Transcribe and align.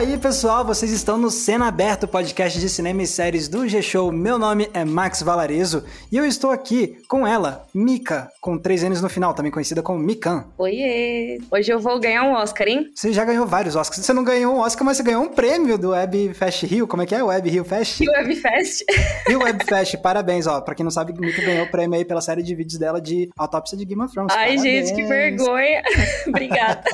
E 0.00 0.02
aí, 0.02 0.16
pessoal, 0.16 0.64
vocês 0.64 0.90
estão 0.92 1.18
no 1.18 1.30
Cena 1.30 1.68
Aberto, 1.68 2.08
podcast 2.08 2.58
de 2.58 2.70
cinema 2.70 3.02
e 3.02 3.06
séries 3.06 3.48
do 3.48 3.68
G-Show. 3.68 4.10
Meu 4.10 4.38
nome 4.38 4.70
é 4.72 4.82
Max 4.82 5.20
Valarezo 5.20 5.84
e 6.10 6.16
eu 6.16 6.24
estou 6.24 6.50
aqui 6.50 6.96
com 7.06 7.26
ela, 7.26 7.66
Mika, 7.74 8.30
com 8.40 8.56
três 8.56 8.82
N's 8.82 9.02
no 9.02 9.10
final, 9.10 9.34
também 9.34 9.52
conhecida 9.52 9.82
como 9.82 9.98
Mikan. 9.98 10.46
Oiê! 10.56 11.38
Hoje 11.50 11.70
eu 11.70 11.78
vou 11.78 12.00
ganhar 12.00 12.22
um 12.22 12.32
Oscar, 12.32 12.66
hein? 12.66 12.90
Você 12.94 13.12
já 13.12 13.26
ganhou 13.26 13.46
vários 13.46 13.76
Oscars. 13.76 14.02
Você 14.02 14.14
não 14.14 14.24
ganhou 14.24 14.54
um 14.54 14.60
Oscar, 14.60 14.86
mas 14.86 14.96
você 14.96 15.02
ganhou 15.02 15.22
um 15.22 15.28
prêmio 15.28 15.76
do 15.76 15.90
Web 15.90 16.32
Fest 16.32 16.62
Rio. 16.62 16.86
Como 16.86 17.02
é 17.02 17.06
que 17.06 17.14
é? 17.14 17.22
Web 17.22 17.50
Rio 17.50 17.64
Fest? 17.66 18.00
Rio 18.00 18.10
Web 18.12 18.36
Fest. 18.36 18.82
Rio 19.28 19.42
Web 19.42 19.62
Fest, 19.66 19.98
parabéns, 19.98 20.46
ó. 20.46 20.62
Pra 20.62 20.74
quem 20.74 20.82
não 20.82 20.90
sabe, 20.90 21.12
Mika 21.12 21.42
ganhou 21.42 21.66
o 21.66 21.70
prêmio 21.70 21.98
aí 21.98 22.06
pela 22.06 22.22
série 22.22 22.42
de 22.42 22.54
vídeos 22.54 22.78
dela 22.78 23.02
de 23.02 23.28
autópsia 23.36 23.76
de 23.76 23.84
Game 23.84 24.02
of 24.02 24.14
Thrones. 24.14 24.34
Ai, 24.34 24.56
Parabéns. 24.56 24.62
gente, 24.62 24.94
que 24.94 25.02
vergonha. 25.04 25.82
Obrigada. 26.26 26.84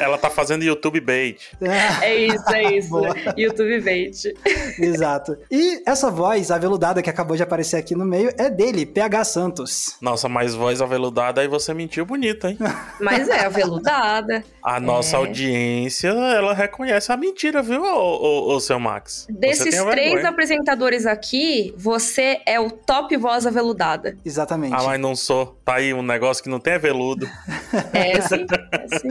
Ela 0.00 0.18
tá 0.18 0.28
fazendo 0.28 0.64
YouTube 0.64 1.00
bait. 1.00 1.38
É 2.02 2.16
isso, 2.16 2.39
é 2.48 2.72
isso. 2.76 2.94
YouTube 3.36 3.80
Bait. 3.80 4.34
Exato. 4.78 5.36
E 5.50 5.82
essa 5.86 6.10
voz 6.10 6.50
aveludada 6.50 7.02
que 7.02 7.10
acabou 7.10 7.36
de 7.36 7.42
aparecer 7.42 7.76
aqui 7.76 7.94
no 7.94 8.04
meio 8.04 8.30
é 8.38 8.48
dele, 8.50 8.84
PH 8.86 9.24
Santos. 9.24 9.96
Nossa, 10.00 10.28
mas 10.28 10.54
voz 10.54 10.80
aveludada 10.82 11.40
aí 11.40 11.48
você 11.48 11.72
mentiu 11.74 12.04
bonito, 12.06 12.46
hein? 12.46 12.58
Mas 13.00 13.28
é 13.28 13.46
aveludada. 13.46 14.44
A 14.62 14.78
nossa 14.78 15.16
É. 15.16 15.18
audiência, 15.18 16.08
ela 16.08 16.52
reconhece 16.54 17.10
a 17.10 17.16
mentira, 17.16 17.62
viu, 17.62 17.82
ô, 17.82 17.86
ô, 18.50 18.54
ô, 18.54 18.60
seu 18.60 18.78
Max? 18.78 19.26
Você 19.26 19.32
Desses 19.32 19.82
três 19.84 20.12
vergonha. 20.12 20.28
apresentadores 20.28 21.06
aqui, 21.06 21.74
você 21.76 22.40
é 22.46 22.60
o 22.60 22.70
top 22.70 23.16
voz 23.16 23.46
aveludada. 23.46 24.16
Exatamente. 24.24 24.74
Ah, 24.74 24.82
mas 24.84 25.00
não 25.00 25.16
sou. 25.16 25.58
Tá 25.64 25.76
aí 25.76 25.94
um 25.94 26.02
negócio 26.02 26.42
que 26.42 26.48
não 26.50 26.60
tem 26.60 26.74
é 26.74 26.78
veludo. 26.78 27.28
É 27.92 28.20
sim, 28.20 28.44
é 28.72 28.98
sim. 28.98 29.08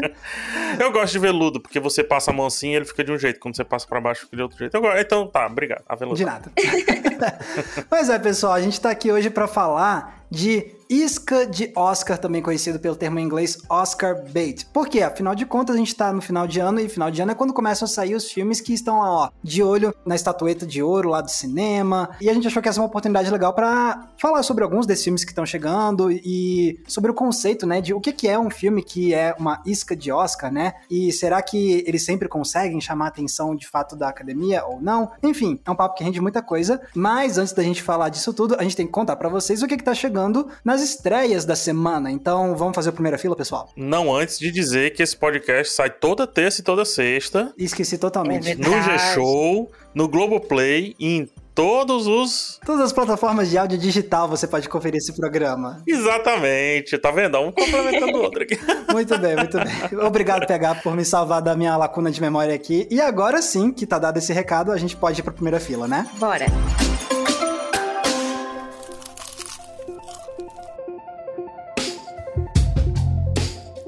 Eu 0.79 0.91
gosto 0.91 1.13
de 1.13 1.19
veludo, 1.19 1.61
porque 1.61 1.79
você 1.79 2.03
passa 2.03 2.31
a 2.31 2.33
mão 2.33 2.45
assim 2.45 2.71
e 2.71 2.75
ele 2.75 2.85
fica 2.85 3.03
de 3.03 3.11
um 3.11 3.17
jeito. 3.19 3.39
Quando 3.39 3.55
você 3.55 3.63
passa 3.63 3.87
pra 3.87 4.01
baixo, 4.01 4.21
fica 4.21 4.35
de 4.35 4.41
outro 4.43 4.57
jeito. 4.57 4.79
Gosto. 4.79 4.99
Então 4.99 5.27
tá, 5.27 5.45
obrigado. 5.45 5.83
De 6.15 6.25
nada. 6.25 6.51
Pois 7.89 8.09
é, 8.09 8.17
pessoal, 8.17 8.53
a 8.53 8.61
gente 8.61 8.79
tá 8.79 8.89
aqui 8.89 9.11
hoje 9.11 9.29
pra 9.29 9.45
falar 9.45 10.23
de 10.31 10.71
isca 10.89 11.45
de 11.45 11.71
Oscar, 11.75 12.17
também 12.17 12.41
conhecido 12.41 12.79
pelo 12.79 12.95
termo 12.95 13.19
em 13.19 13.23
inglês 13.23 13.59
Oscar 13.69 14.23
bait. 14.31 14.65
Por 14.73 14.87
quê? 14.87 15.03
Afinal 15.03 15.35
de 15.35 15.45
contas, 15.45 15.75
a 15.75 15.79
gente 15.79 15.95
tá 15.95 16.11
no 16.11 16.19
final 16.21 16.47
de 16.47 16.59
ano 16.59 16.79
e 16.79 16.89
final 16.89 17.11
de 17.11 17.21
ano 17.21 17.31
é 17.31 17.35
quando 17.35 17.53
começam 17.53 17.85
a 17.85 17.89
sair 17.89 18.15
os 18.15 18.31
filmes 18.31 18.59
que 18.59 18.73
estão 18.73 18.99
lá, 18.99 19.11
ó, 19.11 19.29
de 19.43 19.61
olho 19.61 19.93
na 20.03 20.15
estatueta 20.15 20.65
de 20.65 20.81
ouro 20.81 21.09
lá 21.09 21.21
do 21.21 21.29
cinema. 21.29 22.09
E 22.19 22.27
a 22.27 22.33
gente 22.33 22.47
achou 22.47 22.61
que 22.61 22.67
essa 22.67 22.79
é 22.79 22.81
uma 22.81 22.87
oportunidade 22.87 23.29
legal 23.29 23.53
pra 23.53 24.09
falar 24.17 24.41
sobre 24.41 24.63
alguns 24.63 24.87
desses 24.87 25.03
filmes 25.03 25.23
que 25.23 25.31
estão 25.31 25.45
chegando 25.45 26.11
e 26.11 26.81
sobre 26.87 27.11
o 27.11 27.13
conceito, 27.13 27.67
né, 27.67 27.81
de 27.81 27.93
o 27.93 28.01
que 28.01 28.11
que 28.11 28.27
é 28.27 28.39
um 28.39 28.49
filme 28.49 28.81
que 28.81 29.13
é 29.13 29.35
uma 29.37 29.61
isca 29.67 29.95
de 29.95 30.11
Oscar, 30.11 30.51
né? 30.51 30.73
E 30.89 31.11
será 31.13 31.39
que 31.41 31.83
eles 31.85 32.03
sempre 32.03 32.27
conseguem 32.27 32.81
chamar 32.81 33.05
a 33.05 33.09
atenção 33.09 33.55
de 33.55 33.67
fato 33.67 33.95
da 33.95 34.09
academia 34.09 34.65
ou 34.65 34.81
não? 34.81 35.11
Enfim, 35.21 35.59
é 35.63 35.69
um 35.69 35.75
papo 35.75 35.95
que 35.95 36.03
rende 36.03 36.19
muita 36.19 36.41
coisa, 36.41 36.81
mas 36.95 37.37
antes 37.37 37.53
da 37.53 37.61
gente 37.61 37.83
falar 37.83 38.09
disso 38.09 38.33
tudo, 38.33 38.55
a 38.57 38.63
gente 38.63 38.75
tem 38.75 38.87
que 38.87 38.91
contar 38.91 39.15
pra 39.17 39.29
vocês 39.29 39.61
o 39.61 39.67
que 39.67 39.77
que 39.77 39.83
tá 39.83 39.93
chegando 39.93 40.47
nas 40.63 40.78
estreias 40.81 41.45
da 41.45 41.55
semana. 41.55 42.11
Então, 42.11 42.55
vamos 42.55 42.75
fazer 42.75 42.89
a 42.89 42.93
primeira 42.93 43.17
fila, 43.17 43.35
pessoal? 43.35 43.69
Não 43.75 44.13
antes 44.15 44.39
de 44.39 44.51
dizer 44.51 44.91
que 44.93 45.03
esse 45.03 45.15
podcast 45.15 45.73
sai 45.73 45.89
toda 45.89 46.25
terça 46.25 46.61
e 46.61 46.63
toda 46.63 46.85
sexta. 46.85 47.53
Esqueci 47.57 47.97
totalmente. 47.97 48.51
É 48.51 48.55
No. 48.55 48.81
G-Show, 48.81 49.71
no 49.93 50.07
Globoplay 50.07 50.95
e 50.99 51.17
em 51.17 51.29
todos 51.53 52.07
os. 52.07 52.59
Todas 52.65 52.85
as 52.85 52.93
plataformas 52.93 53.49
de 53.49 53.57
áudio 53.57 53.77
digital 53.77 54.29
você 54.29 54.47
pode 54.47 54.69
conferir 54.69 54.97
esse 54.97 55.13
programa. 55.13 55.81
Exatamente, 55.85 56.97
tá 56.97 57.11
vendo? 57.11 57.37
Um 57.39 57.51
complementando 57.51 58.17
o 58.17 58.21
outro 58.21 58.43
aqui. 58.43 58.57
Muito 58.91 59.17
bem, 59.17 59.35
muito 59.35 59.57
bem. 59.57 59.99
Obrigado, 60.05 60.47
PH, 60.47 60.75
por 60.75 60.95
me 60.95 61.05
salvar 61.05 61.41
da 61.41 61.55
minha 61.55 61.77
lacuna 61.77 62.09
de 62.09 62.19
memória 62.19 62.55
aqui. 62.55 62.87
E 62.89 62.99
agora 62.99 63.41
sim, 63.41 63.71
que 63.71 63.85
tá 63.85 63.99
dado 63.99 64.17
esse 64.17 64.33
recado, 64.33 64.71
a 64.71 64.77
gente 64.77 64.95
pode 64.95 65.19
ir 65.19 65.23
pra 65.23 65.31
primeira 65.31 65.59
fila, 65.59 65.87
né? 65.87 66.09
Bora. 66.17 66.45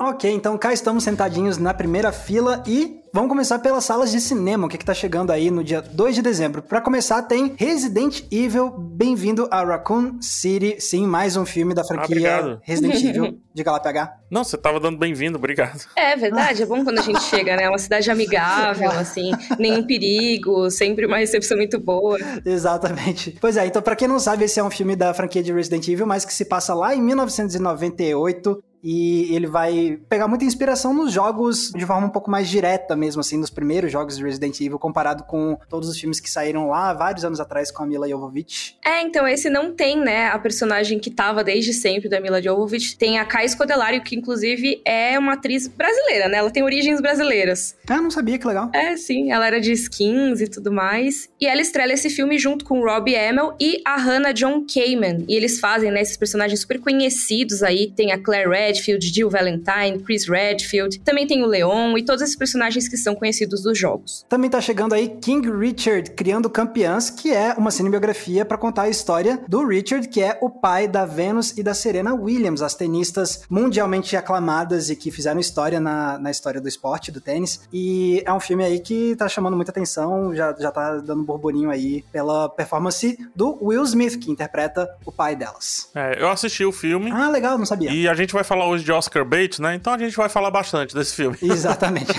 Ok, 0.03 0.31
então 0.31 0.57
cá 0.57 0.73
estamos 0.73 1.03
sentadinhos 1.03 1.59
na 1.59 1.75
primeira 1.75 2.11
fila 2.11 2.63
e 2.65 2.99
vamos 3.13 3.29
começar 3.29 3.59
pelas 3.59 3.85
salas 3.85 4.11
de 4.11 4.19
cinema, 4.19 4.65
o 4.65 4.69
que, 4.69 4.75
que 4.75 4.83
tá 4.83 4.95
chegando 4.95 5.29
aí 5.29 5.51
no 5.51 5.63
dia 5.63 5.79
2 5.79 6.15
de 6.15 6.23
dezembro. 6.23 6.63
Pra 6.63 6.81
começar, 6.81 7.21
tem 7.21 7.53
Resident 7.55 8.23
Evil, 8.31 8.71
bem-vindo 8.71 9.47
a 9.51 9.63
Raccoon 9.63 10.19
City. 10.19 10.77
Sim, 10.79 11.05
mais 11.05 11.37
um 11.37 11.45
filme 11.45 11.75
da 11.75 11.83
franquia 11.83 12.05
obrigado. 12.05 12.59
Resident 12.63 12.95
Evil. 13.05 13.39
Diga 13.53 13.73
lá, 13.73 13.79
PH. 13.79 14.17
Não, 14.31 14.43
você 14.43 14.57
tava 14.57 14.79
dando 14.79 14.97
bem-vindo, 14.97 15.37
obrigado. 15.37 15.85
É 15.95 16.17
verdade, 16.17 16.63
é 16.63 16.65
bom 16.65 16.83
quando 16.83 16.97
a 16.97 17.03
gente 17.03 17.21
chega, 17.21 17.55
né? 17.55 17.65
É 17.65 17.69
uma 17.69 17.77
cidade 17.77 18.09
amigável, 18.09 18.89
assim, 18.89 19.29
nenhum 19.59 19.85
perigo, 19.85 20.71
sempre 20.71 21.05
uma 21.05 21.17
recepção 21.17 21.57
muito 21.57 21.79
boa. 21.79 22.17
Exatamente. 22.43 23.37
Pois 23.39 23.55
é, 23.55 23.67
então 23.67 23.83
pra 23.83 23.95
quem 23.95 24.07
não 24.07 24.17
sabe, 24.17 24.45
esse 24.45 24.59
é 24.59 24.63
um 24.63 24.71
filme 24.71 24.95
da 24.95 25.13
franquia 25.13 25.43
de 25.43 25.53
Resident 25.53 25.87
Evil, 25.87 26.07
mas 26.07 26.25
que 26.25 26.33
se 26.33 26.45
passa 26.45 26.73
lá 26.73 26.95
em 26.95 27.01
1998 27.03 28.63
e 28.83 29.33
ele 29.35 29.47
vai 29.47 29.99
pegar 30.09 30.27
muita 30.27 30.45
inspiração 30.45 30.93
nos 30.93 31.11
jogos 31.11 31.71
de 31.71 31.85
forma 31.85 32.07
um 32.07 32.09
pouco 32.09 32.29
mais 32.29 32.49
direta 32.49 32.95
mesmo, 32.95 33.21
assim, 33.21 33.37
nos 33.37 33.49
primeiros 33.49 33.91
jogos 33.91 34.17
de 34.17 34.23
Resident 34.23 34.59
Evil, 34.59 34.79
comparado 34.79 35.23
com 35.23 35.57
todos 35.69 35.89
os 35.89 35.99
filmes 35.99 36.19
que 36.19 36.29
saíram 36.29 36.69
lá 36.69 36.93
vários 36.93 37.23
anos 37.23 37.39
atrás 37.39 37.71
com 37.71 37.83
a 37.83 37.85
Mila 37.85 38.07
Jovovich. 38.07 38.77
É, 38.85 39.01
então 39.01 39.27
esse 39.27 39.49
não 39.49 39.73
tem, 39.73 39.99
né, 39.99 40.27
a 40.27 40.39
personagem 40.39 40.99
que 40.99 41.11
tava 41.11 41.43
desde 41.43 41.73
sempre 41.73 42.09
da 42.09 42.19
Mila 42.19 42.41
Jovovich. 42.41 42.97
Tem 42.97 43.19
a 43.19 43.25
Kai 43.25 43.47
Scodelario, 43.47 44.03
que 44.03 44.15
inclusive 44.15 44.81
é 44.85 45.17
uma 45.17 45.33
atriz 45.33 45.67
brasileira, 45.67 46.27
né? 46.27 46.37
Ela 46.37 46.51
tem 46.51 46.63
origens 46.63 47.01
brasileiras. 47.01 47.75
Ah, 47.87 48.01
não 48.01 48.11
sabia, 48.11 48.37
que 48.37 48.47
legal. 48.47 48.69
É, 48.73 48.95
sim, 48.97 49.31
ela 49.31 49.47
era 49.47 49.59
de 49.59 49.71
skins 49.71 50.41
e 50.41 50.47
tudo 50.47 50.71
mais. 50.71 51.29
E 51.39 51.47
ela 51.47 51.61
estrela 51.61 51.93
esse 51.93 52.09
filme 52.09 52.37
junto 52.37 52.65
com 52.65 52.79
o 52.79 52.85
Robbie 52.85 53.15
Amell 53.15 53.55
e 53.59 53.81
a 53.85 53.95
Hannah 53.97 54.31
John 54.31 54.65
Kamen. 54.65 55.25
E 55.27 55.35
eles 55.35 55.59
fazem, 55.59 55.91
né, 55.91 56.01
esses 56.01 56.17
personagens 56.17 56.61
super 56.61 56.79
conhecidos 56.79 57.63
aí. 57.63 57.91
Tem 57.91 58.11
a 58.11 58.21
Claire 58.21 58.49
Redfield, 58.71 59.05
Jill 59.13 59.29
Valentine, 59.29 59.99
Chris 60.03 60.27
Redfield. 60.27 60.99
Também 61.01 61.27
tem 61.27 61.43
o 61.43 61.45
Leon 61.45 61.97
e 61.97 62.03
todos 62.05 62.21
esses 62.21 62.35
personagens 62.35 62.87
que 62.87 62.95
são 62.97 63.13
conhecidos 63.13 63.61
dos 63.61 63.77
jogos. 63.77 64.25
Também 64.29 64.49
tá 64.49 64.61
chegando 64.61 64.93
aí 64.93 65.09
King 65.21 65.49
Richard 65.51 66.11
Criando 66.11 66.49
Campeãs, 66.49 67.09
que 67.09 67.33
é 67.33 67.53
uma 67.57 67.69
cinebiografia 67.71 68.45
para 68.45 68.57
contar 68.57 68.83
a 68.83 68.89
história 68.89 69.43
do 69.47 69.65
Richard, 69.67 70.07
que 70.07 70.21
é 70.21 70.37
o 70.41 70.49
pai 70.49 70.87
da 70.87 71.05
Venus 71.05 71.57
e 71.57 71.63
da 71.63 71.73
Serena 71.73 72.13
Williams, 72.13 72.61
as 72.61 72.73
tenistas 72.75 73.41
mundialmente 73.49 74.15
aclamadas 74.15 74.89
e 74.89 74.95
que 74.95 75.11
fizeram 75.11 75.39
história 75.39 75.79
na, 75.79 76.17
na 76.17 76.31
história 76.31 76.61
do 76.61 76.67
esporte, 76.67 77.11
do 77.11 77.19
tênis. 77.19 77.61
E 77.73 78.23
é 78.25 78.31
um 78.31 78.39
filme 78.39 78.63
aí 78.63 78.79
que 78.79 79.15
tá 79.17 79.27
chamando 79.27 79.55
muita 79.55 79.71
atenção, 79.71 80.33
já, 80.33 80.55
já 80.57 80.71
tá 80.71 80.97
dando 80.97 81.23
burburinho 81.23 81.69
aí 81.69 82.03
pela 82.11 82.47
performance 82.49 83.17
do 83.35 83.57
Will 83.61 83.83
Smith, 83.83 84.17
que 84.19 84.31
interpreta 84.31 84.87
o 85.05 85.11
pai 85.11 85.35
delas. 85.35 85.89
É, 85.93 86.21
eu 86.21 86.29
assisti 86.29 86.63
o 86.63 86.71
filme 86.71 87.11
Ah, 87.11 87.29
legal, 87.29 87.57
não 87.57 87.65
sabia. 87.65 87.91
e 87.91 88.07
a 88.07 88.13
gente 88.13 88.33
vai 88.33 88.43
falar 88.43 88.60
hoje 88.65 88.83
de 88.83 88.91
Oscar 88.91 89.23
bait, 89.25 89.59
né? 89.59 89.75
Então 89.75 89.93
a 89.93 89.97
gente 89.97 90.15
vai 90.15 90.29
falar 90.29 90.51
bastante 90.51 90.95
desse 90.95 91.15
filme. 91.15 91.37
Exatamente. 91.41 92.13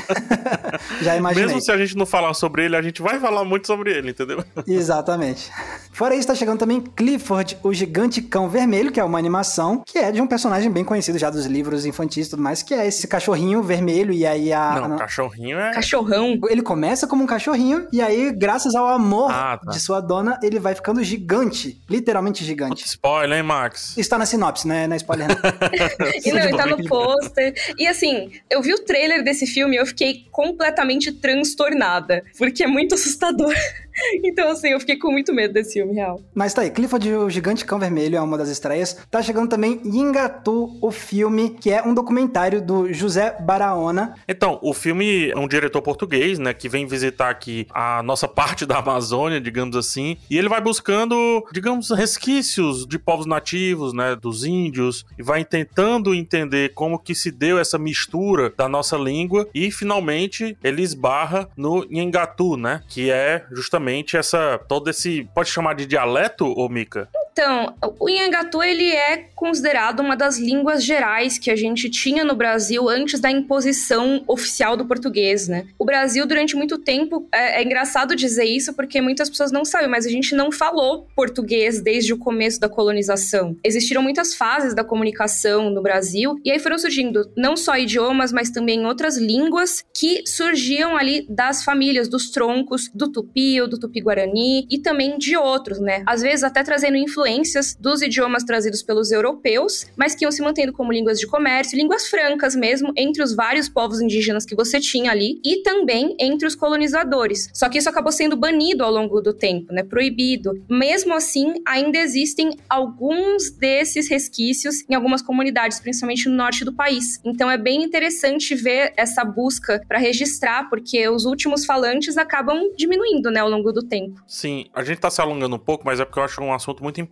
já 1.03 1.17
imaginei. 1.17 1.47
Mesmo 1.47 1.61
se 1.61 1.71
a 1.71 1.77
gente 1.77 1.97
não 1.97 2.07
falar 2.07 2.35
sobre 2.35 2.65
ele, 2.65 2.77
a 2.77 2.83
gente 2.83 3.03
vai 3.03 3.19
falar 3.19 3.45
muito 3.45 3.67
sobre 3.67 3.93
ele, 3.93 4.11
entendeu? 4.11 4.45
Exatamente. 4.67 5.51
Fora 5.93 6.15
isso, 6.15 6.27
tá 6.27 6.35
chegando 6.35 6.59
também 6.59 6.81
Clifford, 6.81 7.59
o 7.63 7.73
Gigante 7.73 8.23
Cão 8.23 8.49
Vermelho, 8.49 8.91
que 8.91 8.99
é 9.01 9.05
uma 9.05 9.19
animação 9.19 9.83
que 9.87 9.99
é 9.99 10.11
de 10.11 10.21
um 10.21 10.27
personagem 10.27 10.71
bem 10.71 10.85
conhecido 10.85 11.19
já 11.19 11.31
dos 11.31 11.47
livros 11.47 11.85
infantis 11.85 12.27
e 12.27 12.31
tudo 12.31 12.43
mais, 12.43 12.63
que 12.63 12.73
é 12.75 12.87
esse 12.87 13.07
cachorrinho 13.07 13.63
vermelho, 13.63 14.13
e 14.13 14.27
aí 14.27 14.53
a. 14.53 14.89
Não, 14.89 14.97
cachorrinho 14.97 15.59
é. 15.59 15.73
Cachorrão. 15.73 16.39
Ele 16.49 16.63
começa 16.63 17.07
como 17.07 17.23
um 17.23 17.27
cachorrinho, 17.27 17.87
e 17.93 18.01
aí, 18.01 18.33
graças 18.33 18.75
ao 18.75 18.89
amor 18.89 19.31
Ah, 19.31 19.59
tá. 19.63 19.71
de 19.71 19.81
sua 19.81 20.01
dona, 20.01 20.39
ele 20.43 20.59
vai 20.59 20.75
ficando 20.75 21.03
gigante. 21.03 21.81
Literalmente 21.89 22.45
gigante. 22.45 22.85
Spoiler, 22.87 23.39
hein, 23.39 23.43
Max? 23.45 23.97
Está 23.97 24.19
na 24.19 24.27
sinopse, 24.27 24.67
né? 24.67 24.87
Na 24.87 24.97
spoiler. 24.97 25.29
não. 25.29 26.32
Não, 26.35 26.49
e 26.49 26.57
tá 26.57 26.67
no 26.67 26.77
Tudo 26.77 26.79
bem. 26.79 26.89
pôster. 26.89 27.55
E 27.79 27.87
assim, 27.87 28.31
eu 28.51 28.63
vi 28.63 28.73
o 28.73 28.85
trailer 28.85 29.23
desse 29.23 29.47
filme 29.47 29.77
e 29.77 29.79
eu 29.79 29.87
fiquei 29.87 30.27
completamente 30.31 31.13
transtornada. 31.13 32.25
Porque 32.39 32.65
é 32.65 32.67
muito 32.67 32.95
assustador. 32.95 33.55
Então, 34.25 34.51
assim, 34.51 34.69
eu 34.69 34.81
fiquei 34.81 34.97
com 34.97 35.11
muito 35.11 35.33
medo 35.33 35.53
desse 35.53 35.75
filme, 35.75 35.95
real. 35.95 36.21
Mas 36.35 36.55
tá 36.55 36.63
aí, 36.63 36.71
Clifford, 36.71 37.15
o 37.15 37.31
Gigante 37.31 37.65
Cão 37.65 37.79
Vermelho 37.79 38.17
é 38.17 38.21
uma 38.21 38.39
das 38.39 38.49
estreias. 38.49 38.97
Tá 39.11 39.23
chegando 39.23 39.51
também 39.51 39.81
Yingatu, 39.85 40.79
o 40.81 40.91
filme, 40.91 41.51
que 41.61 41.71
é 41.71 41.83
um 41.83 41.95
documentário 41.95 42.63
do 42.63 42.93
José 42.93 43.37
Barahona. 43.41 44.15
Então, 44.27 44.59
o 44.63 44.73
filme 44.73 45.31
é 45.31 45.39
um 45.39 45.47
diretor 45.47 45.83
português, 45.83 46.39
né, 46.39 46.55
que 46.55 46.69
vem 46.69 46.87
visitar 46.87 47.31
aqui 47.31 47.67
a 47.71 48.03
nossa 48.03 48.27
parte 48.27 48.65
da 48.65 48.79
Amazônia, 48.79 49.41
digamos 49.41 49.77
assim, 49.77 50.17
e 50.31 50.39
ele 50.39 50.49
vai 50.49 50.61
buscando, 50.61 51.45
digamos, 51.53 51.91
resquícios 51.91 52.87
de 52.87 52.99
povos 52.99 53.27
nativos, 53.27 53.93
né, 53.93 54.17
dos 54.17 54.45
índios, 54.45 55.05
e 55.19 55.23
vai 55.23 55.45
tentando 55.45 56.15
entender 56.23 56.73
como 56.75 56.99
que 56.99 57.15
se 57.15 57.31
deu 57.31 57.59
essa 57.59 57.79
mistura 57.79 58.53
da 58.57 58.69
nossa 58.69 58.97
língua 58.97 59.49
e 59.55 59.71
finalmente 59.71 60.57
ele 60.63 60.83
esbarra 60.83 61.49
no 61.57 61.85
Nhengatu, 61.91 62.57
né, 62.57 62.83
que 62.89 63.11
é 63.11 63.45
justamente 63.53 64.17
essa 64.17 64.59
todo 64.69 64.89
esse, 64.89 65.29
pode 65.35 65.51
chamar 65.51 65.75
de 65.75 65.87
dialeto, 65.87 66.47
ô 66.47 66.69
Mika? 66.69 67.09
Então, 67.33 67.75
o 67.99 68.09
Inhangatu 68.09 68.63
ele 68.63 68.91
é 68.91 69.29
considerado 69.35 70.01
uma 70.01 70.15
das 70.15 70.39
línguas 70.39 70.85
gerais 70.85 71.39
que 71.39 71.51
a 71.51 71.57
gente 71.57 71.89
tinha 71.91 72.25
no 72.25 72.35
Brasil 72.35 72.89
antes 72.89 73.19
da 73.21 73.31
imposição 73.31 74.23
oficial 74.29 74.77
do 74.77 74.85
português, 74.85 75.49
né? 75.49 75.67
O 75.79 75.85
Brasil 75.85 76.27
durante 76.27 76.55
muito 76.55 76.79
tempo 76.79 77.27
é, 77.33 77.61
é 77.61 77.65
engraçado 77.65 78.15
dizer 78.15 78.45
isso 78.45 78.75
porque 78.75 79.01
muitas 79.01 79.31
pessoas 79.31 79.51
não 79.51 79.65
sabem, 79.65 79.89
mas 79.89 80.07
a 80.07 80.11
gente 80.11 80.35
não 80.35 80.53
falou 80.53 81.09
português 81.17 81.81
desde 81.81 82.13
o 82.13 82.19
começo 82.19 82.61
da 82.61 82.69
colonização. 82.69 83.57
Existiram 83.65 84.03
muitas 84.03 84.35
fases 84.35 84.75
da 84.75 84.85
comunicação 84.85 85.71
no 85.71 85.83
Brasil 85.83 86.39
e 86.45 86.51
aí 86.51 86.59
foram 86.59 86.79
surgindo 86.79 87.31
não 87.37 87.57
só 87.57 87.77
idiomas, 87.77 88.31
mas 88.31 88.51
também 88.51 88.85
outras 88.85 89.17
línguas 89.17 89.83
que 89.97 90.23
surgiam 90.27 90.97
ali 90.97 91.27
das 91.29 91.65
famílias, 91.65 92.09
dos 92.09 92.31
troncos 92.31 92.91
do 92.95 93.11
tupi 93.11 93.61
ou 93.61 93.69
do 93.69 93.79
tupi-guarani 93.79 94.67
e 94.71 94.79
também 94.79 95.17
de 95.17 95.37
outros, 95.37 95.81
né? 95.81 96.03
Às 96.07 96.21
vezes 96.21 96.45
até 96.45 96.63
trazendo 96.63 96.97
influências 97.23 97.77
dos 97.79 98.03
idiomas 98.03 98.43
trazidos 98.43 98.83
pelos 98.83 99.13
europeus, 99.13 99.87
mas 99.97 100.15
que 100.15 100.25
iam 100.25 100.33
se 100.33 100.43
mantendo 100.43 100.73
como 100.73 100.93
línguas 100.93 101.21
de 101.21 101.27
comércio, 101.27 101.79
línguas 101.79 102.09
francas 102.09 102.57
mesmo, 102.57 102.93
entre 102.97 103.23
os 103.23 103.35
vários 103.35 103.69
povos 103.69 104.01
indígenas 104.01 104.45
que 104.45 104.57
você 104.57 104.81
tinha 104.81 105.13
ali 105.13 105.41
e 105.45 105.63
também 105.63 106.17
entre 106.19 106.47
os 106.47 106.57
colonizadores. 106.57 107.49
Só 107.55 107.69
que 107.69 107.79
isso 107.79 107.89
acabou 107.89 108.11
sendo 108.11 108.37
banido 108.37 108.83
ao 108.83 108.91
longo 108.91 109.21
do 109.21 109.33
tempo, 109.33 109.73
né? 109.73 109.85
Proibido. 109.85 110.53
Mesmo 110.69 111.15
assim, 111.15 111.55
ainda 111.67 111.99
existem 111.99 112.57
alguns 112.69 113.51
desses 113.51 114.09
resquícios 114.09 114.85
em 114.91 114.95
algumas 114.95 115.23
comunidades, 115.23 115.79
principalmente 115.79 116.29
no 116.29 116.35
norte 116.35 116.65
do 116.65 116.73
país. 116.73 117.21
Então 117.25 117.51
é 117.51 117.57
bem 117.57 117.85
interessante 117.85 118.55
ver 118.55 118.93
essa 118.97 119.25
busca 119.25 119.81
para 119.87 119.99
registrar, 119.99 120.69
porque 120.69 121.09
os 121.09 121.25
últimos 121.25 121.65
falantes 121.65 122.17
acabam 122.17 122.71
diminuindo, 122.77 123.31
né, 123.31 123.41
ao 123.41 123.49
longo 123.49 123.73
do 123.73 123.83
tempo. 123.83 124.21
Sim, 124.27 124.67
a 124.75 124.83
gente 124.83 124.99
tá 124.99 125.11
se 125.11 125.21
alongando 125.21 125.57
um 125.57 125.59
pouco, 125.59 125.85
mas 125.85 126.01
é 126.01 126.05
porque 126.05 126.19
eu 126.19 126.25
acho 126.25 126.43
um 126.43 126.53
assunto 126.53 126.83
muito 126.83 127.01
importante 127.01 127.12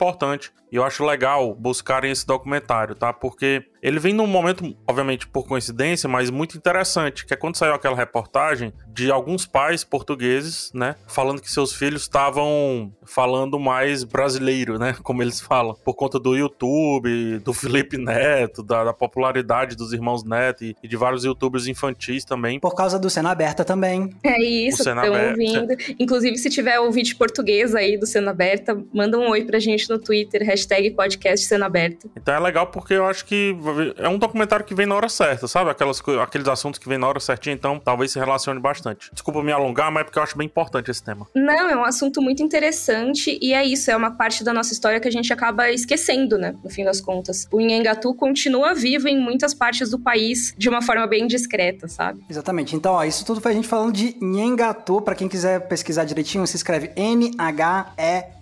e 0.72 0.76
eu 0.76 0.84
acho 0.84 1.04
legal 1.04 1.54
buscarem 1.54 2.10
esse 2.10 2.26
documentário, 2.26 2.94
tá? 2.94 3.12
Porque 3.12 3.69
ele 3.82 3.98
vem 3.98 4.12
num 4.12 4.26
momento, 4.26 4.76
obviamente 4.86 5.26
por 5.26 5.46
coincidência, 5.46 6.08
mas 6.08 6.30
muito 6.30 6.56
interessante, 6.56 7.24
que 7.26 7.34
é 7.34 7.36
quando 7.36 7.56
saiu 7.56 7.74
aquela 7.74 7.96
reportagem 7.96 8.72
de 8.88 9.10
alguns 9.10 9.46
pais 9.46 9.84
portugueses, 9.84 10.70
né, 10.74 10.96
falando 11.06 11.40
que 11.40 11.50
seus 11.50 11.72
filhos 11.72 12.02
estavam 12.02 12.92
falando 13.04 13.58
mais 13.58 14.04
brasileiro, 14.04 14.78
né, 14.78 14.94
como 15.02 15.22
eles 15.22 15.40
falam, 15.40 15.74
por 15.84 15.94
conta 15.94 16.18
do 16.18 16.36
YouTube, 16.36 17.38
do 17.38 17.52
Felipe 17.52 17.96
Neto, 17.96 18.62
da, 18.62 18.84
da 18.84 18.92
popularidade 18.92 19.76
dos 19.76 19.92
irmãos 19.92 20.24
Neto 20.24 20.64
e, 20.64 20.76
e, 20.82 20.88
de 20.88 20.96
vários 20.96 21.24
youtubers 21.24 21.66
infantis 21.66 22.24
também. 22.24 22.60
Por 22.60 22.74
causa 22.74 22.98
do 22.98 23.08
Cena 23.08 23.30
Aberta 23.30 23.64
também. 23.64 24.10
É 24.22 24.42
isso, 24.42 24.82
estão 24.82 25.28
ouvindo. 25.28 25.74
Inclusive, 25.98 26.36
se 26.36 26.50
tiver 26.50 26.78
ouvinte 26.80 27.14
português 27.14 27.74
aí 27.74 27.96
do 27.96 28.06
Cena 28.06 28.30
Aberta, 28.30 28.80
manda 28.92 29.18
um 29.18 29.30
oi 29.30 29.44
pra 29.44 29.58
gente 29.58 29.88
no 29.88 29.98
Twitter, 29.98 30.42
hashtag 30.44 30.90
podcast 30.90 31.46
Cena 31.46 31.66
Aberta. 31.66 32.08
Então 32.16 32.34
é 32.34 32.40
legal 32.40 32.66
porque 32.66 32.94
eu 32.94 33.06
acho 33.06 33.24
que 33.24 33.52
é 33.96 34.08
um 34.08 34.18
documentário 34.18 34.64
que 34.64 34.74
vem 34.74 34.86
na 34.86 34.94
hora 34.94 35.08
certa, 35.08 35.46
sabe? 35.46 35.70
Aquelas, 35.70 36.02
aqueles 36.22 36.48
assuntos 36.48 36.78
que 36.78 36.88
vem 36.88 36.98
na 36.98 37.08
hora 37.08 37.20
certinha, 37.20 37.54
então 37.54 37.78
talvez 37.78 38.12
se 38.12 38.18
relacione 38.18 38.60
bastante. 38.60 39.10
Desculpa 39.12 39.42
me 39.42 39.52
alongar, 39.52 39.90
mas 39.90 40.02
é 40.02 40.04
porque 40.04 40.18
eu 40.18 40.22
acho 40.22 40.36
bem 40.36 40.46
importante 40.46 40.90
esse 40.90 41.02
tema. 41.02 41.26
Não, 41.34 41.68
é 41.68 41.76
um 41.76 41.84
assunto 41.84 42.20
muito 42.20 42.42
interessante 42.42 43.38
e 43.40 43.52
é 43.52 43.64
isso, 43.64 43.90
é 43.90 43.96
uma 43.96 44.12
parte 44.12 44.44
da 44.44 44.52
nossa 44.52 44.72
história 44.72 45.00
que 45.00 45.08
a 45.08 45.12
gente 45.12 45.32
acaba 45.32 45.70
esquecendo, 45.70 46.38
né? 46.38 46.54
No 46.62 46.70
fim 46.70 46.84
das 46.84 47.00
contas. 47.00 47.46
O 47.52 47.60
Inhangatu 47.60 48.14
continua 48.14 48.74
vivo 48.74 49.08
em 49.08 49.18
muitas 49.18 49.54
partes 49.54 49.90
do 49.90 49.98
país 49.98 50.54
de 50.56 50.68
uma 50.68 50.82
forma 50.82 51.06
bem 51.06 51.26
discreta, 51.26 51.88
sabe? 51.88 52.22
Exatamente. 52.28 52.76
Então, 52.76 52.94
ó, 52.94 53.04
isso 53.04 53.24
tudo 53.24 53.40
foi 53.40 53.52
a 53.52 53.54
gente 53.54 53.68
falando 53.68 53.92
de 53.92 54.16
Nhengatu. 54.20 55.00
Para 55.00 55.14
quem 55.14 55.28
quiser 55.28 55.60
pesquisar 55.68 56.04
direitinho, 56.04 56.46
se 56.46 56.56
escreve 56.56 56.90
N-H-E 56.96 58.39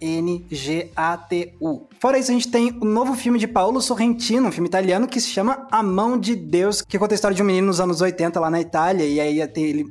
e-N-G-A-T-U. 0.00 1.88
Fora 2.00 2.16
isso, 2.16 2.30
a 2.30 2.34
gente 2.34 2.48
tem 2.48 2.78
o 2.80 2.84
novo 2.84 3.14
filme 3.14 3.40
de 3.40 3.48
Paolo 3.48 3.80
Sorrentino, 3.80 4.46
um 4.46 4.52
filme 4.52 4.68
italiano 4.68 5.08
que 5.08 5.20
se 5.20 5.30
chama 5.30 5.66
A 5.70 5.82
Mão 5.82 6.16
de 6.16 6.36
Deus, 6.36 6.80
que 6.80 6.96
conta 6.96 7.14
a 7.14 7.16
história 7.16 7.34
de 7.34 7.42
um 7.42 7.46
menino 7.46 7.66
nos 7.66 7.80
anos 7.80 8.00
80 8.00 8.38
lá 8.38 8.48
na 8.48 8.60
Itália, 8.60 9.04
e 9.04 9.20
aí 9.20 9.40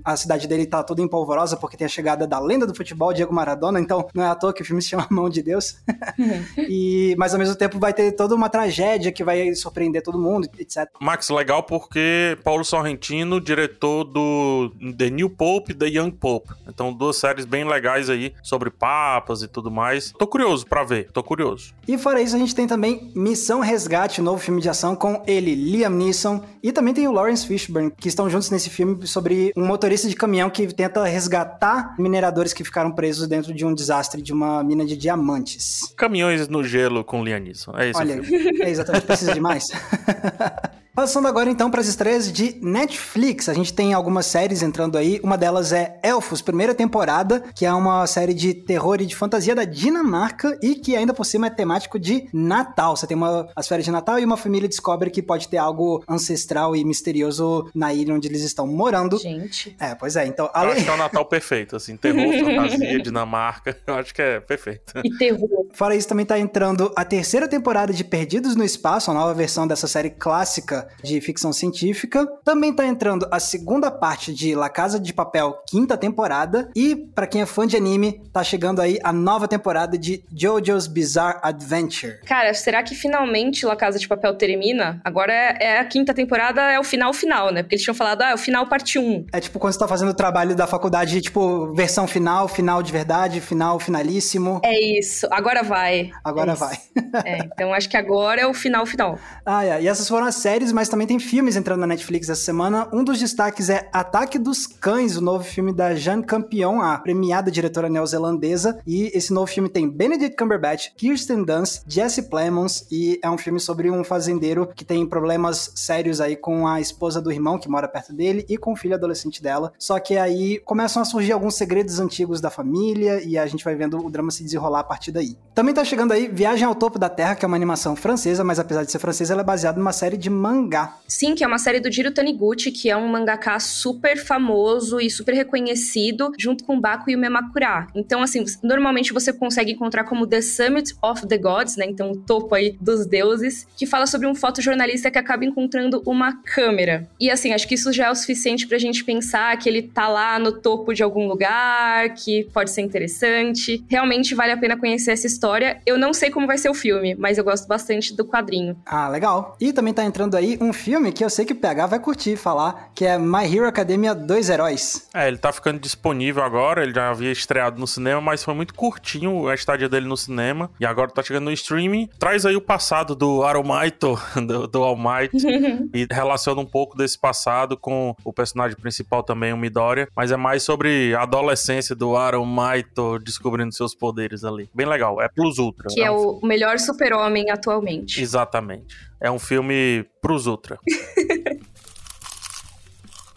a 0.05 0.15
cidade 0.15 0.47
dele 0.47 0.65
tá 0.65 0.81
toda 0.83 1.01
empolvorosa 1.01 1.57
porque 1.57 1.75
tem 1.75 1.83
a 1.83 1.89
chegada 1.89 2.25
da 2.25 2.39
lenda 2.39 2.65
do 2.65 2.73
futebol, 2.73 3.11
Diego 3.11 3.33
Maradona, 3.33 3.79
então 3.79 4.07
não 4.13 4.23
é 4.23 4.27
à 4.27 4.35
toa 4.35 4.53
que 4.53 4.61
o 4.61 4.65
filme 4.65 4.81
se 4.81 4.87
chama 4.89 5.05
A 5.09 5.13
Mão 5.13 5.29
de 5.29 5.43
Deus. 5.43 5.75
e, 6.57 7.13
mas 7.17 7.33
ao 7.33 7.39
mesmo 7.39 7.55
tempo 7.55 7.77
vai 7.77 7.93
ter 7.93 8.13
toda 8.13 8.33
uma 8.33 8.47
tragédia 8.47 9.11
que 9.11 9.23
vai 9.23 9.53
surpreender 9.53 10.01
todo 10.01 10.17
mundo, 10.17 10.47
etc. 10.57 10.89
Max, 11.01 11.29
legal 11.29 11.61
porque 11.63 12.37
Paulo 12.41 12.63
Sorrentino, 12.63 13.41
diretor 13.41 14.05
do 14.05 14.71
The 14.97 15.09
New 15.09 15.29
Pope 15.29 15.73
e 15.73 15.75
The 15.75 15.87
Young 15.87 16.11
Pope. 16.11 16.53
Então, 16.67 16.93
duas 16.93 17.17
séries 17.17 17.45
bem 17.45 17.65
legais 17.65 18.09
aí 18.09 18.33
sobre 18.41 18.69
papas 18.69 19.41
e 19.41 19.47
tudo 19.57 19.71
mais. 19.71 20.13
Tô 20.17 20.27
curioso 20.27 20.65
para 20.67 20.83
ver, 20.83 21.11
tô 21.11 21.23
curioso. 21.23 21.73
E 21.87 21.97
fora 21.97 22.21
isso, 22.21 22.35
a 22.35 22.39
gente 22.39 22.53
tem 22.53 22.67
também 22.67 23.11
Missão 23.15 23.59
Resgate, 23.59 24.21
novo 24.21 24.37
filme 24.37 24.61
de 24.61 24.69
ação 24.69 24.95
com 24.95 25.23
ele, 25.25 25.55
Liam 25.55 25.89
Neeson, 25.89 26.43
e 26.61 26.71
também 26.71 26.93
tem 26.93 27.07
o 27.07 27.11
Lawrence 27.11 27.47
Fishburne, 27.47 27.91
que 27.97 28.07
estão 28.07 28.29
juntos 28.29 28.51
nesse 28.51 28.69
filme 28.69 29.07
sobre 29.07 29.51
um 29.57 29.65
motorista 29.65 30.07
de 30.07 30.15
caminhão 30.15 30.49
que 30.49 30.67
tenta 30.67 31.03
resgatar 31.03 31.95
mineradores 31.97 32.53
que 32.53 32.63
ficaram 32.63 32.91
presos 32.91 33.27
dentro 33.27 33.51
de 33.51 33.65
um 33.65 33.73
desastre 33.73 34.21
de 34.21 34.31
uma 34.31 34.63
mina 34.63 34.85
de 34.85 34.95
diamantes. 34.95 35.91
Caminhões 35.97 36.47
no 36.47 36.63
gelo 36.63 37.03
com 37.03 37.23
Liam 37.23 37.39
Neeson, 37.39 37.71
é 37.75 37.89
isso. 37.89 37.99
Olha, 37.99 38.21
é 38.61 38.69
exatamente, 38.69 39.07
precisa 39.07 39.33
de 39.33 39.39
mais. 39.39 39.65
Passando 40.97 41.27
agora 41.27 41.47
então 41.47 41.69
para 41.69 41.79
as 41.79 41.85
estreias 41.85 42.31
de 42.31 42.57
Netflix. 42.59 43.47
A 43.47 43.53
gente 43.53 43.71
tem 43.71 43.93
algumas 43.93 44.25
séries 44.25 44.63
entrando 44.63 44.97
aí. 44.97 45.19
Uma 45.21 45.37
delas 45.37 45.71
é 45.71 45.99
Elfos, 46.01 46.41
primeira 46.41 46.73
temporada, 46.73 47.43
que 47.53 47.67
é 47.67 47.71
uma 47.71 48.07
série 48.07 48.33
de 48.33 48.51
terror 48.55 48.99
e 48.99 49.05
de 49.05 49.15
fantasia 49.15 49.53
da 49.53 49.63
Dinamarca 49.63 50.57
e 50.59 50.73
que 50.73 50.95
ainda 50.95 51.13
por 51.13 51.23
cima 51.23 51.45
é 51.45 51.49
temático 51.51 51.99
de 51.99 52.27
Natal. 52.33 52.97
Você 52.97 53.05
tem 53.05 53.15
uma, 53.15 53.47
as 53.55 53.67
férias 53.67 53.85
de 53.85 53.91
Natal 53.91 54.17
e 54.17 54.25
uma 54.25 54.37
família 54.37 54.67
descobre 54.67 55.11
que 55.11 55.21
pode 55.21 55.47
ter 55.47 55.57
algo 55.57 56.03
ancestral 56.09 56.75
e 56.75 56.83
misterioso 56.83 57.69
na 57.75 57.93
ilha 57.93 58.15
onde 58.15 58.27
eles 58.27 58.41
estão 58.41 58.65
morando. 58.65 59.19
Gente. 59.19 59.75
É, 59.79 59.93
pois 59.93 60.15
é. 60.15 60.25
Então, 60.25 60.49
além... 60.51 60.69
Eu 60.69 60.75
acho 60.77 60.83
que 60.85 60.89
é 60.89 60.93
o 60.95 60.97
Natal 60.97 61.25
perfeito, 61.25 61.75
assim, 61.75 61.95
terror, 61.95 62.33
fantasia, 62.43 62.97
Dinamarca. 63.03 63.77
Eu 63.85 63.93
acho 63.93 64.11
que 64.15 64.21
é 64.23 64.39
perfeito. 64.39 64.93
E 65.05 65.15
terror. 65.15 65.67
Fora 65.73 65.95
isso, 65.95 66.07
também 66.07 66.25
tá 66.25 66.39
entrando 66.39 66.91
a 66.95 67.05
terceira 67.05 67.47
temporada 67.47 67.93
de 67.93 68.03
Perdidos 68.03 68.55
no 68.55 68.63
Espaço, 68.63 69.11
a 69.11 69.13
nova 69.13 69.31
versão 69.35 69.67
dessa 69.67 69.87
série 69.87 70.09
clássica 70.09 70.86
de 71.03 71.19
ficção 71.21 71.51
científica. 71.53 72.25
Também 72.43 72.73
tá 72.73 72.85
entrando 72.85 73.27
a 73.31 73.39
segunda 73.39 73.91
parte 73.91 74.33
de 74.33 74.55
La 74.55 74.69
Casa 74.69 74.99
de 74.99 75.13
Papel, 75.13 75.57
quinta 75.67 75.97
temporada. 75.97 76.69
E, 76.75 76.95
para 76.95 77.27
quem 77.27 77.41
é 77.41 77.45
fã 77.45 77.65
de 77.65 77.75
anime, 77.75 78.21
tá 78.31 78.43
chegando 78.43 78.81
aí 78.81 78.99
a 79.03 79.11
nova 79.13 79.47
temporada 79.47 79.97
de 79.97 80.23
JoJo's 80.31 80.87
Bizarre 80.87 81.39
Adventure. 81.43 82.19
Cara, 82.25 82.53
será 82.53 82.83
que 82.83 82.95
finalmente 82.95 83.65
La 83.65 83.75
Casa 83.75 83.99
de 83.99 84.07
Papel 84.07 84.35
termina? 84.35 85.01
Agora 85.03 85.33
é, 85.33 85.57
é 85.59 85.79
a 85.79 85.85
quinta 85.85 86.13
temporada, 86.13 86.61
é 86.61 86.79
o 86.79 86.83
final 86.83 87.13
final, 87.13 87.51
né? 87.51 87.63
Porque 87.63 87.75
eles 87.75 87.83
tinham 87.83 87.95
falado, 87.95 88.21
ah, 88.21 88.31
é 88.31 88.33
o 88.33 88.37
final 88.37 88.67
parte 88.67 88.99
1. 88.99 89.27
É 89.33 89.39
tipo 89.39 89.59
quando 89.59 89.73
você 89.73 89.79
tá 89.79 89.87
fazendo 89.87 90.09
o 90.09 90.13
trabalho 90.13 90.55
da 90.55 90.67
faculdade, 90.67 91.21
tipo, 91.21 91.73
versão 91.73 92.07
final, 92.07 92.47
final 92.47 92.81
de 92.81 92.91
verdade, 92.91 93.41
final 93.41 93.79
finalíssimo. 93.79 94.61
É 94.63 94.79
isso, 94.99 95.27
agora 95.31 95.63
vai. 95.63 96.11
Agora 96.23 96.53
é 96.53 96.55
vai. 96.55 96.77
é, 97.25 97.37
então 97.39 97.73
acho 97.73 97.89
que 97.89 97.97
agora 97.97 98.41
é 98.41 98.47
o 98.47 98.53
final 98.53 98.85
final. 98.85 99.17
Ah, 99.45 99.65
é. 99.65 99.81
E 99.81 99.87
essas 99.87 100.07
foram 100.07 100.25
as 100.25 100.35
séries, 100.35 100.71
mas 100.77 100.89
também 100.89 101.07
tem 101.07 101.17
filmes 101.17 101.55
entrando 101.55 101.79
na 101.79 101.87
Netflix 101.87 102.29
essa 102.29 102.39
semana. 102.39 102.87
Um 102.93 103.03
dos 103.03 103.17
destaques 103.17 103.67
é 103.67 103.89
Ataque 103.91 104.37
dos 104.37 104.67
Cães, 104.67 105.17
o 105.17 105.21
novo 105.21 105.43
filme 105.43 105.73
da 105.73 105.95
Jeanne 105.95 106.23
Campion, 106.23 106.81
a 106.81 106.99
premiada 106.99 107.49
diretora 107.49 107.89
neozelandesa. 107.89 108.77
E 108.85 109.09
esse 109.11 109.33
novo 109.33 109.47
filme 109.47 109.69
tem 109.69 109.89
Benedict 109.89 110.37
Cumberbatch, 110.37 110.89
Kirsten 110.95 111.43
Dunst, 111.43 111.81
Jesse 111.87 112.29
Plemons 112.29 112.85
e 112.91 113.19
é 113.23 113.27
um 113.27 113.39
filme 113.39 113.59
sobre 113.59 113.89
um 113.89 114.03
fazendeiro 114.03 114.69
que 114.75 114.85
tem 114.85 115.03
problemas 115.03 115.71
sérios 115.73 116.21
aí 116.21 116.35
com 116.35 116.67
a 116.67 116.79
esposa 116.79 117.19
do 117.19 117.31
irmão 117.31 117.57
que 117.57 117.67
mora 117.67 117.87
perto 117.87 118.13
dele 118.13 118.45
e 118.47 118.55
com 118.55 118.73
o 118.73 118.75
filho 118.75 118.93
adolescente 118.93 119.41
dela. 119.41 119.73
Só 119.79 119.99
que 119.99 120.15
aí 120.15 120.59
começam 120.59 121.01
a 121.01 121.05
surgir 121.05 121.31
alguns 121.31 121.55
segredos 121.55 121.99
antigos 121.99 122.39
da 122.39 122.51
família 122.51 123.19
e 123.23 123.35
a 123.35 123.47
gente 123.47 123.63
vai 123.63 123.73
vendo 123.73 123.97
o 123.97 124.11
drama 124.11 124.29
se 124.29 124.43
desenrolar 124.43 124.81
a 124.81 124.83
partir 124.83 125.11
daí. 125.11 125.35
Também 125.55 125.73
tá 125.73 125.83
chegando 125.83 126.11
aí 126.11 126.27
Viagem 126.27 126.67
ao 126.67 126.75
Topo 126.75 126.99
da 126.99 127.09
Terra, 127.09 127.33
que 127.33 127.43
é 127.43 127.47
uma 127.47 127.57
animação 127.57 127.95
francesa, 127.95 128.43
mas 128.43 128.59
apesar 128.59 128.83
de 128.83 128.91
ser 128.91 128.99
francesa, 128.99 129.33
ela 129.33 129.41
é 129.41 129.43
baseada 129.43 129.79
numa 129.79 129.91
série 129.91 130.15
de 130.15 130.29
mangá. 130.29 130.66
Sim, 131.07 131.35
que 131.35 131.43
é 131.43 131.47
uma 131.47 131.57
série 131.57 131.79
do 131.79 131.91
Jiro 131.91 132.11
Taniguchi, 132.11 132.71
que 132.71 132.89
é 132.89 132.97
um 132.97 133.07
mangaka 133.07 133.59
super 133.59 134.17
famoso 134.17 134.99
e 134.99 135.09
super 135.09 135.33
reconhecido, 135.33 136.31
junto 136.37 136.63
com 136.63 136.79
Baku 136.79 137.09
e 137.09 137.15
o 137.15 137.19
Memakura. 137.19 137.87
Então, 137.95 138.21
assim, 138.21 138.43
normalmente 138.61 139.13
você 139.13 139.31
consegue 139.31 139.71
encontrar 139.71 140.03
como 140.03 140.27
The 140.27 140.41
Summit 140.41 140.95
of 141.01 141.25
the 141.25 141.37
Gods, 141.37 141.77
né? 141.77 141.85
Então, 141.85 142.11
o 142.11 142.17
topo 142.17 142.53
aí 142.53 142.77
dos 142.79 143.05
deuses, 143.05 143.67
que 143.77 143.85
fala 143.85 144.05
sobre 144.05 144.27
um 144.27 144.35
fotojornalista 144.35 145.09
que 145.09 145.17
acaba 145.17 145.45
encontrando 145.45 146.01
uma 146.05 146.33
câmera. 146.43 147.09
E, 147.19 147.31
assim, 147.31 147.53
acho 147.53 147.67
que 147.67 147.75
isso 147.75 147.91
já 147.93 148.07
é 148.07 148.11
o 148.11 148.15
suficiente 148.15 148.67
pra 148.67 148.77
gente 148.77 149.03
pensar 149.03 149.57
que 149.57 149.69
ele 149.69 149.81
tá 149.81 150.07
lá 150.07 150.37
no 150.37 150.51
topo 150.51 150.93
de 150.93 151.01
algum 151.01 151.27
lugar, 151.27 152.13
que 152.15 152.43
pode 152.53 152.71
ser 152.71 152.81
interessante. 152.81 153.83
Realmente 153.87 154.35
vale 154.35 154.51
a 154.51 154.57
pena 154.57 154.77
conhecer 154.77 155.11
essa 155.11 155.25
história 155.25 155.47
história. 155.47 155.81
Eu 155.85 155.97
não 155.97 156.13
sei 156.13 156.29
como 156.29 156.45
vai 156.45 156.57
ser 156.57 156.69
o 156.69 156.73
filme, 156.73 157.15
mas 157.15 157.37
eu 157.37 157.43
gosto 157.43 157.67
bastante 157.67 158.15
do 158.15 158.25
quadrinho. 158.25 158.75
Ah, 158.85 159.07
legal. 159.07 159.55
E 159.59 159.71
também 159.71 159.93
tá 159.93 160.03
entrando 160.03 160.35
aí 160.35 160.56
um 160.61 160.73
filme 160.73 161.11
que 161.11 161.23
eu 161.23 161.29
sei 161.29 161.45
que 161.45 161.53
o 161.53 161.55
PH 161.55 161.87
vai 161.87 161.99
curtir 161.99 162.35
falar, 162.35 162.91
que 162.93 163.05
é 163.05 163.17
My 163.17 163.43
Hero 163.43 163.67
Academia 163.67 164.13
Dois 164.13 164.49
Heróis. 164.49 165.07
É, 165.13 165.27
ele 165.27 165.37
tá 165.37 165.51
ficando 165.51 165.79
disponível 165.79 166.43
agora, 166.43 166.83
ele 166.83 166.93
já 166.93 167.09
havia 167.09 167.31
estreado 167.31 167.79
no 167.79 167.87
cinema, 167.87 168.21
mas 168.21 168.43
foi 168.43 168.53
muito 168.53 168.73
curtinho 168.73 169.47
a 169.47 169.55
estadia 169.55 169.89
dele 169.89 170.07
no 170.07 170.17
cinema, 170.17 170.69
e 170.79 170.85
agora 170.85 171.09
tá 171.09 171.23
chegando 171.23 171.45
no 171.45 171.51
streaming. 171.51 172.09
Traz 172.19 172.45
aí 172.45 172.55
o 172.55 172.61
passado 172.61 173.15
do 173.15 173.43
Aromaito, 173.43 174.19
do, 174.45 174.67
do 174.67 174.83
All 174.83 174.97
Might, 174.97 175.35
e 175.93 176.07
relaciona 176.09 176.61
um 176.61 176.65
pouco 176.65 176.97
desse 176.97 177.19
passado 177.19 177.77
com 177.77 178.15
o 178.23 178.31
personagem 178.31 178.77
principal 178.77 179.23
também, 179.23 179.53
o 179.53 179.57
Midoriya, 179.57 180.07
mas 180.15 180.31
é 180.31 180.37
mais 180.37 180.63
sobre 180.63 181.15
a 181.15 181.23
adolescência 181.23 181.95
do 181.95 182.15
Aromaito 182.15 183.19
descobrindo 183.19 183.73
seus 183.73 183.95
poderes 183.95 184.43
ali. 184.43 184.69
Bem 184.73 184.85
legal, 184.85 185.21
é 185.21 185.27
Plus 185.27 185.57
Ultra. 185.57 185.87
Que 185.89 186.01
é, 186.01 186.05
é 186.05 186.11
um 186.11 186.27
o 186.41 186.45
melhor 186.45 186.79
super-homem 186.79 187.49
atualmente. 187.49 188.21
Exatamente. 188.21 189.07
É 189.19 189.31
um 189.31 189.39
filme 189.39 190.05
pros 190.21 190.45
Ultra. 190.45 190.79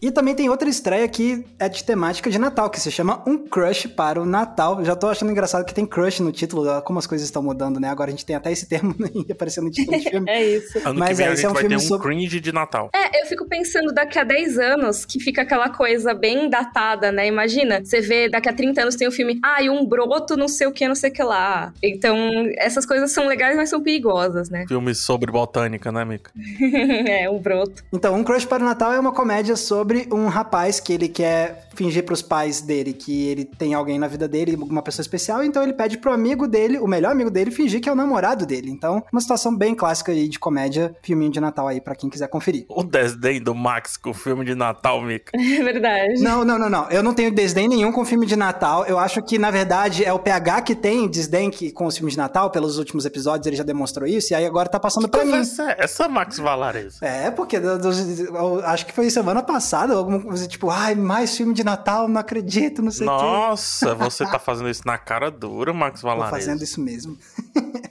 E 0.03 0.11
também 0.11 0.35
tem 0.35 0.49
outra 0.49 0.69
estreia 0.69 1.07
que 1.09 1.45
é 1.59 1.69
de 1.69 1.85
temática 1.85 2.31
de 2.31 2.39
Natal, 2.39 2.71
que 2.71 2.81
se 2.81 2.91
chama 2.91 3.23
Um 3.27 3.37
Crush 3.37 3.87
para 3.89 4.21
o 4.21 4.25
Natal. 4.25 4.83
Já 4.85 4.97
tô 4.97 5.09
achando 5.09 5.31
engraçado 5.31 5.65
que 5.65 5.75
tem 5.75 5.85
crush 5.85 6.21
no 6.21 6.33
título, 6.33 6.81
como 6.83 6.99
as 6.99 7.07
coisas 7.07 7.27
estão 7.27 7.43
mudando, 7.43 7.79
né? 7.79 7.89
Agora 7.89 8.09
a 8.09 8.11
gente 8.13 8.25
tem 8.25 8.35
até 8.35 8.51
esse 8.51 8.67
termo 8.67 8.95
aparecendo 9.31 9.65
no 9.65 9.71
título 9.71 9.99
do 9.99 10.03
filme. 10.03 10.31
é 10.31 10.47
isso. 10.57 10.79
Ano 10.85 10.99
Mas 10.99 11.11
que 11.11 11.15
vem 11.17 11.27
é, 11.27 11.29
a 11.29 11.33
esse 11.33 11.43
gente 11.43 11.47
é 11.47 11.51
um 11.51 11.53
vai 11.53 11.63
filme 11.63 11.77
ter 11.77 11.85
um 11.85 11.87
sobre- 11.89 12.09
cringe 12.09 12.41
de 12.41 12.53
Natal. 12.53 12.91
É, 12.95 13.21
eu 13.23 13.27
fico 13.27 13.47
pensando 13.47 13.93
daqui 13.93 14.19
a 14.19 14.25
10 14.25 14.59
anos 14.59 15.05
que 15.05 15.21
fica 15.21 15.43
aquela 15.43 15.69
coisa 15.69 16.15
bem 16.15 16.49
datada, 16.49 17.13
né? 17.13 17.27
Imagina, 17.27 17.85
você 17.85 18.01
vê 18.01 18.29
daqui 18.29 18.49
a 18.49 18.53
30 18.55 18.81
anos 18.83 18.97
tem 18.97 19.07
um 19.07 19.13
filme, 19.13 19.39
ah, 19.45 19.63
e 19.63 19.69
um 19.69 19.85
broto 19.85 20.37
não 20.37 20.49
sei 20.49 20.67
o 20.67 20.73
que, 20.73 20.87
não 20.89 20.95
sei 20.95 21.11
o 21.11 21.13
que 21.13 21.23
lá. 21.23 21.73
Então, 21.83 22.17
essas 22.57 22.87
coisas 22.87 23.11
são 23.13 23.27
legais, 23.27 23.55
mas 23.57 23.69
são 23.69 23.83
perigosas, 23.83 24.49
né? 24.49 24.65
Filme 24.67 24.95
sobre 24.95 25.31
botânica, 25.31 25.93
né, 25.93 26.05
Mika? 26.05 26.31
é, 27.07 27.29
um 27.29 27.39
broto. 27.39 27.85
Então, 27.93 28.15
Um 28.15 28.25
Crush 28.25 28.47
para 28.47 28.63
o 28.63 28.67
Natal 28.67 28.93
é 28.93 28.99
uma 28.99 29.13
comédia 29.13 29.57
sobre 29.57 29.90
um 30.13 30.27
rapaz 30.29 30.81
que 30.81 30.93
ele 30.93 31.09
quer 31.09 31.69
fingir 31.75 32.05
pros 32.05 32.21
pais 32.21 32.61
dele 32.61 32.93
que 32.93 33.29
ele 33.29 33.45
tem 33.45 33.75
alguém 33.75 33.99
na 33.99 34.07
vida 34.09 34.27
dele, 34.29 34.57
uma 34.57 34.83
pessoa 34.83 35.03
especial, 35.03 35.43
então 35.43 35.63
ele 35.63 35.73
pede 35.73 35.97
pro 35.99 36.13
amigo 36.13 36.47
dele, 36.47 36.79
o 36.79 36.87
melhor 36.87 37.13
amigo 37.13 37.31
dele, 37.31 37.51
fingir 37.51 37.81
que 37.81 37.89
é 37.89 37.93
o 37.93 37.95
namorado 37.97 38.45
dele. 38.45 38.71
Então, 38.71 39.03
uma 39.13 39.21
situação 39.21 39.57
bem 39.57 39.75
clássica 39.75 40.13
aí 40.13 40.29
de 40.29 40.39
comédia, 40.39 40.95
filminho 41.03 41.31
de 41.31 41.41
Natal 41.41 41.69
aí 41.69 41.81
pra 41.81 41.95
quem 41.95 42.11
quiser 42.11 42.29
conferir. 42.29 42.65
O 42.69 42.83
desdém 42.83 43.41
do 43.41 43.55
Max 43.55 43.97
com 43.97 44.11
o 44.11 44.15
filme 44.15 44.45
de 44.45 44.55
Natal, 44.55 45.01
Mika. 45.03 45.33
É 45.61 45.63
verdade. 45.63 46.21
Não, 46.23 46.45
não, 46.45 46.59
não, 46.59 46.69
não. 46.71 46.89
Eu 46.91 47.03
não 47.03 47.15
tenho 47.15 47.31
desdém 47.31 47.69
nenhum 47.69 47.93
com 47.93 48.05
filme 48.05 48.27
de 48.27 48.35
Natal. 48.37 48.85
Eu 48.87 48.99
acho 48.99 49.23
que, 49.23 49.39
na 49.39 49.51
verdade, 49.51 50.05
é 50.05 50.13
o 50.13 50.19
PH 50.19 50.63
que 50.63 50.75
tem 50.75 51.09
desdém 51.09 51.51
que- 51.51 51.71
com 51.71 51.87
os 51.87 51.97
filmes 51.97 52.15
de 52.15 52.19
Natal. 52.19 52.51
Pelos 52.51 52.79
últimos 52.79 53.05
episódios 53.05 53.47
ele 53.47 53.57
já 53.57 53.63
demonstrou 53.65 54.07
isso. 54.09 54.33
E 54.33 54.37
aí 54.37 54.45
agora 54.47 54.69
tá 54.69 54.79
passando 54.81 55.09
pra 55.09 55.25
mim. 55.25 55.35
Essa, 55.35 55.75
essa 55.79 56.09
Max 56.09 56.39
Valares. 56.39 57.01
É, 57.03 57.31
porque 57.31 57.59
do- 57.61 57.79
dos- 57.79 58.21
eu 58.21 58.61
acho 58.65 58.87
que 58.87 58.93
foi 58.93 59.09
semana 59.11 59.43
passada, 59.43 59.80
alguma 59.89 60.21
coisa 60.21 60.47
tipo, 60.47 60.69
ai, 60.71 60.95
mais 60.95 61.37
filme 61.37 61.55
de 61.55 61.65
Natal, 61.65 62.09
não 62.09 62.21
acredito, 62.21 62.83
não 62.83 62.91
sei 62.91 63.07
o 63.07 63.11
quê. 63.17 63.25
Nossa, 63.25 63.95
você 63.97 64.25
tá 64.25 64.39
fazendo 64.39 64.69
isso 64.69 64.83
na 64.85 64.99
cara 64.99 65.31
dura, 65.31 65.73
Max 65.73 66.01
Tô 66.01 66.09
Valares. 66.09 66.31
fazendo 66.31 66.63
isso 66.63 66.81
mesmo. 66.81 67.17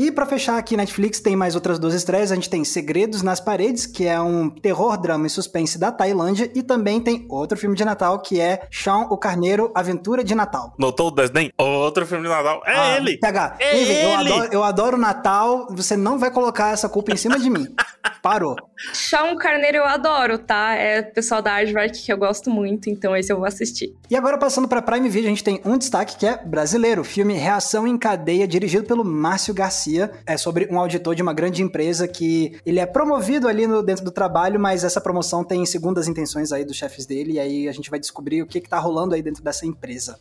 E 0.00 0.12
pra 0.12 0.24
fechar 0.26 0.56
aqui, 0.56 0.76
Netflix 0.76 1.18
tem 1.18 1.34
mais 1.34 1.56
outras 1.56 1.76
duas 1.76 1.92
estreias. 1.92 2.30
A 2.30 2.36
gente 2.36 2.48
tem 2.48 2.62
Segredos 2.64 3.20
nas 3.20 3.40
Paredes, 3.40 3.84
que 3.84 4.06
é 4.06 4.20
um 4.20 4.48
terror, 4.48 4.96
drama 4.96 5.26
e 5.26 5.30
suspense 5.30 5.76
da 5.76 5.90
Tailândia. 5.90 6.48
E 6.54 6.62
também 6.62 7.00
tem 7.00 7.26
outro 7.28 7.58
filme 7.58 7.74
de 7.74 7.84
Natal, 7.84 8.20
que 8.20 8.40
é 8.40 8.68
Shaun 8.70 9.08
o 9.10 9.16
Carneiro, 9.18 9.72
Aventura 9.74 10.22
de 10.22 10.36
Natal. 10.36 10.72
Notou 10.78 11.08
o 11.08 11.10
desdém? 11.10 11.50
Outro 11.58 12.06
filme 12.06 12.22
de 12.22 12.28
Natal. 12.30 12.62
É 12.64 12.78
Ah, 12.78 12.96
ele! 12.96 13.18
PH, 13.18 13.56
É 13.58 13.74
eu 14.04 14.20
ele! 14.20 14.32
adoro, 14.32 14.48
eu 14.52 14.62
adoro 14.62 14.96
Natal, 14.96 15.66
você 15.72 15.96
não 15.96 16.16
vai 16.16 16.30
colocar 16.30 16.72
essa 16.72 16.88
culpa 16.88 17.10
em 17.12 17.16
cima 17.16 17.36
de 17.36 17.50
mim. 17.50 17.66
Parou. 18.22 18.54
Shaun 18.94 19.36
Carneiro 19.36 19.78
eu 19.78 19.84
adoro, 19.84 20.38
tá? 20.38 20.74
É 20.74 21.00
o 21.00 21.12
pessoal 21.12 21.42
da 21.42 21.52
Aardvark 21.52 22.00
que 22.04 22.12
eu 22.12 22.16
gosto 22.16 22.50
muito, 22.50 22.88
então 22.88 23.16
esse 23.16 23.32
eu 23.32 23.36
vou 23.36 23.46
assistir. 23.46 23.94
E 24.10 24.16
agora, 24.16 24.38
passando 24.38 24.68
para 24.68 24.80
Prime 24.80 25.08
Video, 25.08 25.26
a 25.26 25.30
gente 25.30 25.44
tem 25.44 25.60
um 25.64 25.76
destaque 25.76 26.16
que 26.16 26.26
é 26.26 26.36
brasileiro. 26.36 27.02
Filme 27.02 27.34
Reação 27.34 27.86
em 27.86 27.98
Cadeia, 27.98 28.46
dirigido 28.46 28.84
pelo 28.84 29.04
Márcio 29.04 29.52
Garcia. 29.52 30.10
É 30.26 30.36
sobre 30.36 30.68
um 30.70 30.78
auditor 30.78 31.14
de 31.14 31.22
uma 31.22 31.34
grande 31.34 31.62
empresa 31.62 32.06
que 32.06 32.58
ele 32.64 32.78
é 32.78 32.86
promovido 32.86 33.48
ali 33.48 33.66
no, 33.66 33.82
dentro 33.82 34.04
do 34.04 34.10
trabalho, 34.10 34.60
mas 34.60 34.84
essa 34.84 35.00
promoção 35.00 35.42
tem 35.42 35.64
segundas 35.66 36.06
intenções 36.06 36.52
aí 36.52 36.64
dos 36.64 36.76
chefes 36.76 37.06
dele, 37.06 37.32
e 37.34 37.40
aí 37.40 37.68
a 37.68 37.72
gente 37.72 37.90
vai 37.90 37.98
descobrir 37.98 38.42
o 38.42 38.46
que, 38.46 38.60
que 38.60 38.68
tá 38.68 38.78
rolando 38.78 39.14
aí 39.14 39.22
dentro 39.22 39.42
dessa 39.42 39.66
empresa. 39.66 40.18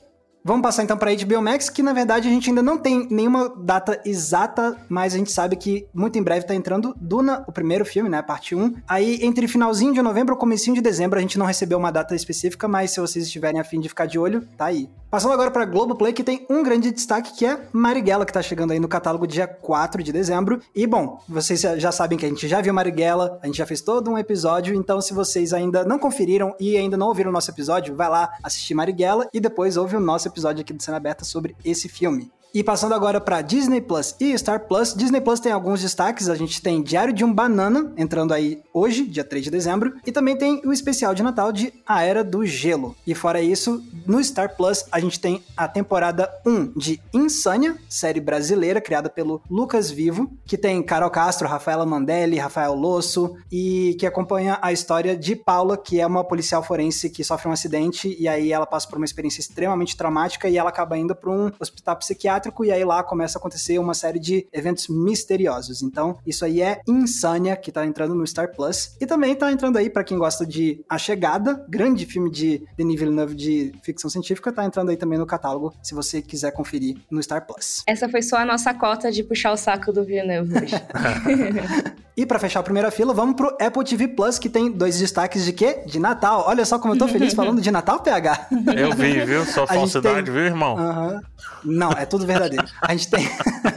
Vamos 0.48 0.62
passar 0.62 0.82
então 0.82 0.98
para 0.98 1.14
HBO 1.14 1.42
Max, 1.42 1.70
que 1.70 1.84
na 1.84 1.92
verdade 1.92 2.26
a 2.26 2.32
gente 2.32 2.50
ainda 2.50 2.64
não 2.64 2.78
tem 2.78 3.06
nenhuma 3.12 3.50
data 3.50 4.00
exata, 4.06 4.78
mas 4.88 5.14
a 5.14 5.18
gente 5.18 5.30
sabe 5.30 5.58
que 5.58 5.86
muito 5.94 6.18
em 6.18 6.24
breve 6.24 6.46
tá 6.46 6.56
entrando 6.56 6.96
Duna, 7.02 7.44
o 7.46 7.52
primeiro 7.52 7.84
filme, 7.84 8.08
né, 8.08 8.22
parte 8.22 8.56
1. 8.56 8.76
Aí 8.88 9.20
entre 9.22 9.46
finalzinho 9.46 9.94
de 9.94 10.02
novembro 10.02 10.36
ou 10.36 10.40
comecinho 10.40 10.74
de 10.74 10.82
dezembro 10.82 11.20
a 11.20 11.22
gente 11.22 11.38
não 11.38 11.46
recebeu 11.46 11.78
uma 11.78 11.92
data 11.92 12.16
específica, 12.16 12.66
mas 12.66 12.92
se 12.92 13.02
vocês 13.02 13.26
estiverem 13.26 13.60
a 13.60 13.64
fim 13.66 13.82
de 13.82 13.90
ficar 13.90 14.06
de 14.06 14.18
olho, 14.18 14.48
tá 14.58 14.68
aí. 14.68 14.90
Passando 15.10 15.32
agora 15.32 15.50
para 15.50 15.64
Globoplay, 15.64 16.12
que 16.12 16.22
tem 16.24 16.46
um 16.50 16.62
grande 16.62 16.92
destaque 16.92 17.34
que 17.34 17.46
é 17.46 17.58
Marighella, 17.72 18.26
que 18.26 18.34
tá 18.34 18.42
chegando 18.42 18.72
aí 18.72 18.80
no 18.80 18.90
catálogo 18.90 19.26
dia 19.26 19.48
4 19.48 20.04
de 20.04 20.12
dezembro. 20.12 20.62
E 20.76 20.86
bom, 20.86 21.22
vocês 21.30 21.62
já- 21.62 21.78
já 21.78 21.94
sabem 21.94 22.18
que 22.18 22.26
a 22.26 22.30
gente 22.30 22.46
já 22.46 22.60
viu 22.60 22.74
Marighella, 22.74 23.40
a 23.42 23.46
gente 23.46 23.58
já 23.58 23.66
fez 23.66 23.80
todo 23.80 24.12
um 24.12 24.18
episódio, 24.18 24.76
então 24.76 25.00
se 25.00 25.14
vocês 25.14 25.54
ainda 25.54 25.86
não 25.86 25.98
conferiram 25.98 26.54
e 26.60 26.76
ainda 26.76 26.98
não 26.98 27.08
ouviram 27.08 27.30
o 27.30 27.34
nosso 27.34 27.50
episódio, 27.50 27.96
vai 27.96 28.10
lá 28.10 28.30
assistir 28.44 28.74
Marighella 28.74 29.30
e 29.34 29.40
depois 29.40 29.78
ouve 29.78 29.96
o 29.96 30.00
nosso 30.02 30.28
episódio 30.28 30.60
aqui 30.62 30.74
do 30.74 30.84
Cena 30.84 30.98
Aberta 30.98 31.24
sobre 31.24 31.56
esse 31.64 31.88
filme. 31.88 32.30
E 32.54 32.64
passando 32.64 32.94
agora 32.94 33.22
para 33.22 33.42
Disney 33.42 33.82
Plus 33.82 34.16
e 34.20 34.36
Star 34.38 34.62
Plus, 34.68 34.94
Disney 34.94 35.22
Plus 35.22 35.40
tem 35.40 35.52
alguns 35.52 35.82
destaques. 35.82 36.30
A 36.30 36.36
gente 36.36 36.62
tem 36.62 36.82
Diário 36.82 37.14
de 37.14 37.24
um 37.24 37.32
Banana, 37.32 37.94
entrando 37.98 38.34
aí 38.34 38.62
hoje, 38.74 39.06
dia 39.06 39.24
3 39.24 39.46
de 39.46 39.52
dezembro, 39.52 39.94
e 40.06 40.12
também 40.12 40.36
tem 40.36 40.62
o 40.66 40.74
especial 40.74 41.14
de 41.14 41.22
Natal 41.22 41.52
de 41.52 41.74
A 41.86 42.04
Era 42.04 42.24
do 42.24 42.46
Gelo. 42.46 42.96
E 43.06 43.14
fora 43.14 43.42
isso, 43.42 43.84
no 44.06 44.24
Star 44.24 44.56
Plus 44.56 44.86
a 44.92 45.00
gente 45.00 45.20
tem 45.20 45.44
a 45.56 45.68
temporada 45.68 46.32
1 46.46 46.74
de 46.76 47.00
Insânia, 47.14 47.76
série 47.88 48.20
brasileira 48.20 48.82
criada 48.82 49.10
pelo 49.10 49.42
Lucas 49.50 49.92
Vivo, 49.92 50.32
que 50.46 50.58
tem 50.58 50.82
Carol 50.82 51.12
Castro, 51.12 51.48
Rafaela 51.48 51.86
Mandelli, 51.86 52.38
Rafael 52.38 52.74
Losso, 52.74 53.36
e 53.52 53.96
que 54.00 54.06
acompanha 54.06 54.58
a 54.62 54.72
história 54.72 55.16
de 55.16 55.36
Paula, 55.36 55.78
que 55.78 56.00
é 56.00 56.08
uma 56.08 56.24
policial 56.24 56.64
forense 56.64 57.10
que 57.10 57.24
sofre 57.24 57.50
um 57.50 57.52
acidente 57.52 58.16
e 58.20 58.28
aí 58.28 58.52
ela 58.52 58.66
passa 58.66 58.88
por 58.88 58.98
uma 58.98 59.06
experiência 59.06 59.42
extremamente 59.42 59.96
traumática 59.96 60.50
e 60.50 60.58
ela 60.58 60.70
acaba 60.70 60.98
indo 60.98 61.16
para 61.16 61.30
um 61.30 61.52
hospital 61.60 61.96
psiquiátrico 61.98 62.47
e 62.66 62.72
aí 62.72 62.84
lá 62.84 63.04
começa 63.04 63.38
a 63.38 63.40
acontecer 63.40 63.78
uma 63.80 63.94
série 63.94 64.20
de 64.20 64.48
eventos 64.52 64.88
misteriosos. 64.88 65.82
Então, 65.82 66.18
isso 66.26 66.44
aí 66.46 66.62
é 66.62 66.80
Insânia, 66.88 67.56
que 67.56 67.72
tá 67.72 67.86
entrando 67.86 68.14
no 68.16 68.26
Star 68.26 68.52
Plus. 68.56 68.96
E 69.00 69.06
também 69.06 69.36
tá 69.36 69.52
entrando 69.52 69.78
aí 69.78 69.90
para 69.90 70.04
quem 70.04 70.18
gosta 70.18 70.46
de 70.46 70.84
A 70.90 70.98
Chegada, 70.98 71.66
grande 71.70 72.06
filme 72.06 72.30
de 72.32 72.64
Denis 72.78 73.00
Villeneuve 73.00 73.36
de 73.36 73.72
ficção 73.84 74.10
científica, 74.10 74.52
tá 74.52 74.66
entrando 74.66 74.90
aí 74.90 74.98
também 74.98 75.18
no 75.20 75.26
catálogo, 75.26 75.74
se 75.82 75.94
você 75.94 76.22
quiser 76.22 76.52
conferir 76.52 76.98
no 77.10 77.22
Star 77.22 77.46
Plus. 77.46 77.84
Essa 77.88 78.08
foi 78.10 78.22
só 78.22 78.38
a 78.38 78.46
nossa 78.46 78.74
cota 78.74 79.12
de 79.12 79.24
puxar 79.24 79.52
o 79.52 79.58
saco 79.58 79.92
do 79.92 80.04
Villeneuve 80.04 80.54
hoje. 80.64 80.76
E 82.18 82.26
pra 82.26 82.40
fechar 82.40 82.62
a 82.62 82.64
primeira 82.64 82.90
fila, 82.90 83.14
vamos 83.14 83.36
pro 83.36 83.56
Apple 83.62 83.84
TV 83.84 84.08
Plus, 84.08 84.40
que 84.40 84.50
tem 84.50 84.72
dois 84.72 84.98
destaques 84.98 85.46
de 85.46 85.54
quê? 85.54 85.84
De 85.86 86.00
Natal. 86.00 86.46
Olha 86.48 86.66
só 86.66 86.80
como 86.80 86.96
eu 86.96 86.98
tô 86.98 87.08
feliz 87.08 87.32
falando 87.36 87.62
de 87.62 87.70
Natal, 87.70 88.00
PH. 88.00 88.48
Eu 88.76 88.92
vi, 88.94 89.24
viu? 89.24 89.46
Gente 89.46 89.54
falsidade, 89.68 90.24
tem- 90.26 90.34
viu, 90.34 90.44
irmão? 90.44 90.76
Aham. 90.80 91.22
Não, 91.64 91.92
é 91.92 92.08
tudo 92.08 92.26
verdadeiro. 92.28 92.68
A 92.82 92.92
gente 92.94 93.10
tem 93.10 93.28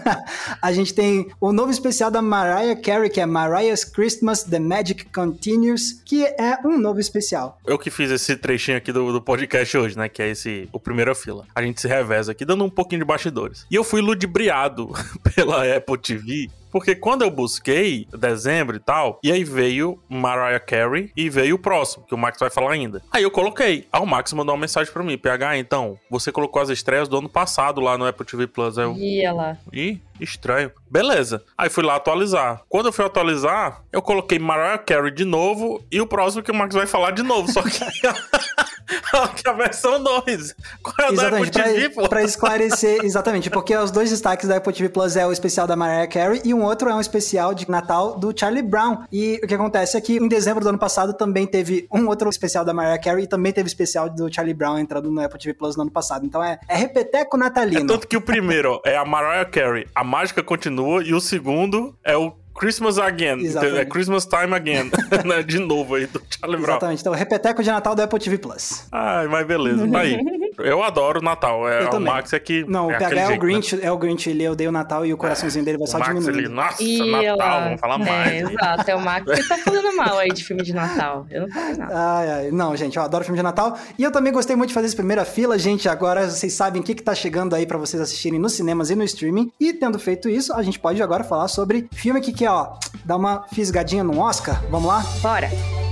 a 0.60 0.72
gente 0.72 0.94
tem 0.94 1.30
o 1.40 1.52
novo 1.52 1.70
especial 1.70 2.10
da 2.10 2.20
Mariah 2.20 2.76
Carey, 2.76 3.08
que 3.08 3.20
é 3.20 3.26
Mariah's 3.26 3.84
Christmas 3.84 4.42
The 4.42 4.58
Magic 4.58 5.06
Continues, 5.06 6.02
que 6.04 6.24
é 6.24 6.58
um 6.64 6.78
novo 6.78 7.00
especial. 7.00 7.58
Eu 7.66 7.78
que 7.78 7.90
fiz 7.90 8.10
esse 8.10 8.36
trechinho 8.36 8.76
aqui 8.76 8.92
do, 8.92 9.12
do 9.12 9.22
podcast 9.22 9.76
hoje, 9.76 9.96
né? 9.96 10.08
Que 10.08 10.22
é 10.22 10.30
esse, 10.30 10.68
o 10.72 10.80
primeira 10.80 11.14
fila. 11.14 11.46
A 11.54 11.62
gente 11.62 11.80
se 11.80 11.88
reveza 11.88 12.32
aqui, 12.32 12.44
dando 12.44 12.64
um 12.64 12.70
pouquinho 12.70 13.00
de 13.00 13.04
bastidores. 13.04 13.66
E 13.70 13.74
eu 13.74 13.84
fui 13.84 14.00
ludibriado 14.00 14.90
pela 15.34 15.64
Apple 15.76 15.98
TV. 15.98 16.50
Porque 16.70 16.94
quando 16.94 17.22
eu 17.22 17.30
busquei 17.30 18.06
dezembro 18.16 18.76
e 18.76 18.80
tal, 18.80 19.18
e 19.22 19.30
aí 19.32 19.44
veio 19.44 19.98
Mariah 20.08 20.60
Carey 20.60 21.10
e 21.16 21.28
veio 21.28 21.56
o 21.56 21.58
próximo, 21.58 22.04
que 22.06 22.14
o 22.14 22.18
Max 22.18 22.38
vai 22.38 22.50
falar 22.50 22.72
ainda. 22.72 23.02
Aí 23.10 23.22
eu 23.22 23.30
coloquei. 23.30 23.86
Aí 23.92 24.00
o 24.00 24.06
Max 24.06 24.32
mandou 24.32 24.54
uma 24.54 24.60
mensagem 24.60 24.92
pra 24.92 25.02
mim: 25.02 25.18
PH, 25.18 25.58
então, 25.58 25.98
você 26.10 26.30
colocou 26.30 26.60
as 26.62 26.68
estreias 26.68 27.08
do 27.08 27.18
ano 27.18 27.28
passado 27.28 27.80
lá 27.80 27.96
no 27.98 28.06
Apple 28.06 28.26
TV 28.26 28.46
Plus. 28.46 28.78
Aí 28.78 28.84
eu, 28.84 28.96
Ia 28.96 29.32
lá. 29.32 29.56
Ih, 29.72 30.00
estranho. 30.20 30.70
Beleza. 30.90 31.42
Aí 31.56 31.68
fui 31.68 31.84
lá 31.84 31.96
atualizar. 31.96 32.62
Quando 32.68 32.86
eu 32.86 32.92
fui 32.92 33.04
atualizar, 33.04 33.82
eu 33.92 34.02
coloquei 34.02 34.38
Mariah 34.38 34.78
Carey 34.78 35.12
de 35.12 35.24
novo 35.24 35.84
e 35.90 36.00
o 36.00 36.06
próximo 36.06 36.42
que 36.42 36.50
o 36.50 36.54
Max 36.54 36.74
vai 36.74 36.86
falar 36.86 37.12
de 37.12 37.22
novo. 37.22 37.50
Só 37.52 37.62
que 37.62 37.70
que 39.36 39.48
a 39.48 39.52
versão 39.52 40.02
2. 40.02 40.54
Qual 40.82 41.08
é 41.08 41.12
exatamente, 41.12 41.50
da 41.50 41.60
Apple 41.60 41.74
TV, 41.74 41.88
pra, 41.90 42.08
pra 42.08 42.22
esclarecer, 42.22 43.04
exatamente, 43.04 43.50
porque 43.50 43.76
os 43.76 43.90
dois 43.90 44.10
destaques 44.10 44.48
da 44.48 44.56
Apple 44.56 44.72
TV 44.72 44.88
Plus 44.88 45.16
é 45.16 45.26
o 45.26 45.32
especial 45.32 45.66
da 45.66 45.76
Mariah 45.76 46.06
Carey 46.06 46.40
e 46.44 46.54
um 46.54 46.62
outro 46.62 46.88
é 46.88 46.94
um 46.94 47.00
especial 47.00 47.54
de 47.54 47.68
Natal 47.70 48.18
do 48.18 48.32
Charlie 48.36 48.62
Brown. 48.62 49.04
E 49.12 49.40
o 49.42 49.46
que 49.46 49.54
acontece 49.54 49.96
é 49.96 50.00
que 50.00 50.16
em 50.16 50.28
dezembro 50.28 50.62
do 50.62 50.68
ano 50.68 50.78
passado 50.78 51.12
também 51.14 51.46
teve 51.46 51.86
um 51.92 52.06
outro 52.06 52.28
especial 52.28 52.64
da 52.64 52.72
Mariah 52.72 53.00
Carey 53.00 53.24
e 53.24 53.26
também 53.26 53.52
teve 53.52 53.66
especial 53.66 54.08
do 54.08 54.32
Charlie 54.32 54.54
Brown 54.54 54.78
entrando 54.78 55.10
no 55.10 55.20
Apple 55.22 55.38
TV 55.38 55.54
Plus 55.54 55.76
no 55.76 55.82
ano 55.82 55.90
passado. 55.90 56.24
Então 56.24 56.42
é, 56.42 56.58
é 56.68 56.76
repeteco 56.76 57.36
natalino. 57.36 57.84
É 57.84 57.86
tanto 57.86 58.06
que 58.06 58.16
o 58.16 58.20
primeiro 58.20 58.80
é 58.84 58.96
a 58.96 59.04
Mariah 59.04 59.48
Carey, 59.48 59.86
a 59.94 60.04
mágica 60.10 60.42
continua, 60.42 61.04
e 61.04 61.14
o 61.14 61.20
segundo 61.20 61.96
é 62.04 62.16
o 62.16 62.32
Christmas 62.58 62.98
Again. 62.98 63.44
Exatamente. 63.44 63.78
É 63.78 63.84
Christmas 63.84 64.26
Time 64.26 64.54
Again. 64.54 64.90
Né? 65.24 65.42
de 65.42 65.58
novo 65.58 65.94
aí, 65.94 66.06
do 66.06 66.20
Charlie 66.28 66.60
Brown. 66.60 66.72
Exatamente. 66.76 67.00
Então, 67.00 67.12
repeteco 67.12 67.62
de 67.62 67.70
Natal 67.70 67.94
do 67.94 68.02
Apple 68.02 68.18
TV 68.18 68.38
Plus. 68.38 68.86
Ai, 68.90 69.28
mas 69.28 69.46
beleza. 69.46 69.88
Tá 69.88 70.00
aí. 70.00 70.18
Eu 70.62 70.82
adoro 70.82 71.20
o 71.20 71.22
Natal. 71.22 71.68
É, 71.68 71.88
o 71.88 72.00
Max 72.00 72.32
é 72.32 72.38
que. 72.38 72.64
Não, 72.68 72.90
é 72.90 72.96
o 72.96 72.98
PH 72.98 73.20
é 73.20 73.28
o 73.28 73.38
Grinch, 73.38 73.76
né? 73.76 73.84
é 73.84 73.92
o 73.92 73.98
Grinch, 73.98 74.28
ele 74.28 74.48
odeia 74.48 74.68
o 74.68 74.72
Natal 74.72 75.04
e 75.04 75.12
o 75.12 75.16
coraçãozinho 75.16 75.64
dele 75.64 75.78
vai 75.78 75.86
o 75.86 75.90
só 75.90 75.98
Max, 75.98 76.08
diminuindo. 76.08 76.38
Ele, 76.38 76.48
nossa, 76.48 76.82
e 76.82 77.10
Natal, 77.10 77.22
ela... 77.22 77.60
vamos 77.64 77.80
falar 77.80 78.00
é, 78.00 78.04
mais. 78.04 78.50
Exato, 78.50 78.90
é 78.90 78.94
o 78.94 79.00
Max 79.00 79.30
que 79.30 79.48
tá 79.48 79.58
falando 79.58 79.96
mal 79.96 80.18
aí 80.18 80.28
de 80.28 80.44
filme 80.44 80.62
de 80.62 80.72
Natal. 80.72 81.26
Eu 81.30 81.42
não 81.42 81.48
falo 81.48 81.76
nada. 81.76 81.92
Ai, 81.94 82.30
ai. 82.30 82.50
Não, 82.50 82.76
gente, 82.76 82.96
eu 82.96 83.02
adoro 83.02 83.24
filme 83.24 83.38
de 83.38 83.42
Natal. 83.42 83.78
E 83.98 84.04
eu 84.04 84.10
também 84.10 84.32
gostei 84.32 84.56
muito 84.56 84.68
de 84.68 84.74
fazer 84.74 84.86
essa 84.86 84.96
primeira 84.96 85.24
fila, 85.24 85.58
gente. 85.58 85.88
Agora 85.88 86.28
vocês 86.28 86.52
sabem 86.52 86.80
o 86.80 86.84
que, 86.84 86.94
que 86.94 87.02
tá 87.02 87.14
chegando 87.14 87.54
aí 87.54 87.66
para 87.66 87.78
vocês 87.78 88.00
assistirem 88.00 88.38
nos 88.38 88.52
cinemas 88.52 88.90
e 88.90 88.94
no 88.94 89.04
streaming. 89.04 89.52
E 89.58 89.72
tendo 89.72 89.98
feito 89.98 90.28
isso, 90.28 90.52
a 90.52 90.62
gente 90.62 90.78
pode 90.78 91.02
agora 91.02 91.24
falar 91.24 91.48
sobre 91.48 91.88
filme 91.92 92.20
que 92.20 92.32
quer, 92.32 92.50
ó, 92.50 92.74
dar 93.04 93.16
uma 93.16 93.44
fisgadinha 93.52 94.04
no 94.04 94.18
Oscar. 94.20 94.62
Vamos 94.70 94.88
lá? 94.88 95.04
Bora! 95.22 95.89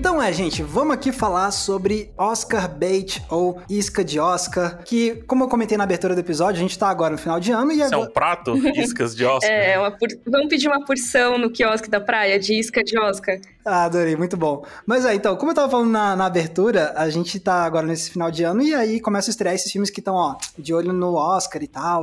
Então 0.00 0.20
é, 0.20 0.32
gente, 0.32 0.62
vamos 0.62 0.94
aqui 0.94 1.12
falar 1.12 1.50
sobre 1.50 2.10
Oscar 2.16 2.74
bait 2.74 3.22
ou 3.28 3.60
isca 3.68 4.02
de 4.02 4.18
Oscar, 4.18 4.82
que, 4.82 5.16
como 5.26 5.44
eu 5.44 5.48
comentei 5.48 5.76
na 5.76 5.84
abertura 5.84 6.14
do 6.14 6.20
episódio, 6.20 6.56
a 6.56 6.62
gente 6.62 6.78
tá 6.78 6.88
agora 6.88 7.12
no 7.12 7.18
final 7.18 7.38
de 7.38 7.52
ano 7.52 7.70
e 7.70 7.74
Isso 7.74 7.84
agora... 7.84 8.06
é 8.06 8.08
um 8.08 8.10
prato? 8.10 8.56
Iscas 8.80 9.14
de 9.14 9.26
Oscar? 9.26 9.50
É, 9.52 9.78
uma 9.78 9.90
por... 9.90 10.08
vamos 10.26 10.48
pedir 10.48 10.68
uma 10.68 10.82
porção 10.86 11.36
no 11.36 11.50
quiosque 11.50 11.90
da 11.90 12.00
praia 12.00 12.38
de 12.38 12.58
isca 12.58 12.82
de 12.82 12.98
Oscar. 12.98 13.38
Ah, 13.62 13.84
adorei, 13.84 14.16
muito 14.16 14.38
bom. 14.38 14.64
Mas 14.86 15.04
é, 15.04 15.14
então, 15.14 15.36
como 15.36 15.50
eu 15.50 15.54
tava 15.54 15.68
falando 15.68 15.90
na, 15.90 16.16
na, 16.16 16.24
abertura, 16.24 16.94
a 16.96 17.10
gente 17.10 17.38
tá 17.38 17.62
agora 17.62 17.86
nesse 17.86 18.10
final 18.10 18.30
de 18.30 18.42
ano 18.42 18.62
e 18.62 18.74
aí 18.74 19.00
começa 19.00 19.28
a 19.28 19.32
estrear 19.32 19.54
esses 19.54 19.70
filmes 19.70 19.90
que 19.90 20.00
estão, 20.00 20.14
ó, 20.14 20.34
de 20.58 20.72
olho 20.72 20.94
no 20.94 21.14
Oscar 21.14 21.62
e 21.62 21.68
tal. 21.68 22.00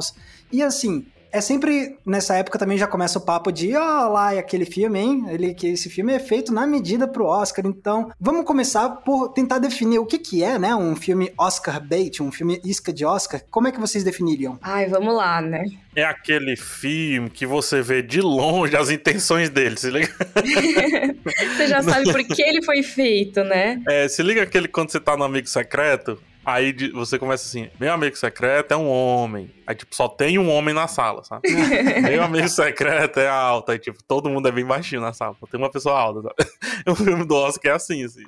E 0.52 0.62
assim, 0.62 1.04
é 1.32 1.42
sempre 1.42 1.98
nessa 2.06 2.36
época 2.36 2.60
também 2.60 2.78
já 2.78 2.88
começa 2.88 3.20
o 3.20 3.22
papo 3.22 3.52
de 3.52 3.76
ó 3.76 4.08
oh, 4.08 4.14
lá 4.14 4.34
é 4.34 4.40
aquele 4.40 4.66
filme, 4.66 5.00
hein? 5.00 5.26
Ele 5.30 5.54
que 5.54 5.68
esse 5.68 5.90
filme 5.90 6.14
é 6.14 6.20
feito 6.20 6.54
na 6.54 6.66
medida 6.66 7.08
pro 7.08 7.26
Oscar. 7.26 7.66
Então, 7.66 8.12
vamos 8.20 8.46
começar 8.46 8.90
por 8.90 9.30
tentar 9.30 9.60
definir 9.60 10.00
o 10.00 10.06
que 10.06 10.18
que 10.18 10.44
é, 10.44 10.58
né, 10.58 10.76
um 10.76 10.96
filme 10.96 11.32
Oscar 11.38 11.86
bait, 11.86 12.22
um 12.22 12.32
filme 12.32 12.62
isca 12.64 12.92
de 12.92 13.06
Oscar. 13.06 13.42
Como 13.50 13.68
é 13.68 13.72
que 13.72 13.80
vocês 13.80 14.04
definiriam? 14.04 14.58
Ai, 14.62 14.88
vamos 14.88 15.16
lá, 15.16 15.42
né? 15.42 15.66
É 15.96 16.04
aquele 16.04 16.56
filme 16.56 17.30
que 17.30 17.46
você 17.46 17.82
vê 17.82 18.02
de 18.02 18.22
longe 18.22 18.76
as 18.76 18.90
intenções 18.90 19.50
dele, 19.50 19.78
se 19.78 19.90
liga? 19.90 20.14
você 21.56 21.68
já 21.68 21.82
sabe 21.82 22.12
por 22.12 22.24
que 22.24 22.42
ele 22.42 22.64
foi 22.64 22.84
feito, 22.84 23.44
né? 23.44 23.82
É, 23.88 24.08
se 24.08 24.22
liga 24.22 24.44
aquele 24.44 24.68
quando 24.68 24.92
você 24.92 25.00
tá 25.00 25.18
no 25.18 25.24
amigo 25.24 25.48
secreto, 25.48 26.20
Aí 26.48 26.74
você 26.94 27.20
começa 27.20 27.46
assim: 27.46 27.70
meu 27.78 27.92
amigo 27.92 28.16
secreto 28.16 28.72
é 28.72 28.78
um 28.78 28.88
homem. 28.88 29.52
Aí, 29.68 29.76
tipo, 29.76 29.94
só 29.94 30.08
tem 30.08 30.40
um 30.40 30.50
homem 30.50 30.74
na 30.74 30.88
sala, 30.88 31.26
sabe? 31.26 31.42
meu 32.02 32.24
amigo 32.24 32.48
secreto 32.48 33.20
é 33.20 33.28
alto. 33.28 33.72
Aí, 33.72 33.78
tipo, 33.78 34.02
todo 34.02 34.30
mundo 34.30 34.48
é 34.48 34.52
bem 34.52 34.66
baixinho 34.66 35.02
na 35.02 35.12
sala. 35.12 35.36
Tem 35.52 35.60
uma 35.60 35.70
pessoa 35.70 36.00
alta, 36.00 36.22
sabe? 36.22 36.36
O 36.88 36.96
filme 36.96 37.26
do 37.26 37.36
Oscar 37.36 37.74
é 37.74 37.76
assim, 37.76 38.06
assim. 38.06 38.24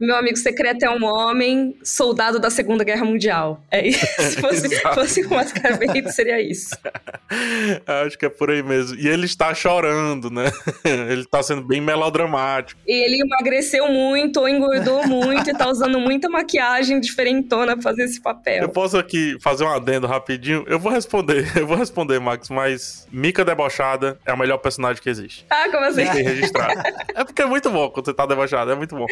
Meu 0.00 0.14
amigo 0.14 0.36
secreto 0.36 0.84
é 0.84 0.90
um 0.90 1.02
homem 1.04 1.76
soldado 1.82 2.38
da 2.38 2.50
Segunda 2.50 2.84
Guerra 2.84 3.04
Mundial. 3.04 3.60
É 3.68 3.88
isso. 3.88 4.06
Se 4.22 4.40
fosse, 4.40 4.80
fosse 4.94 5.24
com 5.24 5.34
Oscar 5.34 5.76
Bento, 5.76 6.12
seria 6.12 6.40
isso. 6.40 6.76
Acho 8.04 8.16
que 8.16 8.26
é 8.26 8.28
por 8.28 8.50
aí 8.50 8.62
mesmo. 8.62 8.96
E 8.96 9.08
ele 9.08 9.24
está 9.24 9.52
chorando, 9.54 10.30
né? 10.30 10.52
Ele 10.84 11.22
está 11.22 11.42
sendo 11.42 11.62
bem 11.62 11.80
melodramático. 11.80 12.80
E 12.86 12.92
ele 12.92 13.22
emagreceu 13.22 13.88
muito, 13.88 14.40
ou 14.40 14.48
engordou 14.48 15.04
muito, 15.08 15.50
e 15.50 15.54
tá 15.54 15.68
usando 15.68 15.98
muita 15.98 16.28
maquiagem 16.28 17.00
diferente 17.00 17.48
pra 17.48 17.80
fazer 17.80 18.04
esse 18.04 18.20
papel. 18.20 18.62
Eu 18.62 18.68
posso 18.68 18.96
aqui 18.96 19.36
fazer 19.40 19.64
um 19.64 19.68
adendo 19.68 20.06
rapidinho? 20.06 20.64
Eu 20.66 20.75
vou 20.78 20.92
responder, 20.92 21.50
eu 21.56 21.66
vou 21.66 21.76
responder, 21.76 22.18
Max, 22.18 22.48
mas 22.48 23.06
Mika 23.10 23.44
debochada 23.44 24.18
é 24.24 24.32
o 24.32 24.38
melhor 24.38 24.58
personagem 24.58 25.02
que 25.02 25.08
existe. 25.08 25.46
Ah, 25.50 25.68
como 25.70 25.84
assim? 25.84 26.06
Tem 26.06 26.22
registrado. 26.22 26.80
é 27.14 27.24
porque 27.24 27.42
é 27.42 27.46
muito 27.46 27.70
bom 27.70 27.90
quando 27.90 28.06
você 28.06 28.14
tá 28.14 28.26
debochado, 28.26 28.70
é 28.70 28.74
muito 28.74 28.96
bom. 28.96 29.06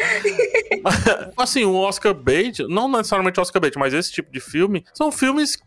assim, 1.37 1.63
o 1.63 1.75
Oscar 1.75 2.13
bait, 2.13 2.59
não 2.67 2.89
necessariamente 2.89 3.39
o 3.39 3.41
Oscar 3.41 3.61
bait, 3.61 3.77
mas 3.77 3.93
esse 3.93 4.11
tipo 4.11 4.31
de 4.31 4.39
filme, 4.39 4.83
são 4.93 5.11
filmes 5.11 5.57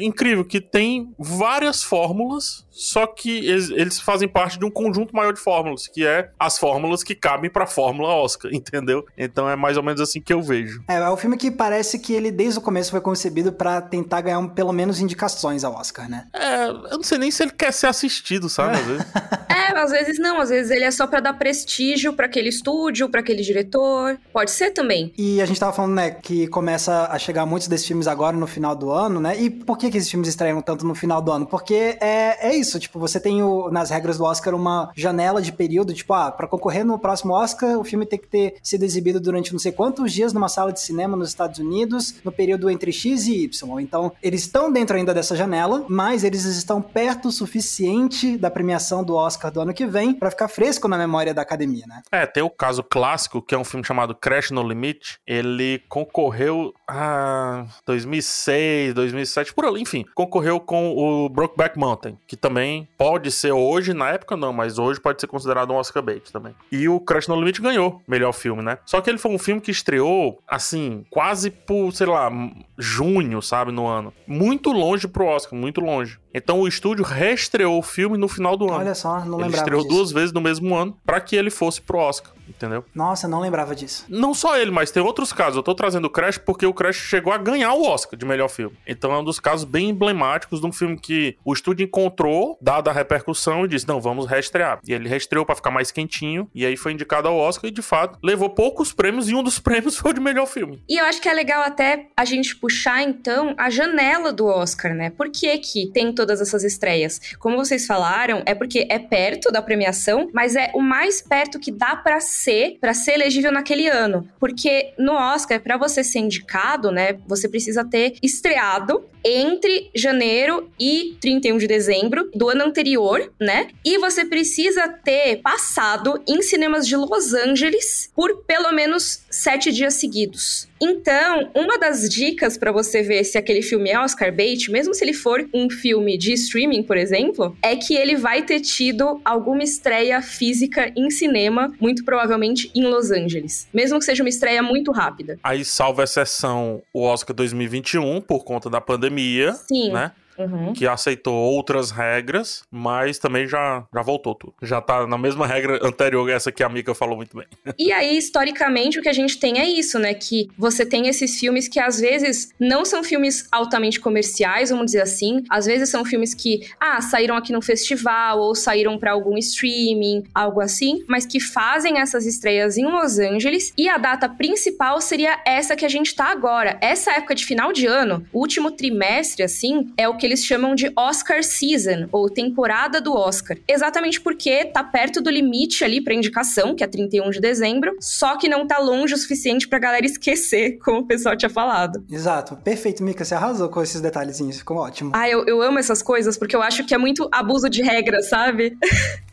incrível 0.00 0.44
que 0.44 0.60
tem 0.60 1.14
várias 1.18 1.82
fórmulas, 1.82 2.66
só 2.70 3.06
que 3.06 3.46
eles, 3.46 3.70
eles, 3.70 4.00
fazem 4.00 4.28
parte 4.28 4.58
de 4.58 4.64
um 4.64 4.70
conjunto 4.70 5.14
maior 5.14 5.32
de 5.32 5.40
fórmulas, 5.40 5.86
que 5.86 6.06
é 6.06 6.30
as 6.38 6.58
fórmulas 6.58 7.02
que 7.02 7.14
cabem 7.14 7.50
pra 7.50 7.66
fórmula 7.66 8.08
Oscar, 8.08 8.50
entendeu? 8.54 9.04
Então 9.16 9.48
é 9.48 9.56
mais 9.56 9.76
ou 9.76 9.82
menos 9.82 10.00
assim 10.00 10.20
que 10.20 10.32
eu 10.32 10.42
vejo. 10.42 10.82
É, 10.88 10.94
é 10.94 11.10
um 11.10 11.16
filme 11.16 11.36
que 11.36 11.50
parece 11.50 11.98
que 11.98 12.12
ele 12.12 12.30
desde 12.30 12.58
o 12.58 12.62
começo 12.62 12.90
foi 12.90 13.00
concebido 13.00 13.52
para 13.52 13.80
tentar 13.80 14.20
ganhar 14.22 14.38
um, 14.38 14.48
pelo 14.48 14.72
menos 14.72 15.00
indicações 15.40 15.64
ao 15.64 15.74
Oscar, 15.74 16.08
né? 16.08 16.26
É, 16.32 16.66
eu 16.66 16.96
não 16.96 17.02
sei 17.02 17.18
nem 17.18 17.30
se 17.30 17.42
ele 17.42 17.52
quer 17.52 17.72
ser 17.72 17.86
assistido, 17.86 18.48
sabe? 18.48 18.76
Às 18.76 18.86
vezes. 18.86 19.06
é, 19.48 19.78
às 19.78 19.90
vezes 19.90 20.18
não, 20.18 20.40
às 20.40 20.50
vezes 20.50 20.70
ele 20.70 20.84
é 20.84 20.90
só 20.90 21.06
para 21.06 21.20
dar 21.20 21.34
prestígio 21.34 22.12
para 22.12 22.26
aquele 22.26 22.48
estúdio, 22.48 23.08
para 23.08 23.20
aquele 23.20 23.42
diretor. 23.42 24.18
Pode 24.32 24.50
ser 24.50 24.70
também. 24.70 25.12
E 25.16 25.40
a 25.40 25.46
gente 25.46 25.58
tava 25.58 25.72
falando, 25.72 25.94
né, 25.94 26.10
que 26.10 26.46
começa 26.48 27.08
a 27.10 27.18
chegar 27.18 27.46
muitos 27.46 27.68
desses 27.68 27.86
filmes 27.86 28.06
agora 28.06 28.36
no 28.36 28.46
final 28.46 28.74
do 28.76 28.90
ano, 28.90 29.20
né? 29.20 29.40
E 29.40 29.48
por 29.48 29.78
que, 29.78 29.90
que 29.90 29.96
esses 29.96 30.10
filmes 30.10 30.28
estreiam 30.28 30.60
tanto 30.60 30.86
no 30.86 30.94
final 30.94 31.22
do 31.22 31.32
ano? 31.32 31.46
Porque 31.46 31.96
é, 32.00 32.50
é 32.50 32.54
isso, 32.54 32.78
tipo, 32.78 32.98
você 32.98 33.18
tem 33.18 33.42
o, 33.42 33.70
nas 33.70 33.90
regras 33.90 34.18
do 34.18 34.24
Oscar 34.24 34.54
uma 34.54 34.90
janela 34.94 35.40
de 35.40 35.52
período, 35.52 35.94
tipo, 35.94 36.12
ah, 36.12 36.30
pra 36.30 36.46
concorrer 36.46 36.84
no 36.84 36.98
próximo 36.98 37.32
Oscar, 37.32 37.78
o 37.78 37.84
filme 37.84 38.04
tem 38.04 38.18
que 38.18 38.28
ter 38.28 38.54
sido 38.62 38.84
exibido 38.84 39.20
durante 39.20 39.52
não 39.52 39.58
sei 39.58 39.72
quantos 39.72 40.12
dias 40.12 40.32
numa 40.32 40.48
sala 40.48 40.72
de 40.72 40.80
cinema 40.80 41.16
nos 41.16 41.28
Estados 41.28 41.58
Unidos, 41.58 42.16
no 42.24 42.32
período 42.32 42.68
entre 42.68 42.92
X 42.92 43.26
e 43.26 43.44
Y. 43.44 43.80
Então, 43.80 44.12
eles 44.22 44.42
estão 44.42 44.70
dentro 44.70 44.96
ainda 44.96 45.14
dessa 45.14 45.29
janela, 45.34 45.84
mas 45.88 46.24
eles 46.24 46.44
estão 46.44 46.80
perto 46.80 47.28
o 47.28 47.32
suficiente 47.32 48.36
da 48.36 48.50
premiação 48.50 49.04
do 49.04 49.14
Oscar 49.14 49.50
do 49.50 49.60
ano 49.60 49.74
que 49.74 49.86
vem 49.86 50.14
para 50.14 50.30
ficar 50.30 50.48
fresco 50.48 50.88
na 50.88 50.98
memória 50.98 51.32
da 51.34 51.42
academia, 51.42 51.84
né? 51.86 52.02
É, 52.10 52.26
tem 52.26 52.42
o 52.42 52.50
caso 52.50 52.82
clássico, 52.82 53.42
que 53.42 53.54
é 53.54 53.58
um 53.58 53.64
filme 53.64 53.84
chamado 53.84 54.14
Crash 54.14 54.50
No 54.50 54.66
Limite. 54.66 55.18
Ele 55.26 55.82
concorreu 55.88 56.72
a 56.88 57.66
2006, 57.86 58.94
2007, 58.94 59.54
por 59.54 59.64
ali, 59.64 59.80
enfim. 59.80 60.04
Concorreu 60.14 60.60
com 60.60 60.96
o 60.96 61.28
Brokeback 61.28 61.78
Mountain, 61.78 62.18
que 62.26 62.36
também 62.36 62.88
pode 62.98 63.30
ser 63.30 63.52
hoje, 63.52 63.94
na 63.94 64.10
época 64.10 64.36
não, 64.36 64.52
mas 64.52 64.78
hoje 64.78 65.00
pode 65.00 65.20
ser 65.20 65.26
considerado 65.26 65.72
um 65.72 65.76
Oscar 65.76 66.02
bait 66.02 66.30
também. 66.32 66.54
E 66.70 66.88
o 66.88 67.00
Crash 67.00 67.28
No 67.28 67.36
Limite 67.36 67.62
ganhou 67.62 68.02
melhor 68.06 68.32
filme, 68.32 68.62
né? 68.62 68.78
Só 68.84 69.00
que 69.00 69.08
ele 69.08 69.18
foi 69.18 69.30
um 69.30 69.38
filme 69.38 69.60
que 69.60 69.70
estreou, 69.70 70.38
assim, 70.46 71.04
quase 71.10 71.50
por, 71.50 71.92
sei 71.92 72.06
lá, 72.06 72.30
junho, 72.78 73.40
sabe, 73.42 73.72
no 73.72 73.86
ano. 73.86 74.12
Muito 74.26 74.72
longe 74.72 75.06
pro 75.06 75.19
Oscar, 75.24 75.58
muito 75.58 75.80
longe. 75.80 76.18
Então 76.32 76.60
o 76.60 76.68
estúdio 76.68 77.04
reestreou 77.04 77.78
o 77.78 77.82
filme 77.82 78.16
no 78.16 78.28
final 78.28 78.56
do 78.56 78.66
ano. 78.68 78.78
Olha 78.78 78.94
só, 78.94 79.20
não 79.24 79.38
lembrava 79.38 79.46
Ele 79.46 79.56
estreou 79.56 79.82
disso. 79.82 79.94
duas 79.94 80.12
vezes 80.12 80.32
no 80.32 80.40
mesmo 80.40 80.74
ano 80.74 80.96
para 81.04 81.20
que 81.20 81.34
ele 81.36 81.50
fosse 81.50 81.80
pro 81.80 81.98
Oscar, 81.98 82.32
entendeu? 82.48 82.84
Nossa, 82.94 83.26
não 83.26 83.40
lembrava 83.40 83.74
disso. 83.74 84.04
Não 84.08 84.32
só 84.34 84.56
ele, 84.58 84.70
mas 84.70 84.90
tem 84.90 85.02
outros 85.02 85.32
casos. 85.32 85.56
Eu 85.56 85.62
tô 85.62 85.74
trazendo 85.74 86.04
o 86.06 86.10
Crash 86.10 86.38
porque 86.38 86.64
o 86.66 86.72
Crash 86.74 86.96
chegou 86.96 87.32
a 87.32 87.38
ganhar 87.38 87.72
o 87.74 87.84
Oscar 87.84 88.18
de 88.18 88.24
melhor 88.24 88.48
filme. 88.48 88.76
Então 88.86 89.12
é 89.12 89.18
um 89.18 89.24
dos 89.24 89.40
casos 89.40 89.64
bem 89.64 89.90
emblemáticos 89.90 90.60
de 90.60 90.66
um 90.66 90.72
filme 90.72 90.96
que 90.98 91.36
o 91.44 91.52
estúdio 91.52 91.84
encontrou, 91.84 92.56
dada 92.60 92.90
a 92.90 92.94
repercussão, 92.94 93.64
e 93.64 93.68
disse: 93.68 93.88
"Não, 93.88 94.00
vamos 94.00 94.26
reestrear". 94.26 94.78
E 94.86 94.92
ele 94.92 95.08
reestreou 95.08 95.44
para 95.44 95.54
ficar 95.56 95.70
mais 95.70 95.90
quentinho, 95.90 96.48
e 96.54 96.64
aí 96.64 96.76
foi 96.76 96.92
indicado 96.92 97.28
ao 97.28 97.36
Oscar 97.36 97.68
e 97.68 97.72
de 97.72 97.82
fato 97.82 98.18
levou 98.22 98.50
poucos 98.50 98.92
prêmios 98.92 99.28
e 99.28 99.34
um 99.34 99.42
dos 99.42 99.58
prêmios 99.60 99.96
foi 99.96 100.12
o 100.12 100.14
de 100.14 100.20
melhor 100.20 100.46
filme. 100.46 100.82
E 100.88 100.96
eu 101.00 101.04
acho 101.04 101.20
que 101.20 101.28
é 101.28 101.32
legal 101.34 101.62
até 101.62 102.06
a 102.16 102.24
gente 102.24 102.56
puxar 102.56 103.02
então 103.02 103.54
a 103.58 103.68
janela 103.70 104.32
do 104.32 104.46
Oscar, 104.46 104.94
né? 104.94 105.10
Por 105.10 105.30
que 105.30 105.58
que 105.58 105.90
tem 105.92 106.12
todas 106.20 106.38
essas 106.38 106.62
estreias? 106.64 107.18
Como 107.38 107.56
vocês 107.56 107.86
falaram, 107.86 108.42
é 108.44 108.54
porque 108.54 108.86
é 108.90 108.98
perto 108.98 109.50
da 109.50 109.62
premiação, 109.62 110.28
mas 110.34 110.54
é 110.54 110.70
o 110.74 110.80
mais 110.82 111.22
perto 111.22 111.58
que 111.58 111.72
dá 111.72 111.96
para 111.96 112.20
ser, 112.20 112.76
para 112.78 112.92
ser 112.92 113.12
elegível 113.12 113.50
naquele 113.50 113.88
ano. 113.88 114.28
Porque 114.38 114.92
no 114.98 115.14
Oscar, 115.14 115.58
para 115.60 115.78
você 115.78 116.04
ser 116.04 116.18
indicado, 116.18 116.90
né, 116.90 117.16
você 117.26 117.48
precisa 117.48 117.82
ter 117.82 118.16
estreado 118.22 119.02
entre 119.24 119.90
janeiro 119.94 120.70
e 120.78 121.16
31 121.20 121.56
de 121.56 121.66
dezembro 121.66 122.30
do 122.34 122.50
ano 122.50 122.64
anterior, 122.64 123.32
né? 123.40 123.68
E 123.84 123.98
você 123.98 124.24
precisa 124.24 124.88
ter 124.88 125.36
passado 125.36 126.22
em 126.26 126.42
cinemas 126.42 126.86
de 126.86 126.96
Los 126.96 127.32
Angeles 127.32 128.10
por 128.14 128.44
pelo 128.44 128.72
menos 128.72 129.22
sete 129.30 129.72
dias 129.72 129.94
seguidos. 129.94 130.69
Então, 130.82 131.50
uma 131.54 131.78
das 131.78 132.08
dicas 132.08 132.56
para 132.56 132.72
você 132.72 133.02
ver 133.02 133.24
se 133.24 133.36
aquele 133.36 133.60
filme 133.60 133.90
é 133.90 134.00
Oscar 134.00 134.34
bait, 134.34 134.70
mesmo 134.70 134.94
se 134.94 135.04
ele 135.04 135.12
for 135.12 135.46
um 135.52 135.68
filme 135.68 136.16
de 136.16 136.32
streaming, 136.32 136.82
por 136.82 136.96
exemplo, 136.96 137.54
é 137.62 137.76
que 137.76 137.94
ele 137.94 138.16
vai 138.16 138.42
ter 138.42 138.60
tido 138.60 139.20
alguma 139.24 139.62
estreia 139.62 140.22
física 140.22 140.90
em 140.96 141.10
cinema, 141.10 141.72
muito 141.78 142.04
provavelmente 142.04 142.70
em 142.74 142.84
Los 142.84 143.10
Angeles. 143.10 143.68
Mesmo 143.74 143.98
que 143.98 144.04
seja 144.04 144.22
uma 144.22 144.28
estreia 144.28 144.62
muito 144.62 144.90
rápida. 144.90 145.38
Aí 145.42 145.64
salva 145.64 146.04
exceção 146.04 146.82
o 146.92 147.02
Oscar 147.02 147.36
2021 147.36 148.20
por 148.22 148.44
conta 148.44 148.70
da 148.70 148.80
pandemia, 148.80 149.52
Sim. 149.52 149.92
né? 149.92 150.12
Uhum. 150.38 150.72
que 150.72 150.86
aceitou 150.86 151.34
outras 151.34 151.90
regras, 151.90 152.62
mas 152.70 153.18
também 153.18 153.46
já, 153.46 153.84
já 153.92 154.02
voltou 154.02 154.34
tudo. 154.34 154.54
Já 154.62 154.80
tá 154.80 155.06
na 155.06 155.18
mesma 155.18 155.46
regra 155.46 155.78
anterior, 155.86 156.28
essa 156.30 156.50
que 156.50 156.62
a 156.62 156.68
Mika 156.68 156.94
falou 156.94 157.16
muito 157.16 157.36
bem. 157.36 157.46
E 157.78 157.92
aí, 157.92 158.16
historicamente, 158.16 158.98
o 158.98 159.02
que 159.02 159.08
a 159.08 159.12
gente 159.12 159.38
tem 159.38 159.58
é 159.58 159.68
isso, 159.68 159.98
né? 159.98 160.12
Que 160.12 160.48
você 160.56 160.84
tem 160.84 161.08
esses 161.08 161.38
filmes 161.38 161.66
que 161.66 161.80
às 161.80 161.98
vezes 161.98 162.50
não 162.58 162.84
são 162.84 163.02
filmes 163.02 163.48
altamente 163.50 163.98
comerciais, 163.98 164.70
vamos 164.70 164.86
dizer 164.86 165.02
assim. 165.02 165.42
Às 165.48 165.66
vezes 165.66 165.88
são 165.88 166.04
filmes 166.04 166.34
que, 166.34 166.68
ah, 166.78 167.00
saíram 167.00 167.36
aqui 167.36 167.52
no 167.52 167.62
festival 167.62 168.38
ou 168.38 168.54
saíram 168.54 168.98
para 168.98 169.12
algum 169.12 169.36
streaming, 169.38 170.24
algo 170.34 170.60
assim, 170.60 171.02
mas 171.08 171.24
que 171.26 171.40
fazem 171.40 171.98
essas 171.98 172.26
estreias 172.26 172.76
em 172.76 172.84
Los 172.84 173.18
Angeles. 173.18 173.72
E 173.76 173.88
a 173.88 173.98
data 173.98 174.28
principal 174.28 175.00
seria 175.00 175.40
essa 175.46 175.74
que 175.74 175.84
a 175.84 175.88
gente 175.88 176.14
tá 176.14 176.26
agora. 176.26 176.78
Essa 176.80 177.12
época 177.12 177.34
de 177.34 177.44
final 177.44 177.72
de 177.72 177.86
ano, 177.86 178.26
o 178.32 178.40
último 178.40 178.70
trimestre, 178.70 179.42
assim, 179.42 179.92
é 179.96 180.08
o 180.08 180.16
que 180.16 180.26
eles 180.30 180.44
chamam 180.44 180.74
de 180.74 180.92
Oscar 180.96 181.42
Season, 181.42 182.08
ou 182.12 182.30
temporada 182.30 183.00
do 183.00 183.12
Oscar. 183.12 183.58
Exatamente 183.66 184.20
porque 184.20 184.64
tá 184.66 184.84
perto 184.84 185.20
do 185.20 185.28
limite 185.28 185.84
ali 185.84 186.00
pra 186.00 186.14
indicação, 186.14 186.74
que 186.74 186.84
é 186.84 186.86
31 186.86 187.30
de 187.30 187.40
dezembro, 187.40 187.96
só 188.00 188.38
que 188.38 188.48
não 188.48 188.66
tá 188.66 188.78
longe 188.78 189.12
o 189.14 189.18
suficiente 189.18 189.66
pra 189.66 189.78
galera 189.78 190.06
esquecer, 190.06 190.78
como 190.84 191.00
o 191.00 191.06
pessoal 191.06 191.36
tinha 191.36 191.50
falado. 191.50 192.04
Exato. 192.10 192.56
Perfeito, 192.56 193.02
Mika. 193.02 193.24
Você 193.24 193.34
arrasou 193.34 193.68
com 193.68 193.82
esses 193.82 194.00
detalhezinhos. 194.00 194.58
Ficou 194.58 194.76
ótimo. 194.78 195.10
Ah, 195.14 195.28
eu, 195.28 195.44
eu 195.46 195.60
amo 195.60 195.78
essas 195.78 196.02
coisas 196.02 196.38
porque 196.38 196.54
eu 196.54 196.62
acho 196.62 196.84
que 196.84 196.94
é 196.94 196.98
muito 196.98 197.28
abuso 197.32 197.68
de 197.68 197.82
regra, 197.82 198.22
sabe? 198.22 198.76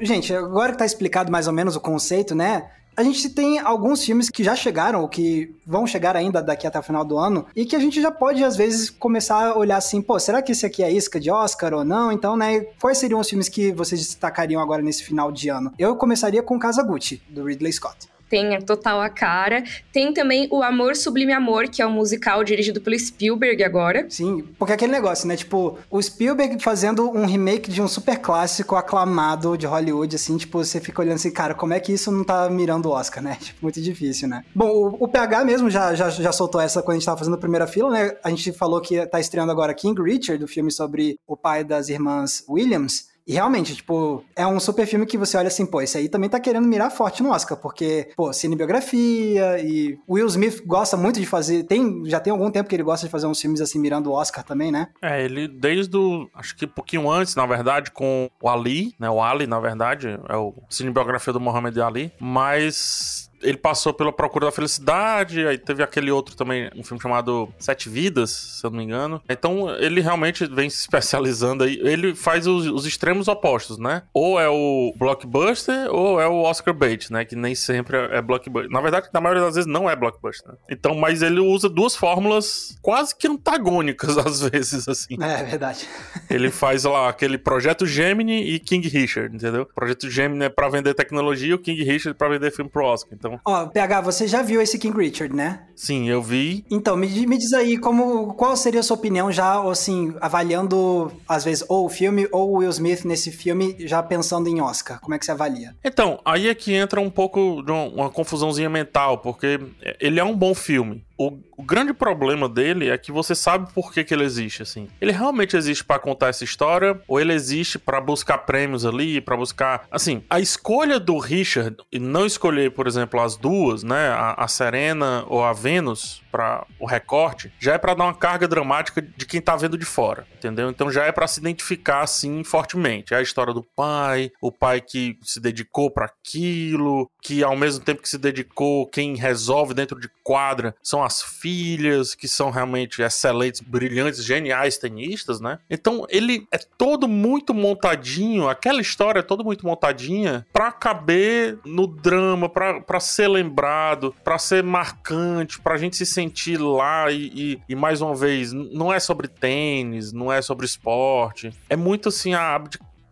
Gente, 0.00 0.34
agora 0.34 0.72
que 0.72 0.78
tá 0.78 0.84
explicado 0.84 1.32
mais 1.32 1.46
ou 1.46 1.54
menos 1.54 1.74
o 1.74 1.80
conceito, 1.80 2.34
né? 2.34 2.70
A 2.96 3.02
gente 3.02 3.28
tem 3.28 3.58
alguns 3.58 4.02
filmes 4.04 4.30
que 4.30 4.42
já 4.42 4.56
chegaram, 4.56 5.02
ou 5.02 5.08
que 5.08 5.54
vão 5.66 5.86
chegar 5.86 6.16
ainda 6.16 6.42
daqui 6.42 6.66
até 6.66 6.78
o 6.78 6.82
final 6.82 7.04
do 7.04 7.18
ano, 7.18 7.44
e 7.54 7.66
que 7.66 7.76
a 7.76 7.78
gente 7.78 8.00
já 8.00 8.10
pode, 8.10 8.42
às 8.42 8.56
vezes, 8.56 8.88
começar 8.88 9.48
a 9.48 9.58
olhar 9.58 9.76
assim, 9.76 10.00
pô, 10.00 10.18
será 10.18 10.40
que 10.40 10.52
esse 10.52 10.64
aqui 10.64 10.82
é 10.82 10.90
isca 10.90 11.20
de 11.20 11.30
Oscar 11.30 11.74
ou 11.74 11.84
não? 11.84 12.10
Então, 12.10 12.36
né, 12.36 12.60
quais 12.80 12.98
seriam 12.98 13.20
os 13.20 13.28
filmes 13.28 13.48
que 13.48 13.72
vocês 13.72 14.00
destacariam 14.00 14.62
agora 14.62 14.80
nesse 14.80 15.04
final 15.04 15.30
de 15.30 15.48
ano? 15.48 15.72
Eu 15.78 15.94
começaria 15.96 16.42
com 16.42 16.58
Casa 16.58 16.82
Gucci, 16.82 17.20
do 17.28 17.44
Ridley 17.44 17.72
Scott 17.72 18.08
tem 18.28 18.60
total 18.60 19.00
a 19.00 19.08
cara. 19.08 19.62
Tem 19.92 20.12
também 20.12 20.48
o 20.50 20.62
Amor 20.62 20.96
Sublime 20.96 21.32
Amor, 21.32 21.68
que 21.68 21.80
é 21.80 21.86
um 21.86 21.92
musical 21.92 22.42
dirigido 22.44 22.80
pelo 22.80 22.98
Spielberg 22.98 23.62
agora. 23.62 24.06
Sim, 24.08 24.44
porque 24.58 24.72
é 24.72 24.74
aquele 24.74 24.92
negócio, 24.92 25.26
né? 25.26 25.36
Tipo, 25.36 25.78
o 25.90 26.00
Spielberg 26.00 26.62
fazendo 26.62 27.10
um 27.10 27.26
remake 27.26 27.70
de 27.70 27.80
um 27.80 27.88
super 27.88 28.18
clássico 28.18 28.76
aclamado 28.76 29.56
de 29.56 29.66
Hollywood, 29.66 30.16
assim, 30.16 30.36
tipo, 30.36 30.58
você 30.58 30.80
fica 30.80 31.02
olhando 31.02 31.16
assim, 31.16 31.30
cara, 31.30 31.54
como 31.54 31.72
é 31.72 31.80
que 31.80 31.92
isso 31.92 32.10
não 32.10 32.24
tá 32.24 32.48
mirando 32.50 32.86
o 32.86 32.92
Oscar, 32.92 33.22
né? 33.22 33.36
Tipo, 33.46 33.60
muito 33.62 33.80
difícil, 33.80 34.28
né? 34.28 34.42
Bom, 34.54 34.68
o, 34.68 35.04
o 35.04 35.08
PH 35.08 35.44
mesmo 35.44 35.70
já, 35.70 35.94
já, 35.94 36.10
já 36.10 36.32
soltou 36.32 36.60
essa 36.60 36.82
quando 36.82 36.96
a 36.96 36.98
gente 36.98 37.06
tava 37.06 37.18
fazendo 37.18 37.34
a 37.34 37.38
primeira 37.38 37.66
fila, 37.66 37.90
né? 37.90 38.16
A 38.24 38.30
gente 38.30 38.52
falou 38.52 38.80
que 38.80 39.06
tá 39.06 39.20
estreando 39.20 39.52
agora 39.52 39.72
King 39.72 40.00
Richard, 40.02 40.42
o 40.42 40.48
filme 40.48 40.72
sobre 40.72 41.16
o 41.26 41.36
pai 41.36 41.62
das 41.62 41.88
irmãs 41.88 42.44
Williams. 42.48 43.08
E 43.26 43.32
realmente, 43.32 43.74
tipo, 43.74 44.24
é 44.36 44.46
um 44.46 44.60
super 44.60 44.86
filme 44.86 45.04
que 45.04 45.18
você 45.18 45.36
olha 45.36 45.48
assim, 45.48 45.66
pô, 45.66 45.80
esse 45.80 45.98
aí 45.98 46.08
também 46.08 46.30
tá 46.30 46.38
querendo 46.38 46.68
mirar 46.68 46.90
forte 46.90 47.22
no 47.22 47.30
Oscar, 47.30 47.58
porque, 47.58 48.10
pô, 48.16 48.32
cinebiografia 48.32 49.58
e 49.58 49.98
Will 50.08 50.26
Smith 50.28 50.62
gosta 50.64 50.96
muito 50.96 51.18
de 51.18 51.26
fazer, 51.26 51.64
tem, 51.64 52.04
já 52.06 52.20
tem 52.20 52.30
algum 52.30 52.50
tempo 52.50 52.68
que 52.68 52.76
ele 52.76 52.84
gosta 52.84 53.04
de 53.06 53.10
fazer 53.10 53.26
uns 53.26 53.40
filmes 53.40 53.60
assim 53.60 53.80
mirando 53.80 54.10
o 54.10 54.12
Oscar 54.12 54.44
também, 54.44 54.70
né? 54.70 54.88
É, 55.02 55.24
ele 55.24 55.48
desde 55.48 55.96
o, 55.96 56.28
acho 56.34 56.54
que 56.56 56.66
um 56.66 56.68
pouquinho 56.68 57.10
antes, 57.10 57.34
na 57.34 57.46
verdade, 57.46 57.90
com 57.90 58.30
o 58.40 58.48
Ali, 58.48 58.94
né, 58.98 59.10
o 59.10 59.20
Ali, 59.20 59.46
na 59.46 59.58
verdade, 59.58 60.20
é 60.28 60.36
o 60.36 60.54
cinebiografia 60.70 61.32
do 61.32 61.40
Muhammad 61.40 61.76
Ali, 61.78 62.12
mas 62.20 63.28
ele 63.48 63.56
passou 63.56 63.92
pela 63.92 64.12
Procura 64.12 64.46
da 64.46 64.52
Felicidade, 64.52 65.46
aí 65.46 65.58
teve 65.58 65.82
aquele 65.82 66.10
outro 66.10 66.36
também, 66.36 66.70
um 66.74 66.82
filme 66.82 67.00
chamado 67.00 67.48
Sete 67.58 67.88
Vidas, 67.88 68.30
se 68.30 68.66
eu 68.66 68.70
não 68.70 68.78
me 68.78 68.84
engano. 68.84 69.22
Então 69.28 69.74
ele 69.76 70.00
realmente 70.00 70.46
vem 70.46 70.68
se 70.68 70.80
especializando 70.80 71.64
aí. 71.64 71.78
Ele 71.82 72.14
faz 72.14 72.46
os, 72.46 72.66
os 72.66 72.86
extremos 72.86 73.28
opostos, 73.28 73.78
né? 73.78 74.02
Ou 74.12 74.40
é 74.40 74.48
o 74.48 74.92
blockbuster, 74.96 75.88
ou 75.90 76.20
é 76.20 76.26
o 76.26 76.42
Oscar 76.42 76.74
bait, 76.74 77.10
né? 77.10 77.24
Que 77.24 77.36
nem 77.36 77.54
sempre 77.54 77.96
é 77.96 78.20
blockbuster. 78.20 78.70
Na 78.70 78.80
verdade, 78.80 79.08
na 79.12 79.20
maioria 79.20 79.44
das 79.44 79.54
vezes 79.54 79.70
não 79.70 79.88
é 79.88 79.94
blockbuster. 79.94 80.50
Né? 80.50 80.58
Então, 80.70 80.94
mas 80.94 81.22
ele 81.22 81.40
usa 81.40 81.68
duas 81.68 81.94
fórmulas 81.94 82.76
quase 82.82 83.14
que 83.16 83.26
antagônicas 83.26 84.16
às 84.18 84.40
vezes, 84.40 84.88
assim. 84.88 85.16
É, 85.20 85.40
é 85.40 85.44
verdade. 85.44 85.86
Ele 86.28 86.50
faz 86.50 86.84
lá 86.84 87.08
aquele 87.08 87.38
Projeto 87.38 87.86
Gemini 87.86 88.42
e 88.42 88.58
King 88.58 88.88
Richard, 88.88 89.34
entendeu? 89.34 89.66
Projeto 89.74 90.10
Gemini 90.10 90.44
é 90.44 90.48
pra 90.48 90.68
vender 90.68 90.94
tecnologia, 90.94 91.54
o 91.54 91.58
King 91.58 91.82
Richard 91.82 92.10
é 92.10 92.14
pra 92.14 92.28
vender 92.28 92.50
filme 92.50 92.70
pro 92.70 92.84
Oscar. 92.84 93.14
Então, 93.14 93.35
Ó, 93.44 93.66
PH, 93.66 94.00
você 94.00 94.26
já 94.26 94.42
viu 94.42 94.60
esse 94.60 94.78
King 94.78 94.96
Richard, 94.96 95.34
né? 95.34 95.66
Sim, 95.74 96.08
eu 96.08 96.22
vi. 96.22 96.64
Então, 96.70 96.96
me, 96.96 97.26
me 97.26 97.36
diz 97.36 97.52
aí 97.52 97.76
como, 97.78 98.34
qual 98.34 98.56
seria 98.56 98.80
a 98.80 98.82
sua 98.82 98.96
opinião 98.96 99.30
já, 99.30 99.60
assim, 99.68 100.14
avaliando, 100.20 101.12
às 101.28 101.44
vezes, 101.44 101.64
ou 101.68 101.86
o 101.86 101.88
filme 101.88 102.26
ou 102.32 102.52
o 102.52 102.56
Will 102.58 102.70
Smith 102.70 103.04
nesse 103.04 103.30
filme, 103.30 103.76
já 103.80 104.02
pensando 104.02 104.48
em 104.48 104.60
Oscar. 104.60 105.00
Como 105.00 105.14
é 105.14 105.18
que 105.18 105.24
você 105.24 105.32
avalia? 105.32 105.74
Então, 105.84 106.18
aí 106.24 106.48
é 106.48 106.54
que 106.54 106.72
entra 106.72 107.00
um 107.00 107.10
pouco 107.10 107.62
de 107.62 107.70
uma, 107.70 107.84
uma 107.84 108.10
confusãozinha 108.10 108.70
mental, 108.70 109.18
porque 109.18 109.60
ele 110.00 110.18
é 110.18 110.24
um 110.24 110.34
bom 110.34 110.54
filme. 110.54 111.04
O, 111.18 111.38
o, 111.56 111.62
grande 111.62 111.92
problema 111.92 112.48
dele 112.48 112.88
é 112.88 112.98
que 112.98 113.12
você 113.12 113.34
sabe 113.34 113.72
por 113.72 113.92
que, 113.92 114.04
que 114.04 114.14
ele 114.14 114.24
existe, 114.24 114.62
assim. 114.62 114.88
Ele 115.00 115.12
realmente 115.12 115.56
existe 115.56 115.84
para 115.84 115.98
contar 115.98 116.28
essa 116.28 116.44
história 116.44 117.00
ou 117.06 117.20
ele 117.20 117.32
existe 117.32 117.78
para 117.78 118.00
buscar 118.00 118.38
prêmios 118.38 118.84
ali, 118.84 119.20
para 119.20 119.36
buscar, 119.36 119.86
assim, 119.90 120.22
a 120.28 120.40
escolha 120.40 120.98
do 120.98 121.18
Richard 121.18 121.76
e 121.92 121.98
não 121.98 122.26
escolher, 122.26 122.70
por 122.72 122.86
exemplo, 122.86 123.20
as 123.20 123.36
duas, 123.36 123.82
né, 123.82 124.08
a, 124.08 124.34
a 124.44 124.48
Serena 124.48 125.24
ou 125.28 125.44
a 125.44 125.52
Vênus 125.52 126.22
para 126.36 126.66
o 126.78 126.84
recorte, 126.84 127.50
já 127.58 127.72
é 127.72 127.78
para 127.78 127.94
dar 127.94 128.04
uma 128.04 128.14
carga 128.14 128.46
dramática 128.46 129.00
de 129.00 129.24
quem 129.24 129.40
tá 129.40 129.56
vendo 129.56 129.78
de 129.78 129.86
fora, 129.86 130.26
entendeu? 130.36 130.68
Então 130.68 130.90
já 130.90 131.04
é 131.06 131.10
para 131.10 131.26
se 131.26 131.40
identificar 131.40 132.02
assim 132.02 132.44
fortemente. 132.44 133.14
É 133.14 133.16
a 133.16 133.22
história 133.22 133.54
do 133.54 133.62
pai, 133.62 134.30
o 134.38 134.52
pai 134.52 134.82
que 134.82 135.18
se 135.22 135.40
dedicou 135.40 135.90
para 135.90 136.04
aquilo, 136.04 137.10
que 137.22 137.42
ao 137.42 137.56
mesmo 137.56 137.82
tempo 137.82 138.02
que 138.02 138.08
se 138.08 138.18
dedicou, 138.18 138.86
quem 138.86 139.16
resolve 139.16 139.72
dentro 139.72 139.98
de 139.98 140.10
quadra 140.22 140.74
são 140.82 141.02
as 141.02 141.22
filhas, 141.22 142.14
que 142.14 142.28
são 142.28 142.50
realmente 142.50 143.00
excelentes, 143.00 143.62
brilhantes, 143.62 144.22
geniais 144.22 144.76
tenistas, 144.76 145.40
né? 145.40 145.58
Então 145.70 146.06
ele 146.10 146.46
é 146.52 146.58
todo 146.58 147.08
muito 147.08 147.54
montadinho, 147.54 148.46
aquela 148.46 148.82
história 148.82 149.20
é 149.20 149.22
toda 149.22 149.42
muito 149.42 149.64
montadinha 149.64 150.46
para 150.52 150.70
caber 150.70 151.58
no 151.64 151.86
drama, 151.86 152.46
para 152.46 153.00
ser 153.00 153.28
lembrado, 153.28 154.14
para 154.22 154.36
ser 154.36 154.62
marcante, 154.62 155.58
pra 155.60 155.78
gente 155.78 155.96
se 155.96 156.04
sentir 156.04 156.25
lá 156.74 157.10
e, 157.10 157.32
e, 157.34 157.60
e, 157.68 157.74
mais 157.74 158.00
uma 158.00 158.14
vez, 158.14 158.52
não 158.52 158.92
é 158.92 159.00
sobre 159.00 159.28
tênis, 159.28 160.12
não 160.12 160.32
é 160.32 160.40
sobre 160.42 160.66
esporte, 160.66 161.50
é 161.68 161.76
muito 161.76 162.08
assim 162.08 162.34
a 162.34 162.62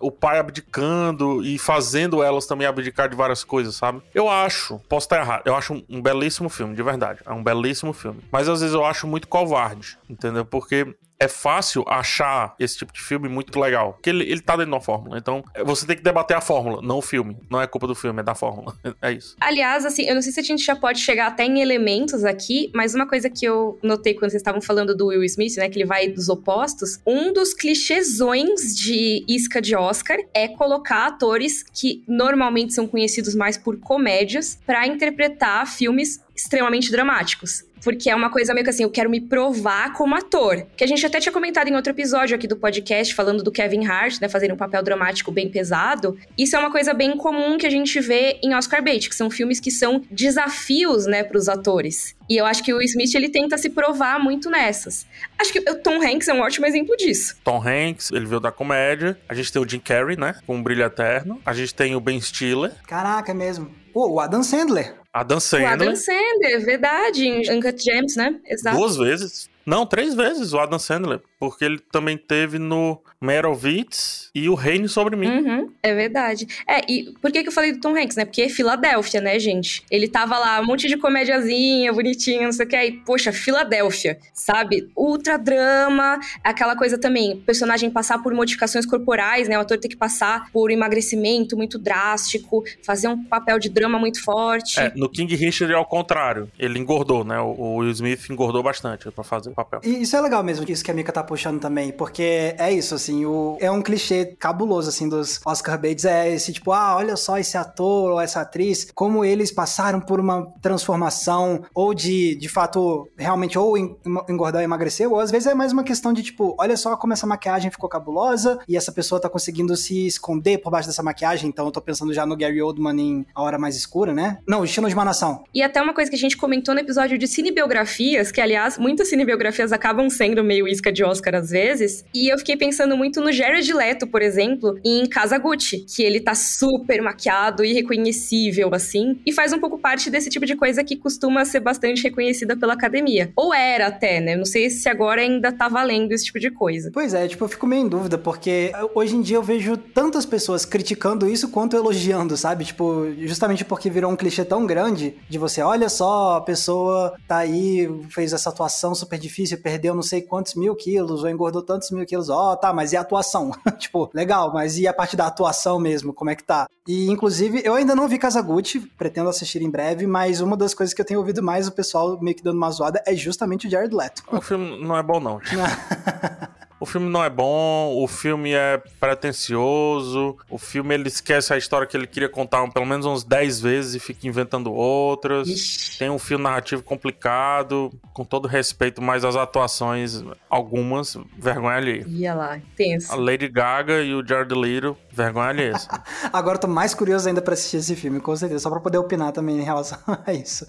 o 0.01 0.11
pai 0.11 0.39
abdicando 0.39 1.43
e 1.43 1.57
fazendo 1.57 2.23
elas 2.23 2.47
também 2.47 2.67
abdicar 2.67 3.09
de 3.09 3.17
várias 3.17 3.43
coisas, 3.43 3.75
sabe? 3.75 4.03
Eu 4.15 4.29
acho, 4.29 4.79
posso 4.89 5.07
estar 5.07 5.19
errado, 5.19 5.43
eu 5.47 5.55
acho 5.55 5.83
um 5.89 6.03
belíssimo 6.03 6.51
filme, 6.51 6.75
de 6.75 6.83
verdade. 6.83 7.21
É 7.25 7.33
um 7.33 7.43
belíssimo 7.43 7.93
filme. 7.95 8.21
Mas 8.31 8.47
às 8.47 8.61
vezes 8.61 8.75
eu 8.75 8.85
acho 8.85 9.07
muito 9.07 9.27
covarde, 9.27 9.97
entendeu? 10.09 10.45
Porque 10.45 10.95
é 11.19 11.29
fácil 11.29 11.85
achar 11.87 12.55
esse 12.59 12.79
tipo 12.79 12.93
de 12.93 13.01
filme 13.01 13.29
muito 13.29 13.59
legal. 13.59 13.95
Porque 13.95 14.11
ele, 14.11 14.25
ele 14.25 14.41
tá 14.41 14.55
dentro 14.55 14.71
de 14.71 14.75
uma 14.75 14.81
fórmula. 14.81 15.19
Então, 15.19 15.45
você 15.65 15.87
tem 15.87 15.97
que 15.97 16.03
debater 16.03 16.37
a 16.37 16.41
fórmula, 16.41 16.83
não 16.83 16.99
o 16.99 17.03
filme. 17.03 17.37
Não 17.51 17.61
é 17.61 17.67
culpa 17.67 17.87
do 17.87 17.95
filme, 17.95 18.21
é 18.21 18.23
da 18.23 18.35
fórmula. 18.35 18.75
É 19.03 19.13
isso. 19.13 19.37
Aliás, 19.41 19.85
assim, 19.85 20.05
eu 20.05 20.15
não 20.15 20.23
sei 20.23 20.33
se 20.33 20.41
a 20.41 20.43
gente 20.43 20.65
já 20.65 20.75
pode 20.75 21.01
chegar 21.01 21.27
até 21.27 21.45
em 21.45 21.61
elementos 21.61 22.25
aqui, 22.25 22.71
mas 22.75 22.95
uma 22.95 23.07
coisa 23.07 23.29
que 23.29 23.45
eu 23.45 23.79
notei 23.83 24.15
quando 24.15 24.31
vocês 24.31 24.41
estavam 24.41 24.63
falando 24.63 24.97
do 24.97 25.09
Will 25.09 25.25
Smith, 25.25 25.57
né, 25.57 25.69
que 25.69 25.79
ele 25.79 25.85
vai 25.85 26.09
dos 26.09 26.29
opostos, 26.29 27.01
um 27.05 27.33
dos 27.33 27.53
clichêsões 27.53 28.75
de 28.77 29.25
isca 29.29 29.61
de 29.61 29.75
Oscar 29.77 30.19
é 30.33 30.49
colocar 30.49 31.07
atores 31.07 31.63
que 31.63 32.03
normalmente 32.07 32.73
são 32.73 32.87
conhecidos 32.87 33.35
mais 33.35 33.59
por 33.59 33.79
comédias 33.79 34.59
para 34.65 34.87
interpretar 34.87 35.67
filmes 35.67 36.25
extremamente 36.35 36.91
dramáticos. 36.91 37.65
Porque 37.85 38.09
é 38.09 38.15
uma 38.15 38.31
coisa 38.31 38.55
meio 38.55 38.65
que 38.65 38.71
assim, 38.71 38.83
eu 38.83 38.91
quero 38.91 39.11
me 39.11 39.21
provar 39.21 39.93
como 39.93 40.15
ator. 40.15 40.67
Que 40.75 40.85
a 40.85 40.87
gente 40.87 41.05
até 41.05 41.21
tinha 41.21 41.33
comentado 41.33 41.69
em 41.69 41.77
outro 41.77 41.93
episódio 41.93 42.35
aqui 42.35 42.47
do 42.47 42.57
podcast, 42.57 43.15
falando 43.15 43.43
do 43.43 43.53
Kevin 43.53 43.87
Hart, 43.87 44.23
né, 44.23 44.29
fazendo 44.29 44.55
um 44.55 44.57
papel 44.57 44.83
dramático 44.83 45.31
bem 45.31 45.51
pesado. 45.51 46.19
Isso 46.37 46.57
é 46.57 46.59
uma 46.59 46.71
coisa 46.71 46.95
bem 46.95 47.15
comum 47.15 47.59
que 47.59 47.67
a 47.67 47.71
gente 47.71 48.01
vê 48.01 48.39
em 48.43 48.55
Oscar 48.55 48.83
Bait, 48.83 49.07
que 49.07 49.15
são 49.15 49.29
filmes 49.29 49.61
que 49.61 49.71
são 49.71 50.03
desafios, 50.11 51.05
né, 51.05 51.23
pros 51.23 51.47
atores. 51.47 52.17
E 52.27 52.39
eu 52.39 52.47
acho 52.47 52.65
que 52.65 52.73
o 52.73 52.81
Smith, 52.81 53.15
ele 53.15 53.29
tenta 53.29 53.59
se 53.59 53.69
provar 53.69 54.19
muito 54.19 54.49
nessas. 54.49 55.07
Acho 55.39 55.53
que 55.53 55.59
o 55.59 55.75
Tom 55.75 56.03
Hanks 56.03 56.27
é 56.29 56.33
um 56.33 56.41
ótimo 56.41 56.65
exemplo 56.65 56.97
disso. 56.97 57.37
Tom 57.45 57.63
Hanks, 57.63 58.11
ele 58.13 58.25
veio 58.25 58.41
da 58.41 58.51
comédia. 58.51 59.19
A 59.29 59.35
gente 59.35 59.53
tem 59.53 59.61
o 59.61 59.69
Jim 59.69 59.79
Carrey, 59.79 60.17
né, 60.17 60.35
com 60.47 60.57
um 60.57 60.63
Brilho 60.63 60.85
Eterno. 60.85 61.39
A 61.45 61.53
gente 61.53 61.75
tem 61.75 61.95
o 61.95 62.01
Ben 62.01 62.19
Stiller. 62.19 62.73
Caraca, 62.87 63.31
é 63.31 63.35
mesmo. 63.35 63.71
Pô, 63.93 64.09
o 64.09 64.21
Adam 64.21 64.43
Sandler. 64.43 65.04
Adam 65.15 65.39
Sandler. 65.39 65.71
O 65.71 65.73
Adam 65.75 65.97
Sandler, 65.97 66.65
verdade, 66.65 67.25
em 67.25 67.57
Uncut 67.57 67.81
Gems, 67.81 68.17
né? 68.17 68.37
Exato. 68.47 68.77
Duas 68.77 68.97
vezes. 68.97 69.49
Não, 69.67 69.87
três 69.87 70.15
vezes 70.15 70.53
o 70.53 70.59
Adam 70.59 70.79
Sandler. 70.79 71.21
Porque 71.39 71.65
ele 71.65 71.79
também 71.79 72.17
teve 72.17 72.59
no 72.59 72.99
Merovitz 73.21 74.31
e 74.35 74.49
o 74.49 74.55
Reino 74.55 74.89
sobre 74.89 75.17
mim. 75.17 75.29
Uhum, 75.29 75.73
é 75.83 75.95
verdade. 75.95 76.47
É, 76.67 76.81
e 76.91 77.13
por 77.21 77.31
que, 77.31 77.43
que 77.43 77.49
eu 77.49 77.53
falei 77.53 77.73
do 77.73 77.81
Tom 77.81 77.97
Hanks, 77.97 78.17
né? 78.17 78.25
Porque 78.25 78.43
é 78.43 78.49
Filadélfia, 78.49 79.21
né, 79.21 79.39
gente? 79.39 79.83
Ele 79.91 80.09
tava 80.09 80.39
lá, 80.39 80.61
um 80.61 80.67
monte 80.67 80.89
de 80.89 80.97
comédiazinha, 80.97 81.93
bonitinha, 81.93 82.45
não 82.45 82.53
sei 82.53 82.67
o 82.67 82.69
que. 82.69 82.77
Aí, 82.77 82.93
poxa, 83.05 83.33
Filadélfia, 83.33 84.19
sabe? 84.33 84.89
Ultra 84.97 85.37
drama, 85.37 86.19
aquela 86.43 86.77
coisa 86.77 86.99
também, 86.99 87.35
o 87.35 87.37
personagem 87.39 87.91
passar 87.91 88.23
por 88.23 88.33
modificações 88.35 88.87
corporais, 88.87 89.49
né? 89.49 89.59
O 89.59 89.61
ator 89.61 89.79
ter 89.79 89.89
que 89.89 89.97
passar 89.97 90.51
por 90.51 90.71
emagrecimento 90.71 91.57
muito 91.57 91.79
drástico, 91.79 92.65
fazer 92.83 93.09
um 93.09 93.23
papel 93.25 93.59
de 93.59 93.69
drama 93.69 93.99
muito 93.99 94.23
forte. 94.23 94.81
É, 94.81 94.93
no 94.97 95.09
King 95.09 95.35
Richard 95.37 95.73
é 95.73 95.77
ao 95.77 95.87
contrário. 95.87 96.51
Ele 96.59 96.79
engordou, 96.79 97.25
né? 97.25 97.39
O 97.39 97.77
Will 97.77 97.91
Smith 97.91 98.31
engordou 98.31 98.63
bastante 98.63 99.11
para 99.11 99.25
fazer 99.25 99.54
papel. 99.55 99.81
E 99.85 100.03
isso 100.03 100.17
é 100.17 100.21
legal 100.21 100.43
mesmo, 100.43 100.65
isso 100.69 100.85
que 100.85 100.91
a 100.91 100.95
Mika 100.95 101.13
tá 101.13 101.23
puxando 101.23 101.61
também, 101.61 101.93
porque 101.93 102.55
é 102.59 102.73
isso, 102.73 102.95
assim, 102.95 103.25
o, 103.25 103.57
é 103.61 103.71
um 103.71 103.83
clichê 103.83 104.35
cabuloso, 104.39 104.89
assim, 104.89 105.09
dos 105.09 105.41
Oscar 105.45 105.81
Bates, 105.81 106.05
é 106.05 106.33
esse 106.35 106.53
tipo, 106.53 106.73
ah, 106.73 106.97
olha 106.97 107.17
só 107.17 107.39
esse 107.39 107.57
ator 107.57 108.13
ou 108.13 108.21
essa 108.21 108.41
atriz, 108.41 108.91
como 108.95 109.25
eles 109.25 109.53
passaram 109.53 110.01
por 110.01 110.21
uma 110.21 110.47
transformação, 110.61 111.63
ou 111.75 111.95
de, 111.95 112.35
de 112.35 112.49
fato, 112.49 113.09
realmente, 113.17 113.59
ou 113.59 113.77
engordar 113.79 114.61
ou 114.61 114.65
emagrecer, 114.65 115.11
ou 115.11 115.21
às 115.21 115.31
vezes 115.31 115.47
é 115.47 115.55
mais 115.55 115.73
uma 115.73 115.85
questão 115.85 116.13
de, 116.13 116.23
tipo, 116.23 116.57
olha 116.59 116.77
só 116.77 116.97
como 116.97 117.13
essa 117.13 117.27
maquiagem 117.27 117.71
ficou 117.71 117.89
cabulosa, 117.89 118.59
e 118.69 118.77
essa 118.77 118.93
pessoa 118.93 119.21
tá 119.21 119.29
conseguindo 119.29 119.77
se 119.77 120.07
esconder 120.07 120.59
por 120.59 120.71
baixo 120.71 120.89
dessa 120.89 121.03
maquiagem, 121.03 121.49
então 121.49 121.65
eu 121.67 121.73
tô 121.73 121.81
pensando 121.81 122.13
já 122.13 122.27
no 122.27 122.37
Gary 122.37 122.61
Oldman 122.61 123.01
em 123.01 123.27
A 123.35 123.43
Hora 123.43 123.59
Mais 123.59 123.77
Escura, 123.77 124.13
né? 124.13 124.39
Não, 124.47 124.61
o 124.61 124.63
Destino 124.63 124.89
de 124.89 124.95
uma 124.95 125.05
Nação. 125.05 125.45
E 125.55 125.63
até 125.63 125.81
uma 125.81 125.95
coisa 125.95 126.11
que 126.11 126.17
a 126.17 126.19
gente 126.19 126.37
comentou 126.37 126.75
no 126.75 126.81
episódio 126.81 127.17
de 127.17 127.29
cinebiografias, 127.29 128.33
que 128.33 128.41
aliás, 128.41 128.79
muitas 128.79 129.09
cinebiografias 129.09 129.44
acabam 129.73 130.09
sendo 130.09 130.45
meio 130.45 130.69
isca 130.69 130.93
de 130.93 131.05
Oscar 131.05 131.35
às 131.35 131.51
vezes. 131.51 132.05
E 132.15 132.33
eu 132.33 132.39
fiquei 132.39 132.57
pensando 132.57 132.97
muito 132.97 133.21
no 133.21 133.33
Jared 133.33 133.73
Leto, 133.73 134.07
por 134.07 134.23
exemplo, 134.23 134.79
em 134.85 135.07
Casa 135.07 135.39
Gucci, 135.39 135.85
que 135.89 136.03
ele 136.03 136.21
tá 136.21 136.35
super 136.35 137.01
maquiado 137.03 137.65
e 137.65 137.73
reconhecível, 137.73 138.71
assim, 138.73 139.21
e 139.27 139.33
faz 139.33 139.53
um 139.53 139.59
pouco 139.59 139.79
parte 139.79 140.11
desse 140.11 140.31
tipo 140.31 140.47
de 140.47 140.57
coisa 140.57 140.85
que 140.85 140.97
costuma 140.97 141.45
ser 141.45 141.61
bastante 141.61 142.03
reconhecida 142.03 142.57
pela 142.57 142.75
academia. 142.75 143.33
Ou 143.37 143.53
era 143.53 143.89
até, 143.89 144.21
né? 144.21 144.37
Não 144.37 144.45
sei 144.45 144.71
se 144.71 144.89
agora 144.89 145.21
ainda 145.21 145.53
tá 145.53 145.69
valendo 145.69 146.13
esse 146.13 146.25
tipo 146.25 146.39
de 146.39 146.51
coisa. 146.51 146.91
Pois 146.93 147.15
é, 147.15 147.27
tipo, 147.27 147.45
eu 147.45 147.49
fico 147.49 147.67
meio 147.67 147.85
em 147.85 147.89
dúvida, 147.89 148.17
porque 148.19 148.73
hoje 148.95 149.17
em 149.17 149.23
dia 149.23 149.37
eu 149.37 149.43
vejo 149.43 149.77
tantas 149.77 150.25
pessoas 150.25 150.65
criticando 150.65 151.29
isso 151.29 151.49
quanto 151.49 151.77
elogiando, 151.77 152.37
sabe? 152.37 152.65
Tipo, 152.65 153.13
justamente 153.19 153.65
porque 153.65 153.91
virou 153.91 154.11
um 154.11 154.17
clichê 154.17 154.45
tão 154.45 154.67
grande 154.67 155.15
de 155.29 155.39
você, 155.39 155.63
olha 155.63 155.89
só, 155.89 156.37
a 156.37 156.41
pessoa 156.41 157.15
tá 157.27 157.39
aí, 157.39 157.89
fez 158.11 158.33
essa 158.33 158.51
atuação 158.51 158.95
super 158.95 159.19
difícil, 159.19 159.34
perdeu 159.63 159.95
não 159.95 160.03
sei 160.03 160.23
quantos 160.23 160.55
mil 160.55 160.75
quilos 160.75 160.95
quilos, 160.95 161.23
ou 161.23 161.29
engordou 161.29 161.63
tantos 161.63 161.91
mil 161.91 162.07
quilos. 162.07 162.29
Ó, 162.29 162.53
oh, 162.53 162.57
tá, 162.57 162.73
mas 162.73 162.93
e 162.93 162.97
a 162.97 163.01
atuação? 163.01 163.51
tipo, 163.79 164.11
legal, 164.15 164.53
mas 164.53 164.79
e 164.79 164.87
a 164.87 164.93
parte 164.93 165.17
da 165.17 165.27
atuação 165.27 165.79
mesmo? 165.79 166.13
Como 166.13 166.31
é 166.31 166.35
que 166.35 166.45
tá? 166.45 166.67
E, 166.87 167.11
inclusive, 167.11 167.63
eu 167.65 167.75
ainda 167.75 167.95
não 167.95 168.07
vi 168.07 168.19
Kazaguchi, 168.19 168.81
pretendo 168.81 169.29
assistir 169.29 169.63
em 169.63 169.71
breve, 169.71 170.07
mas 170.07 170.41
uma 170.41 170.57
das 170.57 170.75
coisas 170.75 170.95
que 170.95 171.01
eu 171.01 171.05
tenho 171.05 171.21
ouvido 171.21 171.43
mais 171.43 171.67
o 171.67 171.73
pessoal 171.73 172.21
meio 172.21 172.37
que 172.37 172.43
dando 172.43 172.57
uma 172.57 172.71
zoada 172.71 173.03
é 173.07 173.15
justamente 173.15 173.67
o 173.67 173.71
Jared 173.71 173.95
Leto. 173.95 174.23
O 174.31 174.41
filme 174.41 174.85
não 174.85 174.97
é 174.97 175.03
bom, 175.03 175.19
não. 175.19 175.41
O 176.85 176.87
filme 176.87 177.09
não 177.09 177.25
é 177.25 177.31
bom, 177.31 177.97
o 177.97 178.07
filme 178.07 178.53
é 178.53 178.77
pretencioso, 179.01 180.37
o 180.51 180.59
filme 180.59 180.93
ele 180.93 181.09
esquece 181.09 181.51
a 181.55 181.57
história 181.57 181.87
que 181.87 181.97
ele 181.97 182.07
queria 182.07 182.29
contar 182.29 182.71
pelo 182.73 182.85
menos 182.85 183.07
uns 183.07 183.25
10 183.25 183.59
vezes 183.59 183.95
e 183.95 183.99
fica 183.99 184.29
inventando 184.29 184.71
outras. 184.71 185.49
Ixi. 185.49 185.99
Tem 185.99 186.11
um 186.11 186.19
fio 186.19 186.37
narrativo 186.37 186.83
complicado, 186.83 187.91
com 188.13 188.23
todo 188.23 188.47
respeito, 188.47 189.01
mas 189.01 189.25
as 189.25 189.35
atuações, 189.35 190.23
algumas, 190.51 191.17
vergonha 191.39 191.77
alheia. 191.79 192.05
Ia 192.07 192.35
lá, 192.35 192.61
tenso. 192.77 193.11
A 193.11 193.17
Lady 193.17 193.49
Gaga 193.49 194.03
e 194.03 194.15
o 194.15 194.23
Jared 194.23 194.55
Leto, 194.55 194.95
vergonha 195.11 195.49
alheia. 195.49 195.73
Agora 196.31 196.57
eu 196.57 196.61
tô 196.61 196.69
mais 196.69 196.93
curioso 196.93 197.27
ainda 197.27 197.41
para 197.41 197.55
assistir 197.55 197.79
esse 197.79 197.97
filme, 197.97 198.21
com 198.21 198.37
certeza, 198.37 198.61
só 198.61 198.69
pra 198.69 198.81
poder 198.81 198.99
opinar 198.99 199.33
também 199.33 199.59
em 199.59 199.65
relação 199.65 199.99
a 200.27 200.35
isso. 200.35 200.67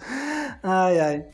Ai, 0.63 0.97
ai. 0.97 1.25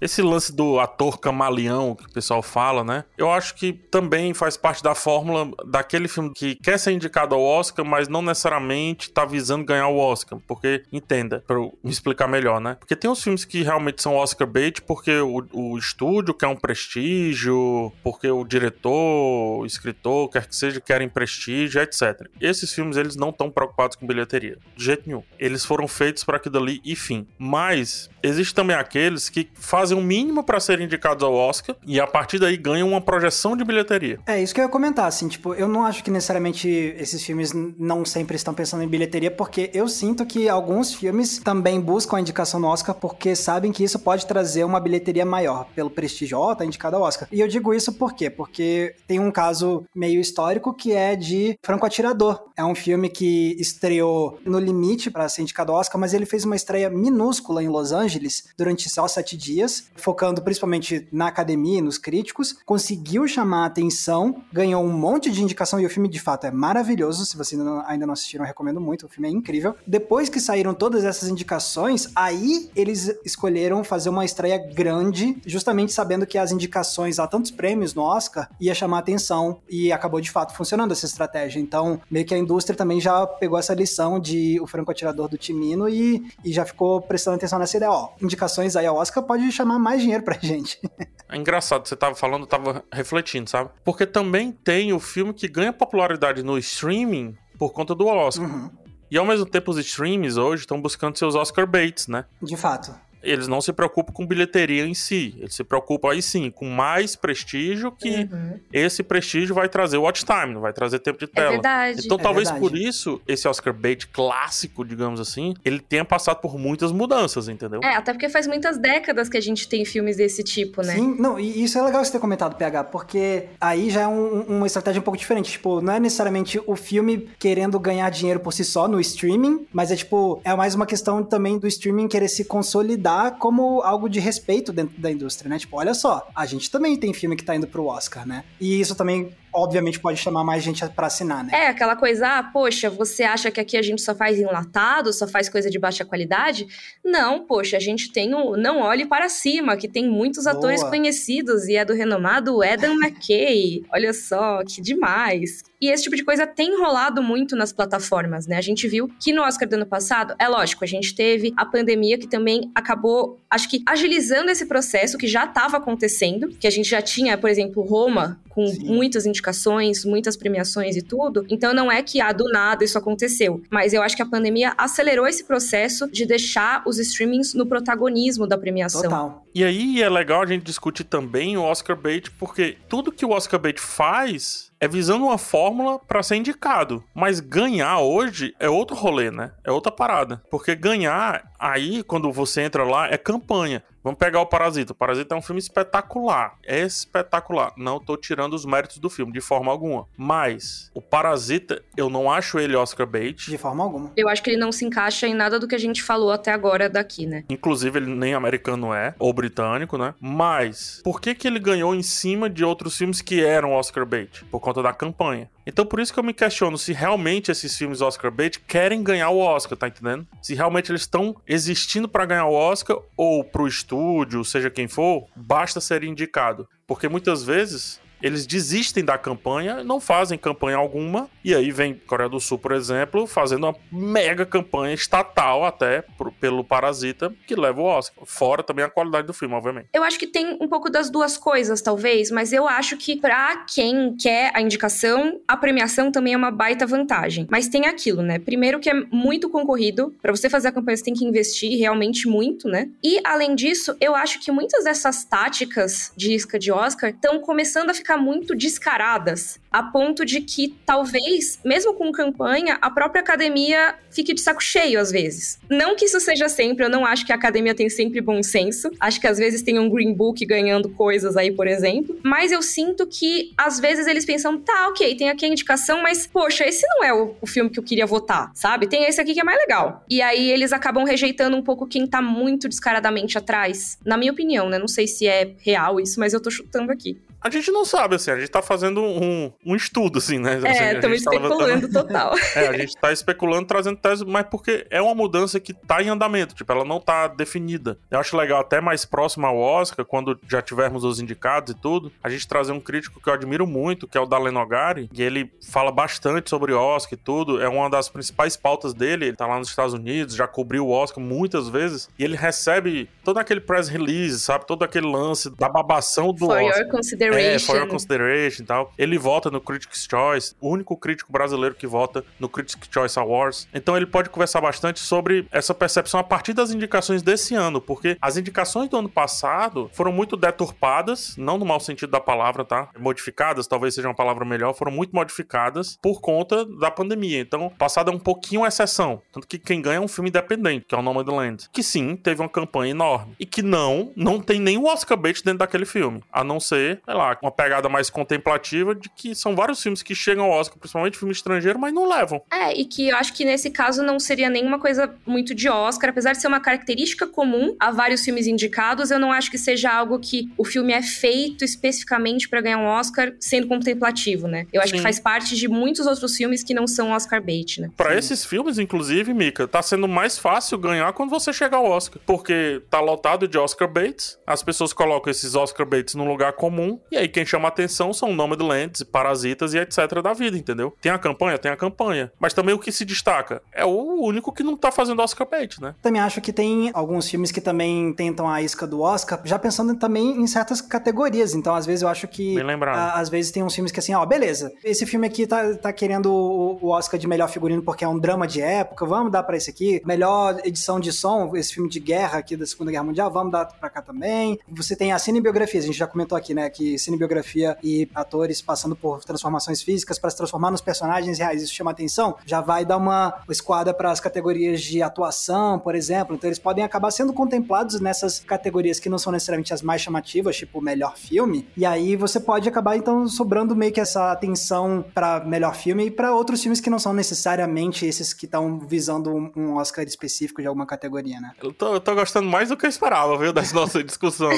Esse 0.00 0.22
lance 0.22 0.54
do 0.54 0.78
ator 0.78 1.18
camaleão 1.18 1.94
que 1.94 2.06
o 2.06 2.12
pessoal 2.12 2.42
fala, 2.42 2.84
né? 2.84 3.04
Eu 3.16 3.30
acho 3.30 3.54
que 3.54 3.72
também 3.72 4.32
faz 4.32 4.56
parte 4.56 4.82
da 4.82 4.94
fórmula 4.94 5.50
daquele 5.66 6.08
filme 6.08 6.32
que 6.32 6.54
quer 6.56 6.78
ser 6.78 6.92
indicado 6.92 7.34
ao 7.34 7.42
Oscar, 7.42 7.84
mas 7.84 8.08
não 8.08 8.22
necessariamente 8.22 9.10
tá 9.10 9.24
visando 9.24 9.64
ganhar 9.64 9.88
o 9.88 9.98
Oscar. 9.98 10.38
Porque, 10.46 10.84
entenda, 10.92 11.42
pra 11.46 11.56
eu 11.56 11.76
me 11.82 11.90
explicar 11.90 12.28
melhor, 12.28 12.60
né? 12.60 12.76
Porque 12.78 12.94
tem 12.94 13.10
uns 13.10 13.22
filmes 13.22 13.44
que 13.44 13.62
realmente 13.62 14.02
são 14.02 14.14
Oscar 14.14 14.46
bait 14.46 14.80
porque 14.82 15.18
o, 15.18 15.46
o 15.52 15.78
estúdio 15.78 16.34
quer 16.34 16.46
um 16.46 16.56
prestígio, 16.56 17.92
porque 18.02 18.28
o 18.30 18.44
diretor, 18.44 19.60
o 19.60 19.66
escritor, 19.66 20.30
quer 20.30 20.46
que 20.46 20.54
seja, 20.54 20.80
querem 20.80 21.08
prestígio, 21.08 21.80
etc. 21.80 22.28
Esses 22.40 22.72
filmes, 22.72 22.96
eles 22.96 23.16
não 23.16 23.30
estão 23.30 23.50
preocupados 23.50 23.96
com 23.96 24.06
bilheteria. 24.06 24.58
De 24.76 24.84
jeito 24.84 25.02
nenhum. 25.06 25.22
Eles 25.38 25.64
foram 25.64 25.88
feitos 25.88 26.24
para 26.24 26.36
aquilo 26.36 26.58
ali 26.58 26.80
e 26.84 26.94
fim. 26.94 27.26
Mas, 27.38 28.10
existe 28.22 28.54
também 28.54 28.76
aqueles 28.76 29.28
que 29.28 29.48
fazem 29.54 29.87
fazem 29.88 29.98
o 29.98 30.02
mínimo 30.02 30.42
para 30.42 30.60
serem 30.60 30.84
indicados 30.84 31.24
ao 31.24 31.32
Oscar 31.32 31.74
e 31.86 31.98
a 31.98 32.06
partir 32.06 32.38
daí 32.38 32.56
ganham 32.56 32.88
uma 32.88 33.00
projeção 33.00 33.56
de 33.56 33.64
bilheteria. 33.64 34.18
É 34.26 34.42
isso 34.42 34.54
que 34.54 34.60
eu 34.60 34.64
ia 34.64 34.70
comentar, 34.70 35.06
assim, 35.06 35.28
tipo, 35.28 35.54
eu 35.54 35.66
não 35.66 35.84
acho 35.84 36.04
que 36.04 36.10
necessariamente 36.10 36.68
esses 36.68 37.24
filmes 37.24 37.52
não 37.54 38.04
sempre 38.04 38.36
estão 38.36 38.52
pensando 38.52 38.82
em 38.82 38.88
bilheteria, 38.88 39.30
porque 39.30 39.70
eu 39.72 39.88
sinto 39.88 40.26
que 40.26 40.48
alguns 40.48 40.94
filmes 40.94 41.38
também 41.38 41.80
buscam 41.80 42.16
a 42.16 42.20
indicação 42.20 42.60
no 42.60 42.66
Oscar 42.66 42.94
porque 42.94 43.34
sabem 43.34 43.72
que 43.72 43.82
isso 43.82 43.98
pode 43.98 44.26
trazer 44.26 44.64
uma 44.64 44.80
bilheteria 44.80 45.24
maior 45.24 45.66
pelo 45.74 45.90
prestígio, 45.90 46.38
ó, 46.38 46.54
tá 46.54 46.64
indicado 46.64 46.96
ao 46.96 47.02
Oscar. 47.02 47.28
E 47.32 47.40
eu 47.40 47.48
digo 47.48 47.72
isso 47.72 47.92
por 47.92 48.12
quê? 48.12 48.28
Porque 48.28 48.94
tem 49.06 49.18
um 49.18 49.30
caso 49.30 49.84
meio 49.94 50.20
histórico 50.20 50.74
que 50.74 50.92
é 50.92 51.16
de 51.16 51.58
Franco 51.62 51.86
Atirador. 51.86 52.44
É 52.56 52.64
um 52.64 52.74
filme 52.74 53.08
que 53.08 53.56
estreou 53.58 54.38
no 54.44 54.58
limite 54.58 55.10
para 55.10 55.28
ser 55.28 55.42
indicado 55.42 55.72
ao 55.72 55.78
Oscar, 55.78 55.98
mas 56.00 56.12
ele 56.12 56.26
fez 56.26 56.44
uma 56.44 56.56
estreia 56.56 56.90
minúscula 56.90 57.62
em 57.62 57.68
Los 57.68 57.92
Angeles 57.92 58.44
durante 58.56 58.90
só 58.90 59.08
sete 59.08 59.36
dias 59.36 59.77
focando 59.96 60.42
principalmente 60.42 61.06
na 61.12 61.26
academia 61.26 61.78
e 61.78 61.82
nos 61.82 61.98
críticos, 61.98 62.54
conseguiu 62.64 63.26
chamar 63.26 63.64
a 63.64 63.66
atenção, 63.66 64.42
ganhou 64.52 64.82
um 64.82 64.92
monte 64.92 65.30
de 65.30 65.42
indicação 65.42 65.80
e 65.80 65.86
o 65.86 65.90
filme 65.90 66.08
de 66.08 66.20
fato 66.20 66.46
é 66.46 66.50
maravilhoso. 66.50 67.24
Se 67.24 67.36
vocês 67.36 67.60
ainda 67.86 68.06
não 68.06 68.12
assistiram, 68.12 68.44
eu 68.44 68.48
recomendo 68.48 68.80
muito, 68.80 69.06
o 69.06 69.08
filme 69.08 69.28
é 69.28 69.30
incrível. 69.30 69.74
Depois 69.86 70.28
que 70.28 70.40
saíram 70.40 70.74
todas 70.74 71.04
essas 71.04 71.28
indicações, 71.28 72.08
aí 72.14 72.70
eles 72.74 73.14
escolheram 73.24 73.82
fazer 73.84 74.08
uma 74.08 74.24
estreia 74.24 74.58
grande, 74.58 75.36
justamente 75.46 75.92
sabendo 75.92 76.26
que 76.26 76.38
as 76.38 76.52
indicações 76.52 77.18
a 77.18 77.26
tantos 77.26 77.50
prêmios 77.50 77.94
no 77.94 78.02
Oscar 78.02 78.48
ia 78.60 78.74
chamar 78.74 78.98
atenção 78.98 79.60
e 79.68 79.92
acabou 79.92 80.20
de 80.20 80.30
fato 80.30 80.54
funcionando 80.54 80.92
essa 80.92 81.06
estratégia. 81.06 81.60
Então, 81.60 82.00
meio 82.10 82.24
que 82.24 82.34
a 82.34 82.38
indústria 82.38 82.76
também 82.76 83.00
já 83.00 83.26
pegou 83.26 83.58
essa 83.58 83.74
lição 83.74 84.20
de 84.20 84.60
o 84.60 84.66
franco 84.66 84.90
atirador 84.90 85.28
do 85.28 85.36
Timino 85.38 85.88
e, 85.88 86.32
e 86.44 86.52
já 86.52 86.64
ficou 86.64 87.00
prestando 87.00 87.36
atenção 87.36 87.58
nessa 87.58 87.76
ideia. 87.76 87.90
Ó, 87.90 88.10
indicações 88.20 88.76
aí 88.76 88.86
ao 88.86 88.96
Oscar 88.96 89.22
pode 89.22 89.50
chamar 89.52 89.67
chamar 89.68 89.78
mais 89.78 90.00
dinheiro 90.00 90.24
pra 90.24 90.38
gente. 90.40 90.80
É 91.28 91.36
engraçado, 91.36 91.86
você 91.86 91.94
tava 91.94 92.14
falando, 92.14 92.42
eu 92.42 92.46
tava 92.46 92.82
refletindo, 92.90 93.50
sabe? 93.50 93.70
Porque 93.84 94.06
também 94.06 94.50
tem 94.50 94.94
o 94.94 94.98
filme 94.98 95.34
que 95.34 95.46
ganha 95.46 95.72
popularidade 95.72 96.42
no 96.42 96.56
streaming 96.56 97.36
por 97.58 97.72
conta 97.72 97.94
do 97.94 98.06
Oscar. 98.06 98.48
Uhum. 98.48 98.70
E 99.10 99.18
ao 99.18 99.26
mesmo 99.26 99.44
tempo, 99.44 99.70
os 99.70 99.78
streams 99.78 100.38
hoje 100.38 100.62
estão 100.62 100.80
buscando 100.80 101.18
seus 101.18 101.34
Oscar 101.34 101.66
baits, 101.66 102.08
né? 102.08 102.24
De 102.42 102.56
fato 102.56 102.94
eles 103.22 103.48
não 103.48 103.60
se 103.60 103.72
preocupam 103.72 104.12
com 104.12 104.26
bilheteria 104.26 104.86
em 104.86 104.94
si. 104.94 105.34
Eles 105.38 105.54
se 105.54 105.64
preocupam 105.64 106.12
aí 106.12 106.22
sim 106.22 106.50
com 106.50 106.68
mais 106.68 107.16
prestígio 107.16 107.92
que 107.92 108.28
uhum. 108.32 108.58
esse 108.72 109.02
prestígio 109.02 109.54
vai 109.54 109.68
trazer 109.68 109.98
watch 109.98 110.24
time, 110.24 110.54
vai 110.54 110.72
trazer 110.72 110.98
tempo 110.98 111.18
de 111.18 111.24
é 111.24 111.28
tela. 111.28 111.48
É 111.48 111.50
verdade. 111.52 112.02
Então 112.04 112.18
é 112.18 112.22
talvez 112.22 112.48
verdade. 112.50 112.68
por 112.68 112.78
isso 112.78 113.20
esse 113.26 113.46
Oscar 113.48 113.72
bait 113.72 114.06
clássico, 114.08 114.84
digamos 114.84 115.20
assim, 115.20 115.54
ele 115.64 115.80
tenha 115.80 116.04
passado 116.04 116.40
por 116.40 116.58
muitas 116.58 116.92
mudanças, 116.92 117.48
entendeu? 117.48 117.80
É, 117.82 117.96
até 117.96 118.12
porque 118.12 118.28
faz 118.28 118.46
muitas 118.46 118.78
décadas 118.78 119.28
que 119.28 119.36
a 119.36 119.42
gente 119.42 119.68
tem 119.68 119.84
filmes 119.84 120.16
desse 120.16 120.42
tipo, 120.42 120.82
né? 120.82 120.94
Sim, 120.94 121.16
não, 121.18 121.38
e 121.38 121.64
isso 121.64 121.78
é 121.78 121.82
legal 121.82 122.04
você 122.04 122.12
ter 122.12 122.20
comentado, 122.20 122.56
PH, 122.56 122.84
porque 122.84 123.46
aí 123.60 123.90
já 123.90 124.02
é 124.02 124.06
um, 124.06 124.42
uma 124.42 124.66
estratégia 124.66 125.00
um 125.00 125.04
pouco 125.04 125.18
diferente. 125.18 125.52
Tipo, 125.52 125.80
não 125.80 125.92
é 125.92 126.00
necessariamente 126.00 126.60
o 126.66 126.76
filme 126.76 127.28
querendo 127.38 127.78
ganhar 127.78 128.10
dinheiro 128.10 128.40
por 128.40 128.52
si 128.52 128.64
só 128.64 128.86
no 128.86 129.00
streaming, 129.00 129.66
mas 129.72 129.90
é 129.90 129.96
tipo, 129.96 130.40
é 130.44 130.54
mais 130.54 130.74
uma 130.74 130.86
questão 130.86 131.22
também 131.22 131.58
do 131.58 131.66
streaming 131.66 132.08
querer 132.08 132.28
se 132.28 132.44
consolidar 132.44 133.07
como 133.38 133.82
algo 133.82 134.08
de 134.08 134.20
respeito 134.20 134.72
dentro 134.72 135.00
da 135.00 135.10
indústria, 135.10 135.48
né? 135.48 135.58
Tipo, 135.58 135.76
olha 135.76 135.94
só, 135.94 136.28
a 136.34 136.46
gente 136.46 136.70
também 136.70 136.96
tem 136.96 137.12
filme 137.12 137.36
que 137.36 137.44
tá 137.44 137.54
indo 137.56 137.66
pro 137.66 137.86
Oscar, 137.86 138.26
né? 138.26 138.44
E 138.60 138.80
isso 138.80 138.94
também 138.94 139.30
obviamente 139.52 140.00
pode 140.00 140.18
chamar 140.18 140.44
mais 140.44 140.62
gente 140.62 140.86
para 140.90 141.06
assinar, 141.06 141.44
né? 141.44 141.50
É, 141.52 141.66
aquela 141.68 141.96
coisa, 141.96 142.38
ah, 142.38 142.42
poxa, 142.42 142.88
você 142.90 143.22
acha 143.22 143.50
que 143.50 143.60
aqui 143.60 143.76
a 143.76 143.82
gente 143.82 144.02
só 144.02 144.14
faz 144.14 144.38
enlatado, 144.38 145.12
só 145.12 145.26
faz 145.26 145.48
coisa 145.48 145.70
de 145.70 145.78
baixa 145.78 146.04
qualidade? 146.04 146.66
Não, 147.04 147.44
poxa, 147.44 147.76
a 147.76 147.80
gente 147.80 148.12
tem 148.12 148.34
o 148.34 148.56
Não 148.56 148.80
Olhe 148.80 149.06
Para 149.06 149.28
Cima, 149.28 149.76
que 149.76 149.88
tem 149.88 150.08
muitos 150.08 150.44
Boa. 150.44 150.56
atores 150.56 150.82
conhecidos 150.82 151.66
e 151.68 151.76
é 151.76 151.84
do 151.84 151.94
renomado 151.94 152.62
Adam 152.62 152.94
McKay. 153.02 153.84
Olha 153.92 154.12
só, 154.12 154.62
que 154.64 154.80
demais. 154.80 155.62
E 155.80 155.90
esse 155.90 156.02
tipo 156.02 156.16
de 156.16 156.24
coisa 156.24 156.46
tem 156.46 156.76
rolado 156.76 157.22
muito 157.22 157.54
nas 157.54 157.72
plataformas, 157.72 158.46
né? 158.46 158.56
A 158.56 158.60
gente 158.60 158.88
viu 158.88 159.08
que 159.20 159.32
no 159.32 159.42
Oscar 159.42 159.68
do 159.68 159.74
ano 159.74 159.86
passado, 159.86 160.34
é 160.38 160.48
lógico, 160.48 160.82
a 160.82 160.86
gente 160.86 161.14
teve 161.14 161.52
a 161.56 161.64
pandemia 161.64 162.18
que 162.18 162.26
também 162.26 162.70
acabou, 162.74 163.38
acho 163.48 163.70
que 163.70 163.82
agilizando 163.86 164.50
esse 164.50 164.66
processo 164.66 165.16
que 165.16 165.28
já 165.28 165.44
estava 165.44 165.76
acontecendo, 165.76 166.48
que 166.48 166.66
a 166.66 166.70
gente 166.70 166.88
já 166.88 167.00
tinha, 167.00 167.38
por 167.38 167.48
exemplo, 167.48 167.84
Roma 167.84 168.40
com 168.50 168.66
Sim. 168.66 168.86
muitas 168.86 169.24
indicações, 169.38 170.04
muitas 170.04 170.36
premiações 170.36 170.96
e 170.96 171.02
tudo. 171.02 171.46
Então 171.48 171.72
não 171.72 171.90
é 171.90 172.02
que 172.02 172.20
ah, 172.20 172.32
do 172.32 172.44
nada 172.50 172.84
isso 172.84 172.98
aconteceu, 172.98 173.62
mas 173.70 173.92
eu 173.92 174.02
acho 174.02 174.16
que 174.16 174.22
a 174.22 174.26
pandemia 174.26 174.74
acelerou 174.76 175.26
esse 175.26 175.44
processo 175.44 176.10
de 176.10 176.26
deixar 176.26 176.82
os 176.86 176.98
streamings 176.98 177.54
no 177.54 177.66
protagonismo 177.66 178.46
da 178.46 178.58
premiação. 178.58 179.02
Total. 179.02 179.44
E 179.54 179.64
aí 179.64 180.02
é 180.02 180.08
legal 180.08 180.42
a 180.42 180.46
gente 180.46 180.64
discutir 180.64 181.04
também 181.04 181.56
o 181.56 181.62
Oscar 181.62 181.96
bait, 181.96 182.30
porque 182.32 182.76
tudo 182.88 183.12
que 183.12 183.24
o 183.24 183.30
Oscar 183.30 183.58
bait 183.58 183.80
faz 183.80 184.68
é 184.80 184.86
visando 184.86 185.24
uma 185.24 185.38
fórmula 185.38 185.98
para 185.98 186.22
ser 186.22 186.36
indicado. 186.36 187.02
Mas 187.14 187.40
ganhar 187.40 187.98
hoje 187.98 188.54
é 188.60 188.68
outro 188.68 188.96
rolê, 188.96 189.30
né? 189.30 189.52
É 189.64 189.72
outra 189.72 189.90
parada. 189.90 190.42
Porque 190.50 190.74
ganhar, 190.74 191.50
aí, 191.58 192.02
quando 192.04 192.30
você 192.30 192.62
entra 192.62 192.84
lá, 192.84 193.08
é 193.08 193.18
campanha. 193.18 193.82
Vamos 194.08 194.18
pegar 194.18 194.40
o 194.40 194.46
Parasita. 194.46 194.92
O 194.92 194.94
Parasita 194.94 195.34
é 195.34 195.38
um 195.38 195.42
filme 195.42 195.58
espetacular. 195.58 196.56
É 196.64 196.80
espetacular. 196.80 197.74
Não 197.76 198.00
tô 198.00 198.16
tirando 198.16 198.54
os 198.54 198.64
méritos 198.64 198.96
do 198.96 199.10
filme, 199.10 199.30
de 199.30 199.40
forma 199.42 199.70
alguma. 199.70 200.06
Mas, 200.16 200.90
o 200.94 201.02
Parasita, 201.02 201.82
eu 201.94 202.08
não 202.08 202.32
acho 202.32 202.58
ele 202.58 202.74
Oscar 202.74 203.06
bait. 203.06 203.50
De 203.50 203.58
forma 203.58 203.84
alguma. 203.84 204.10
Eu 204.16 204.26
acho 204.26 204.42
que 204.42 204.48
ele 204.48 204.56
não 204.56 204.72
se 204.72 204.86
encaixa 204.86 205.26
em 205.26 205.34
nada 205.34 205.60
do 205.60 205.68
que 205.68 205.74
a 205.74 205.78
gente 205.78 206.02
falou 206.02 206.32
até 206.32 206.50
agora 206.50 206.88
daqui, 206.88 207.26
né? 207.26 207.44
Inclusive, 207.50 207.98
ele 207.98 208.14
nem 208.14 208.32
americano 208.32 208.94
é, 208.94 209.14
ou 209.18 209.30
britânico, 209.30 209.98
né? 209.98 210.14
Mas, 210.18 211.02
por 211.04 211.20
que 211.20 211.34
que 211.34 211.46
ele 211.46 211.58
ganhou 211.58 211.94
em 211.94 212.02
cima 212.02 212.48
de 212.48 212.64
outros 212.64 212.96
filmes 212.96 213.20
que 213.20 213.44
eram 213.44 213.72
Oscar 213.72 214.06
bait? 214.06 214.42
Por 214.46 214.58
conta 214.58 214.82
da 214.82 214.94
campanha. 214.94 215.50
Então 215.68 215.84
por 215.84 216.00
isso 216.00 216.14
que 216.14 216.18
eu 216.18 216.24
me 216.24 216.32
questiono 216.32 216.78
se 216.78 216.94
realmente 216.94 217.50
esses 217.50 217.76
filmes 217.76 218.00
Oscar 218.00 218.30
bait 218.30 218.58
querem 218.58 219.02
ganhar 219.02 219.28
o 219.28 219.38
Oscar, 219.38 219.76
tá 219.76 219.86
entendendo? 219.86 220.26
Se 220.40 220.54
realmente 220.54 220.90
eles 220.90 221.02
estão 221.02 221.36
existindo 221.46 222.08
para 222.08 222.24
ganhar 222.24 222.46
o 222.46 222.54
Oscar 222.54 222.96
ou 223.14 223.44
pro 223.44 223.68
estúdio, 223.68 223.97
seja 224.44 224.70
quem 224.70 224.88
for, 224.88 225.26
basta 225.36 225.80
ser 225.80 226.04
indicado. 226.04 226.68
Porque 226.86 227.08
muitas 227.08 227.42
vezes 227.44 228.00
eles 228.22 228.46
desistem 228.46 229.04
da 229.04 229.16
campanha, 229.18 229.82
não 229.84 230.00
fazem 230.00 230.38
campanha 230.38 230.76
alguma, 230.76 231.28
e 231.44 231.54
aí 231.54 231.70
vem 231.70 231.94
Coreia 232.06 232.28
do 232.28 232.40
Sul, 232.40 232.58
por 232.58 232.72
exemplo, 232.72 233.26
fazendo 233.26 233.64
uma 233.64 233.76
mega 233.90 234.44
campanha 234.44 234.94
estatal 234.94 235.64
até 235.64 236.02
pro, 236.16 236.32
pelo 236.32 236.64
Parasita, 236.64 237.32
que 237.46 237.54
leva 237.54 237.80
o 237.80 237.84
Oscar. 237.84 238.24
Fora 238.26 238.62
também 238.62 238.84
a 238.84 238.88
qualidade 238.88 239.26
do 239.26 239.32
filme, 239.32 239.54
obviamente. 239.54 239.88
Eu 239.92 240.02
acho 240.02 240.18
que 240.18 240.26
tem 240.26 240.56
um 240.60 240.68
pouco 240.68 240.90
das 240.90 241.10
duas 241.10 241.36
coisas, 241.36 241.80
talvez, 241.80 242.30
mas 242.30 242.52
eu 242.52 242.66
acho 242.66 242.96
que 242.96 243.16
para 243.16 243.64
quem 243.64 244.16
quer 244.16 244.50
a 244.54 244.60
indicação, 244.60 245.40
a 245.46 245.56
premiação 245.56 246.10
também 246.10 246.34
é 246.34 246.36
uma 246.36 246.50
baita 246.50 246.86
vantagem. 246.86 247.46
Mas 247.50 247.68
tem 247.68 247.86
aquilo, 247.86 248.22
né? 248.22 248.38
Primeiro 248.38 248.80
que 248.80 248.90
é 248.90 248.94
muito 248.94 249.48
concorrido, 249.48 250.14
para 250.20 250.34
você 250.34 250.48
fazer 250.48 250.68
a 250.68 250.72
campanha 250.72 250.96
você 250.96 251.04
tem 251.04 251.14
que 251.14 251.24
investir 251.24 251.78
realmente 251.78 252.26
muito, 252.26 252.68
né? 252.68 252.88
E 253.02 253.20
além 253.24 253.54
disso, 253.54 253.96
eu 254.00 254.14
acho 254.14 254.40
que 254.40 254.50
muitas 254.50 254.84
dessas 254.84 255.24
táticas 255.24 256.12
de 256.16 256.34
isca 256.34 256.58
de 256.58 256.72
Oscar 256.72 257.10
estão 257.10 257.40
começando 257.40 257.90
a 257.90 257.94
ficar 257.94 258.07
muito 258.16 258.54
descaradas, 258.54 259.60
a 259.70 259.82
ponto 259.82 260.24
de 260.24 260.40
que 260.40 260.74
talvez, 260.86 261.58
mesmo 261.64 261.94
com 261.94 262.10
campanha, 262.10 262.78
a 262.80 262.90
própria 262.90 263.20
academia 263.20 263.94
fique 264.10 264.32
de 264.32 264.40
saco 264.40 264.62
cheio 264.62 264.98
às 264.98 265.10
vezes. 265.10 265.58
Não 265.68 265.94
que 265.94 266.06
isso 266.06 266.18
seja 266.20 266.48
sempre, 266.48 266.84
eu 266.84 266.90
não 266.90 267.04
acho 267.04 267.26
que 267.26 267.32
a 267.32 267.34
academia 267.34 267.74
tem 267.74 267.88
sempre 267.88 268.20
bom 268.20 268.42
senso. 268.42 268.90
Acho 268.98 269.20
que 269.20 269.26
às 269.26 269.38
vezes 269.38 269.62
tem 269.62 269.78
um 269.78 269.88
Green 269.88 270.14
Book 270.14 270.44
ganhando 270.46 270.88
coisas 270.88 271.36
aí, 271.36 271.50
por 271.50 271.66
exemplo. 271.66 272.18
Mas 272.22 272.50
eu 272.50 272.62
sinto 272.62 273.06
que 273.06 273.52
às 273.56 273.78
vezes 273.78 274.06
eles 274.06 274.24
pensam, 274.24 274.58
tá, 274.58 274.88
ok, 274.88 275.14
tem 275.16 275.28
aqui 275.28 275.44
a 275.44 275.48
indicação, 275.48 276.02
mas 276.02 276.26
poxa, 276.26 276.66
esse 276.66 276.86
não 276.88 277.04
é 277.04 277.12
o, 277.12 277.34
o 277.40 277.46
filme 277.46 277.70
que 277.70 277.78
eu 277.78 277.84
queria 277.84 278.06
votar, 278.06 278.50
sabe? 278.54 278.86
Tem 278.86 279.04
esse 279.04 279.20
aqui 279.20 279.34
que 279.34 279.40
é 279.40 279.44
mais 279.44 279.58
legal. 279.58 280.04
E 280.08 280.22
aí 280.22 280.50
eles 280.50 280.72
acabam 280.72 281.04
rejeitando 281.04 281.56
um 281.56 281.62
pouco 281.62 281.86
quem 281.86 282.06
tá 282.06 282.22
muito 282.22 282.68
descaradamente 282.68 283.36
atrás. 283.36 283.98
Na 284.04 284.16
minha 284.16 284.32
opinião, 284.32 284.68
né? 284.68 284.78
Não 284.78 284.88
sei 284.88 285.06
se 285.06 285.26
é 285.26 285.52
real 285.60 286.00
isso, 286.00 286.18
mas 286.18 286.32
eu 286.32 286.40
tô 286.40 286.50
chutando 286.50 286.90
aqui. 286.90 287.18
A 287.40 287.50
gente 287.50 287.70
não 287.70 287.84
sabe, 287.84 288.16
assim, 288.16 288.30
a 288.30 288.38
gente 288.38 288.50
tá 288.50 288.60
fazendo 288.60 289.00
um, 289.00 289.52
um 289.64 289.76
estudo, 289.76 290.18
assim, 290.18 290.38
né? 290.38 290.60
É, 290.64 290.70
assim, 290.70 290.96
estamos 290.96 291.18
especulando 291.18 291.88
tá... 291.88 292.02
total. 292.02 292.34
é, 292.56 292.68
a 292.68 292.72
gente 292.72 292.94
tá 293.00 293.12
especulando, 293.12 293.66
trazendo 293.66 293.96
tese, 293.96 294.24
mas 294.24 294.46
porque 294.50 294.86
é 294.90 295.00
uma 295.00 295.14
mudança 295.14 295.60
que 295.60 295.72
tá 295.72 296.02
em 296.02 296.08
andamento, 296.08 296.54
tipo, 296.54 296.70
ela 296.72 296.84
não 296.84 297.00
tá 297.00 297.28
definida. 297.28 297.98
Eu 298.10 298.18
acho 298.18 298.36
legal, 298.36 298.60
até 298.60 298.80
mais 298.80 299.04
próximo 299.04 299.46
ao 299.46 299.56
Oscar, 299.56 300.04
quando 300.04 300.38
já 300.48 300.60
tivermos 300.60 301.04
os 301.04 301.20
indicados 301.20 301.72
e 301.72 301.78
tudo, 301.78 302.12
a 302.22 302.28
gente 302.28 302.46
trazer 302.48 302.72
um 302.72 302.80
crítico 302.80 303.20
que 303.20 303.28
eu 303.28 303.34
admiro 303.34 303.66
muito, 303.66 304.08
que 304.08 304.18
é 304.18 304.20
o 304.20 304.26
Dalen 304.26 304.52
Nogari, 304.52 305.08
e 305.12 305.22
ele 305.22 305.52
fala 305.70 305.92
bastante 305.92 306.50
sobre 306.50 306.72
Oscar 306.72 307.14
e 307.14 307.22
tudo, 307.22 307.62
é 307.62 307.68
uma 307.68 307.88
das 307.88 308.08
principais 308.08 308.56
pautas 308.56 308.92
dele, 308.92 309.26
ele 309.26 309.36
tá 309.36 309.46
lá 309.46 309.58
nos 309.58 309.68
Estados 309.68 309.94
Unidos, 309.94 310.34
já 310.34 310.48
cobriu 310.48 310.86
o 310.86 310.90
Oscar 310.90 311.22
muitas 311.22 311.68
vezes, 311.68 312.08
e 312.18 312.24
ele 312.24 312.36
recebe 312.36 313.08
todo 313.22 313.38
aquele 313.38 313.60
press 313.60 313.88
release, 313.88 314.40
sabe? 314.40 314.66
Todo 314.66 314.82
aquele 314.82 315.06
lance 315.06 315.50
da 315.56 315.68
babação 315.68 316.32
do 316.32 316.46
For 316.46 316.62
Oscar. 316.62 316.88
Your 317.27 317.27
consideration. 317.30 317.54
É, 317.54 317.58
for 317.58 317.76
your 317.76 317.88
consideration 317.88 318.62
e 318.62 318.66
tal. 318.66 318.92
Ele 318.98 319.18
vota 319.18 319.50
no 319.50 319.60
Critics' 319.60 320.06
Choice, 320.08 320.54
o 320.60 320.68
único 320.68 320.96
crítico 320.96 321.32
brasileiro 321.32 321.74
que 321.74 321.86
vota 321.86 322.24
no 322.38 322.48
Critics' 322.48 322.88
Choice 322.90 323.18
Awards. 323.18 323.68
Então 323.72 323.96
ele 323.96 324.06
pode 324.06 324.30
conversar 324.30 324.60
bastante 324.60 325.00
sobre 325.00 325.46
essa 325.50 325.74
percepção 325.74 326.20
a 326.20 326.24
partir 326.24 326.52
das 326.52 326.70
indicações 326.70 327.22
desse 327.22 327.54
ano, 327.54 327.80
porque 327.80 328.16
as 328.20 328.36
indicações 328.36 328.88
do 328.88 328.96
ano 328.96 329.08
passado 329.08 329.90
foram 329.92 330.12
muito 330.12 330.36
deturpadas, 330.36 331.36
não 331.36 331.58
no 331.58 331.64
mau 331.64 331.80
sentido 331.80 332.10
da 332.10 332.20
palavra, 332.20 332.64
tá? 332.64 332.88
Modificadas, 332.98 333.66
talvez 333.66 333.94
seja 333.94 334.08
uma 334.08 334.14
palavra 334.14 334.44
melhor, 334.44 334.74
foram 334.74 334.92
muito 334.92 335.14
modificadas 335.14 335.98
por 336.00 336.20
conta 336.20 336.64
da 336.64 336.90
pandemia. 336.90 337.40
Então, 337.40 337.70
passado 337.78 338.10
é 338.10 338.14
um 338.14 338.18
pouquinho 338.18 338.66
exceção. 338.66 339.22
Tanto 339.32 339.46
que 339.46 339.58
quem 339.58 339.80
ganha 339.80 339.96
é 339.96 340.00
um 340.00 340.08
filme 340.08 340.30
independente, 340.30 340.86
que 340.86 340.94
é 340.94 340.98
o 340.98 341.02
Nomadland. 341.02 341.68
Que 341.72 341.82
sim, 341.82 342.16
teve 342.16 342.40
uma 342.40 342.48
campanha 342.48 342.90
enorme. 342.90 343.34
E 343.38 343.46
que 343.46 343.62
não, 343.62 344.12
não 344.16 344.40
tem 344.40 344.60
nenhum 344.60 344.86
Oscar 344.86 345.16
bait 345.16 345.42
dentro 345.44 345.58
daquele 345.58 345.84
filme. 345.84 346.22
A 346.32 346.42
não 346.42 346.60
ser, 346.60 347.00
sei 347.04 347.14
lá, 347.18 347.36
uma 347.42 347.50
pegada 347.50 347.88
mais 347.88 348.08
contemplativa 348.08 348.94
de 348.94 349.08
que 349.10 349.34
são 349.34 349.54
vários 349.54 349.82
filmes 349.82 350.02
que 350.02 350.14
chegam 350.14 350.44
ao 350.44 350.52
Oscar, 350.52 350.78
principalmente 350.78 351.18
filme 351.18 351.32
estrangeiro, 351.32 351.78
mas 351.78 351.92
não 351.92 352.08
levam. 352.08 352.42
É, 352.50 352.72
e 352.72 352.84
que 352.84 353.08
eu 353.08 353.16
acho 353.16 353.32
que 353.34 353.44
nesse 353.44 353.70
caso 353.70 354.02
não 354.02 354.18
seria 354.18 354.48
nenhuma 354.48 354.78
coisa 354.78 355.12
muito 355.26 355.54
de 355.54 355.68
Oscar, 355.68 356.10
apesar 356.10 356.32
de 356.32 356.40
ser 356.40 356.48
uma 356.48 356.60
característica 356.60 357.26
comum 357.26 357.76
a 357.78 357.90
vários 357.90 358.24
filmes 358.24 358.46
indicados, 358.46 359.10
eu 359.10 359.18
não 359.18 359.32
acho 359.32 359.50
que 359.50 359.58
seja 359.58 359.90
algo 359.90 360.18
que 360.18 360.50
o 360.56 360.64
filme 360.64 360.92
é 360.92 361.02
feito 361.02 361.64
especificamente 361.64 362.48
para 362.48 362.60
ganhar 362.60 362.78
um 362.78 362.86
Oscar 362.86 363.32
sendo 363.40 363.66
contemplativo, 363.66 364.46
né? 364.46 364.66
Eu 364.72 364.80
acho 364.80 364.90
Sim. 364.90 364.96
que 364.96 365.02
faz 365.02 365.18
parte 365.18 365.56
de 365.56 365.68
muitos 365.68 366.06
outros 366.06 366.36
filmes 366.36 366.62
que 366.62 366.72
não 366.72 366.86
são 366.86 367.10
Oscar 367.10 367.42
bait, 367.42 367.80
né? 367.80 367.90
Para 367.96 368.16
esses 368.16 368.44
filmes, 368.44 368.78
inclusive, 368.78 369.34
Mika, 369.34 369.66
tá 369.66 369.82
sendo 369.82 370.06
mais 370.06 370.38
fácil 370.38 370.78
ganhar 370.78 371.12
quando 371.12 371.30
você 371.30 371.52
chegar 371.52 371.78
ao 371.78 371.86
Oscar, 371.86 372.20
porque 372.24 372.82
tá 372.88 373.00
lotado 373.00 373.48
de 373.48 373.58
Oscar 373.58 373.88
baits, 373.88 374.38
as 374.46 374.62
pessoas 374.62 374.92
colocam 374.92 375.30
esses 375.30 375.54
Oscar 375.54 375.86
baits 375.86 376.14
num 376.14 376.28
lugar 376.28 376.52
comum 376.52 377.00
e 377.10 377.16
aí 377.16 377.28
quem 377.28 377.44
chama 377.44 377.68
atenção 377.68 378.12
são 378.12 378.34
Nomadlands, 378.34 379.02
Parasitas 379.02 379.74
e 379.74 379.78
etc 379.78 380.20
da 380.22 380.32
vida, 380.32 380.56
entendeu? 380.56 380.94
Tem 381.00 381.12
a 381.12 381.18
campanha? 381.18 381.58
Tem 381.58 381.70
a 381.70 381.76
campanha. 381.76 382.32
Mas 382.38 382.52
também 382.52 382.74
o 382.74 382.78
que 382.78 382.90
se 382.92 383.04
destaca 383.04 383.62
é 383.72 383.84
o 383.84 384.22
único 384.22 384.52
que 384.52 384.62
não 384.62 384.76
tá 384.76 384.90
fazendo 384.90 385.22
Oscar 385.22 385.48
bait, 385.48 385.80
né? 385.80 385.94
Também 386.02 386.20
acho 386.20 386.40
que 386.40 386.52
tem 386.52 386.90
alguns 386.92 387.28
filmes 387.28 387.50
que 387.50 387.60
também 387.60 388.12
tentam 388.12 388.48
a 388.48 388.60
isca 388.62 388.86
do 388.86 389.00
Oscar, 389.00 389.40
já 389.44 389.58
pensando 389.58 389.94
também 389.96 390.40
em 390.40 390.46
certas 390.46 390.80
categorias. 390.80 391.54
Então, 391.54 391.74
às 391.74 391.86
vezes, 391.86 392.02
eu 392.02 392.08
acho 392.08 392.26
que. 392.28 392.54
Bem 392.54 392.64
lembrado. 392.64 392.96
A, 392.96 393.20
às 393.20 393.28
vezes 393.28 393.50
tem 393.50 393.62
uns 393.62 393.74
filmes 393.74 393.92
que 393.92 394.00
assim, 394.00 394.14
ó, 394.14 394.24
beleza, 394.26 394.72
esse 394.84 395.06
filme 395.06 395.26
aqui 395.26 395.46
tá, 395.46 395.74
tá 395.74 395.92
querendo 395.92 396.32
o, 396.32 396.78
o 396.80 396.88
Oscar 396.88 397.18
de 397.18 397.26
melhor 397.26 397.48
figurino 397.48 397.82
porque 397.82 398.04
é 398.04 398.08
um 398.08 398.18
drama 398.18 398.46
de 398.46 398.60
época, 398.60 399.06
vamos 399.06 399.32
dar 399.32 399.42
para 399.42 399.56
esse 399.56 399.70
aqui. 399.70 400.02
Melhor 400.04 400.60
edição 400.64 401.00
de 401.00 401.12
som, 401.12 401.54
esse 401.56 401.74
filme 401.74 401.88
de 401.88 402.00
guerra 402.00 402.38
aqui 402.38 402.56
da 402.56 402.66
Segunda 402.66 402.90
Guerra 402.90 403.04
Mundial, 403.04 403.30
vamos 403.30 403.52
dar 403.52 403.66
pra 403.66 403.88
cá 403.88 404.02
também. 404.02 404.58
Você 404.68 404.96
tem 404.96 405.12
a 405.12 405.18
cinebiografia, 405.18 405.80
a 405.80 405.82
gente 405.82 405.98
já 405.98 406.06
comentou 406.06 406.36
aqui, 406.36 406.54
né, 406.54 406.68
que 406.70 406.97
cinebiografia 406.98 407.76
e 407.82 408.08
atores 408.14 408.60
passando 408.60 408.96
por 408.96 409.24
transformações 409.24 409.82
físicas 409.82 410.18
para 410.18 410.30
se 410.30 410.36
transformar 410.36 410.70
nos 410.70 410.80
personagens 410.80 411.38
reais, 411.38 411.62
isso 411.62 411.74
chama 411.74 411.90
atenção, 411.90 412.36
já 412.44 412.60
vai 412.60 412.84
dar 412.84 412.96
uma 412.96 413.42
esquadra 413.48 413.92
para 413.92 414.10
as 414.10 414.20
categorias 414.20 414.80
de 414.80 415.02
atuação, 415.02 415.78
por 415.78 415.94
exemplo. 415.94 416.34
Então 416.34 416.48
eles 416.48 416.58
podem 416.58 416.84
acabar 416.84 417.10
sendo 417.10 417.32
contemplados 417.32 418.00
nessas 418.00 418.40
categorias 418.40 418.98
que 418.98 419.08
não 419.08 419.18
são 419.18 419.32
necessariamente 419.32 419.72
as 419.72 419.82
mais 419.82 420.02
chamativas, 420.02 420.56
tipo 420.56 420.80
melhor 420.80 421.16
filme. 421.16 421.68
E 421.76 421.84
aí 421.84 422.16
você 422.16 422.40
pode 422.40 422.68
acabar 422.68 422.96
então 422.96 423.26
sobrando 423.28 423.74
meio 423.74 423.92
que 423.92 424.00
essa 424.00 424.32
atenção 424.32 425.04
para 425.14 425.44
melhor 425.44 425.74
filme 425.74 426.06
e 426.06 426.10
para 426.10 426.34
outros 426.34 426.62
filmes 426.62 426.80
que 426.80 426.90
não 426.90 426.98
são 426.98 427.12
necessariamente 427.12 428.06
esses 428.06 428.32
que 428.32 428.46
estão 428.46 428.78
visando 428.78 429.52
um 429.56 429.76
Oscar 429.76 430.04
específico 430.04 430.60
de 430.60 430.68
alguma 430.68 430.86
categoria, 430.86 431.40
né? 431.40 431.52
Eu 431.62 431.72
tô, 431.72 431.94
eu 431.94 432.00
tô 432.00 432.14
gostando 432.14 432.48
mais 432.48 432.68
do 432.68 432.76
que 432.76 432.86
eu 432.86 432.90
esperava, 432.90 433.36
viu, 433.36 433.52
dessa 433.52 433.74
nossa 433.78 434.02
discussão. 434.02 434.50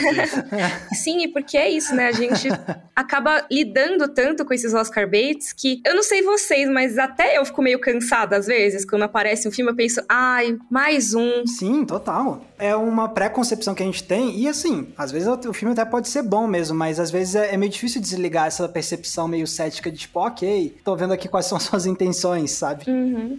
Sim, 0.92 1.28
porque 1.32 1.56
é 1.56 1.70
isso, 1.70 1.94
né? 1.94 2.12
Gente 2.12 2.29
gente 2.34 2.54
acaba 2.94 3.46
lidando 3.50 4.08
tanto 4.08 4.44
com 4.44 4.52
esses 4.52 4.74
Oscar 4.74 5.08
baits 5.08 5.52
que 5.52 5.80
eu 5.84 5.94
não 5.94 6.02
sei 6.02 6.22
vocês, 6.22 6.68
mas 6.68 6.98
até 6.98 7.38
eu 7.38 7.44
fico 7.44 7.62
meio 7.62 7.80
cansada 7.80 8.36
às 8.36 8.46
vezes. 8.46 8.84
Quando 8.84 9.02
aparece 9.02 9.48
um 9.48 9.52
filme, 9.52 9.70
eu 9.70 9.76
penso, 9.76 10.00
ai, 10.08 10.58
mais 10.70 11.14
um. 11.14 11.46
Sim, 11.46 11.84
total. 11.84 12.44
É 12.58 12.74
uma 12.76 13.08
pré-concepção 13.08 13.74
que 13.74 13.82
a 13.82 13.86
gente 13.86 14.04
tem, 14.04 14.38
e 14.38 14.48
assim, 14.48 14.92
às 14.96 15.10
vezes 15.10 15.28
o 15.28 15.52
filme 15.52 15.72
até 15.72 15.84
pode 15.84 16.08
ser 16.08 16.22
bom 16.22 16.46
mesmo, 16.46 16.76
mas 16.76 17.00
às 17.00 17.10
vezes 17.10 17.34
é, 17.34 17.54
é 17.54 17.56
meio 17.56 17.72
difícil 17.72 18.00
desligar 18.00 18.46
essa 18.46 18.68
percepção 18.68 19.26
meio 19.26 19.46
cética 19.46 19.90
de 19.90 19.98
tipo, 19.98 20.20
ok, 20.20 20.76
tô 20.84 20.94
vendo 20.96 21.12
aqui 21.12 21.28
quais 21.28 21.46
são 21.46 21.58
suas 21.58 21.86
intenções, 21.86 22.50
sabe? 22.52 22.84
Uhum. 22.90 23.38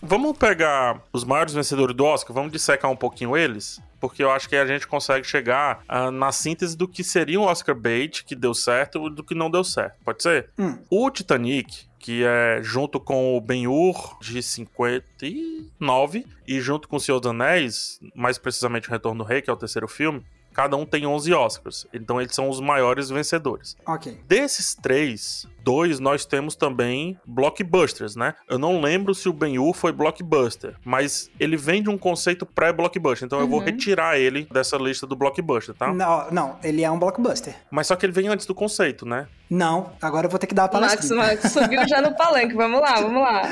Vamos 0.00 0.36
pegar 0.38 1.02
os 1.12 1.24
maiores 1.24 1.52
vencedores 1.52 1.94
do 1.96 2.04
Oscar, 2.04 2.32
vamos 2.32 2.52
dissecar 2.52 2.90
um 2.90 2.96
pouquinho 2.96 3.36
eles, 3.36 3.80
porque 4.00 4.22
eu 4.22 4.30
acho 4.30 4.48
que 4.48 4.56
a 4.56 4.66
gente 4.66 4.86
consegue 4.86 5.26
chegar 5.26 5.82
uh, 5.88 6.10
na 6.10 6.32
síntese 6.32 6.76
do 6.76 6.86
que 6.86 7.02
seria 7.02 7.40
um 7.40 7.44
Oscar 7.44 7.74
bait 7.74 8.24
que 8.24 8.34
deu 8.34 8.54
certo 8.54 9.06
e 9.06 9.10
do 9.14 9.24
que 9.24 9.34
não 9.34 9.50
deu 9.50 9.64
certo. 9.64 9.96
Pode 10.04 10.22
ser? 10.22 10.50
Hum. 10.58 10.78
O 10.90 11.10
Titanic, 11.10 11.86
que 11.98 12.24
é 12.24 12.60
junto 12.62 13.00
com 13.00 13.36
o 13.36 13.40
Ben-Hur 13.40 14.18
de 14.20 14.42
59 14.42 16.26
e 16.46 16.60
junto 16.60 16.88
com 16.88 16.96
o 16.96 17.00
Senhor 17.00 17.20
dos 17.20 17.30
Anéis, 17.30 18.00
mais 18.14 18.38
precisamente 18.38 18.88
o 18.88 18.92
Retorno 18.92 19.24
do 19.24 19.28
Rei, 19.28 19.42
que 19.42 19.50
é 19.50 19.52
o 19.52 19.56
terceiro 19.56 19.88
filme, 19.88 20.24
cada 20.58 20.76
um 20.76 20.84
tem 20.84 21.06
11 21.06 21.32
Oscars. 21.34 21.86
Então 21.92 22.20
eles 22.20 22.34
são 22.34 22.48
os 22.48 22.60
maiores 22.60 23.10
vencedores. 23.10 23.76
Ok. 23.86 24.18
Desses 24.26 24.74
três, 24.74 25.46
dois 25.68 26.00
nós 26.00 26.24
temos 26.24 26.56
também 26.56 27.18
blockbusters, 27.26 28.16
né? 28.16 28.34
Eu 28.48 28.58
não 28.58 28.80
lembro 28.80 29.14
se 29.14 29.28
o 29.28 29.32
Ben-Hur 29.34 29.74
foi 29.74 29.92
blockbuster, 29.92 30.74
mas 30.82 31.30
ele 31.38 31.56
vem 31.58 31.82
de 31.82 31.90
um 31.90 31.98
conceito 31.98 32.46
pré-blockbuster, 32.46 33.26
então 33.26 33.38
eu 33.38 33.46
vou 33.46 33.58
Uhum. 33.58 33.64
retirar 33.66 34.18
ele 34.18 34.48
dessa 34.50 34.76
lista 34.78 35.06
do 35.06 35.14
blockbuster, 35.14 35.74
tá? 35.74 35.92
Não, 35.92 36.30
não, 36.30 36.56
ele 36.64 36.82
é 36.82 36.90
um 36.90 36.98
blockbuster. 36.98 37.54
Mas 37.70 37.86
só 37.86 37.96
que 37.96 38.06
ele 38.06 38.12
vem 38.12 38.28
antes 38.28 38.46
do 38.46 38.54
conceito, 38.54 39.04
né? 39.04 39.26
Não, 39.50 39.92
agora 40.02 40.26
eu 40.26 40.30
vou 40.30 40.38
ter 40.38 40.46
que 40.46 40.54
dar 40.54 40.64
a 40.64 40.76
O 40.76 40.80
Max, 40.80 41.08
palestra. 41.08 41.16
Max 41.16 41.52
subiu 41.52 41.88
já 41.88 42.02
no 42.02 42.14
palanque. 42.14 42.54
Vamos 42.54 42.80
lá, 42.82 43.00
vamos 43.00 43.22
lá. 43.22 43.42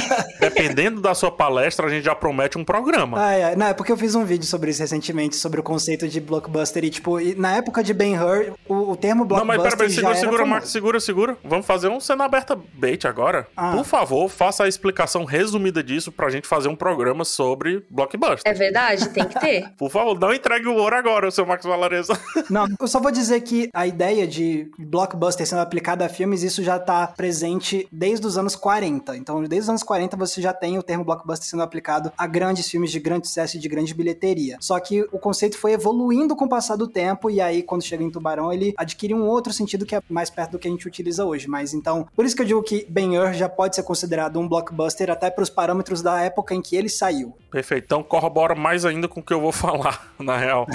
Dependendo 0.40 1.02
da 1.02 1.14
sua 1.14 1.30
palestra, 1.30 1.86
a 1.86 1.90
gente 1.90 2.04
já 2.04 2.14
promete 2.14 2.56
um 2.56 2.64
programa. 2.64 3.20
Ai, 3.20 3.42
ai, 3.42 3.56
não, 3.56 3.66
é 3.66 3.74
porque 3.74 3.92
eu 3.92 3.96
fiz 3.96 4.14
um 4.14 4.24
vídeo 4.24 4.46
sobre 4.46 4.70
isso 4.70 4.80
recentemente, 4.80 5.36
sobre 5.36 5.60
o 5.60 5.62
conceito 5.62 6.08
de 6.08 6.18
blockbuster 6.18 6.82
e, 6.84 6.88
tipo, 6.90 7.20
e 7.20 7.34
na 7.34 7.56
época 7.56 7.82
de 7.82 7.92
Ben-Hur, 7.92 8.54
o, 8.66 8.92
o 8.92 8.96
termo 8.96 9.20
Não, 9.20 9.26
blockbuster 9.28 9.60
mas 9.62 9.74
pera, 9.74 9.76
pera, 9.76 9.88
já 9.90 9.94
segura, 9.94 10.10
era 10.12 10.18
segura, 10.20 10.38
famoso. 10.38 10.50
Marcos, 10.50 10.70
segura, 10.72 11.00
segura. 11.00 11.36
Vamos 11.54 11.68
fazer 11.68 11.86
um 11.86 12.00
cena 12.00 12.24
aberta 12.24 12.58
bait 12.74 13.06
agora. 13.06 13.46
Ah. 13.56 13.76
Por 13.76 13.84
favor, 13.84 14.28
faça 14.28 14.64
a 14.64 14.68
explicação 14.68 15.24
resumida 15.24 15.84
disso 15.84 16.10
pra 16.10 16.28
gente 16.28 16.48
fazer 16.48 16.68
um 16.68 16.74
programa 16.74 17.24
sobre 17.24 17.86
blockbuster. 17.88 18.42
É 18.44 18.52
verdade? 18.52 19.08
Tem 19.10 19.24
que 19.24 19.38
ter. 19.38 19.70
Por 19.78 19.88
favor, 19.88 20.18
não 20.18 20.34
entregue 20.34 20.66
o 20.66 20.74
ouro 20.74 20.96
agora, 20.96 21.30
seu 21.30 21.46
Marcos 21.46 21.66
Valareza. 21.66 22.18
Não, 22.50 22.66
eu 22.80 22.88
só 22.88 22.98
vou 22.98 23.12
dizer 23.12 23.40
que 23.42 23.68
a 23.72 23.86
ideia 23.86 24.26
de 24.26 24.68
blockbuster 24.76 25.46
sendo 25.46 25.60
aplicada 25.60 26.04
a 26.04 26.08
filmes, 26.08 26.42
isso 26.42 26.60
já 26.60 26.76
tá 26.76 27.06
presente 27.06 27.86
desde 27.92 28.26
os 28.26 28.36
anos 28.36 28.56
40. 28.56 29.16
Então, 29.16 29.40
desde 29.44 29.60
os 29.60 29.68
anos 29.68 29.82
40 29.84 30.16
você 30.16 30.42
já 30.42 30.52
tem 30.52 30.76
o 30.76 30.82
termo 30.82 31.04
blockbuster 31.04 31.48
sendo 31.48 31.62
aplicado 31.62 32.12
a 32.18 32.26
grandes 32.26 32.68
filmes 32.68 32.90
de 32.90 32.98
grande 32.98 33.28
sucesso 33.28 33.56
e 33.56 33.60
de 33.60 33.68
grande 33.68 33.94
bilheteria. 33.94 34.56
Só 34.60 34.78
que 34.80 35.02
o 35.12 35.20
conceito 35.20 35.56
foi 35.56 35.72
evoluindo 35.72 36.34
com 36.34 36.46
o 36.46 36.48
passar 36.48 36.74
do 36.74 36.88
tempo 36.88 37.30
e 37.30 37.40
aí 37.40 37.62
quando 37.62 37.82
chega 37.82 38.02
em 38.02 38.10
Tubarão, 38.10 38.52
ele 38.52 38.74
adquire 38.76 39.14
um 39.14 39.22
outro 39.22 39.52
sentido 39.52 39.86
que 39.86 39.94
é 39.94 40.02
mais 40.10 40.30
perto 40.30 40.52
do 40.52 40.58
que 40.58 40.66
a 40.66 40.70
gente 40.70 40.88
utiliza 40.88 41.24
hoje. 41.24 41.33
Mas 41.46 41.74
então, 41.74 42.06
por 42.14 42.24
isso 42.24 42.36
que 42.36 42.42
eu 42.42 42.46
digo 42.46 42.62
que 42.62 42.86
Ben-Hur 42.88 43.32
já 43.32 43.48
pode 43.48 43.74
ser 43.74 43.82
considerado 43.82 44.38
um 44.38 44.48
blockbuster 44.48 45.10
até 45.10 45.30
para 45.30 45.42
os 45.42 45.50
parâmetros 45.50 46.02
da 46.02 46.20
época 46.20 46.54
em 46.54 46.62
que 46.62 46.76
ele 46.76 46.88
saiu. 46.88 47.34
Perfeito. 47.54 47.84
Então 47.84 48.02
corrobora 48.02 48.52
mais 48.56 48.84
ainda 48.84 49.06
com 49.06 49.20
o 49.20 49.22
que 49.22 49.32
eu 49.32 49.40
vou 49.40 49.52
falar, 49.54 50.12
na 50.18 50.36
real. 50.36 50.66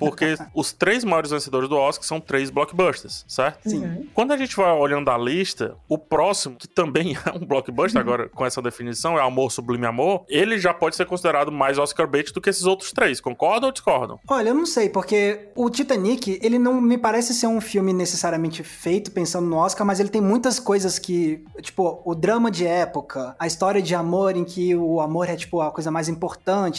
Porque 0.00 0.34
os 0.52 0.72
três 0.72 1.04
maiores 1.04 1.30
vencedores 1.30 1.68
do 1.68 1.76
Oscar 1.76 2.04
são 2.04 2.20
três 2.20 2.50
blockbusters, 2.50 3.24
certo? 3.28 3.70
Sim. 3.70 4.08
Quando 4.12 4.32
a 4.32 4.36
gente 4.36 4.56
vai 4.56 4.72
olhando 4.72 5.08
a 5.12 5.16
lista, 5.16 5.76
o 5.88 5.96
próximo, 5.96 6.56
que 6.56 6.66
também 6.66 7.16
é 7.24 7.30
um 7.30 7.46
blockbuster 7.46 8.00
agora 8.00 8.28
com 8.28 8.44
essa 8.44 8.60
definição, 8.60 9.16
é 9.16 9.22
Amor 9.22 9.52
Sublime 9.52 9.86
Amor, 9.86 10.24
ele 10.28 10.58
já 10.58 10.74
pode 10.74 10.96
ser 10.96 11.06
considerado 11.06 11.52
mais 11.52 11.78
Oscar 11.78 12.08
bait 12.08 12.32
do 12.32 12.40
que 12.40 12.50
esses 12.50 12.64
outros 12.64 12.90
três. 12.90 13.20
Concordam 13.20 13.68
ou 13.68 13.72
discordam? 13.72 14.18
Olha, 14.26 14.48
eu 14.48 14.54
não 14.54 14.66
sei, 14.66 14.88
porque 14.88 15.50
o 15.54 15.70
Titanic, 15.70 16.40
ele 16.42 16.58
não 16.58 16.80
me 16.80 16.98
parece 16.98 17.32
ser 17.32 17.46
um 17.46 17.60
filme 17.60 17.92
necessariamente 17.92 18.64
feito 18.64 19.12
pensando 19.12 19.46
no 19.46 19.56
Oscar, 19.56 19.86
mas 19.86 20.00
ele 20.00 20.08
tem 20.08 20.20
muitas 20.20 20.58
coisas 20.58 20.98
que, 20.98 21.44
tipo, 21.62 22.02
o 22.04 22.12
drama 22.12 22.50
de 22.50 22.66
época, 22.66 23.36
a 23.38 23.46
história 23.46 23.80
de 23.80 23.94
amor 23.94 24.36
em 24.36 24.44
que 24.44 24.74
o 24.74 25.00
amor 25.00 25.28
é, 25.28 25.36
tipo, 25.36 25.60
a 25.60 25.70
coisa 25.70 25.92
mais 25.92 26.08
importante, 26.08 26.23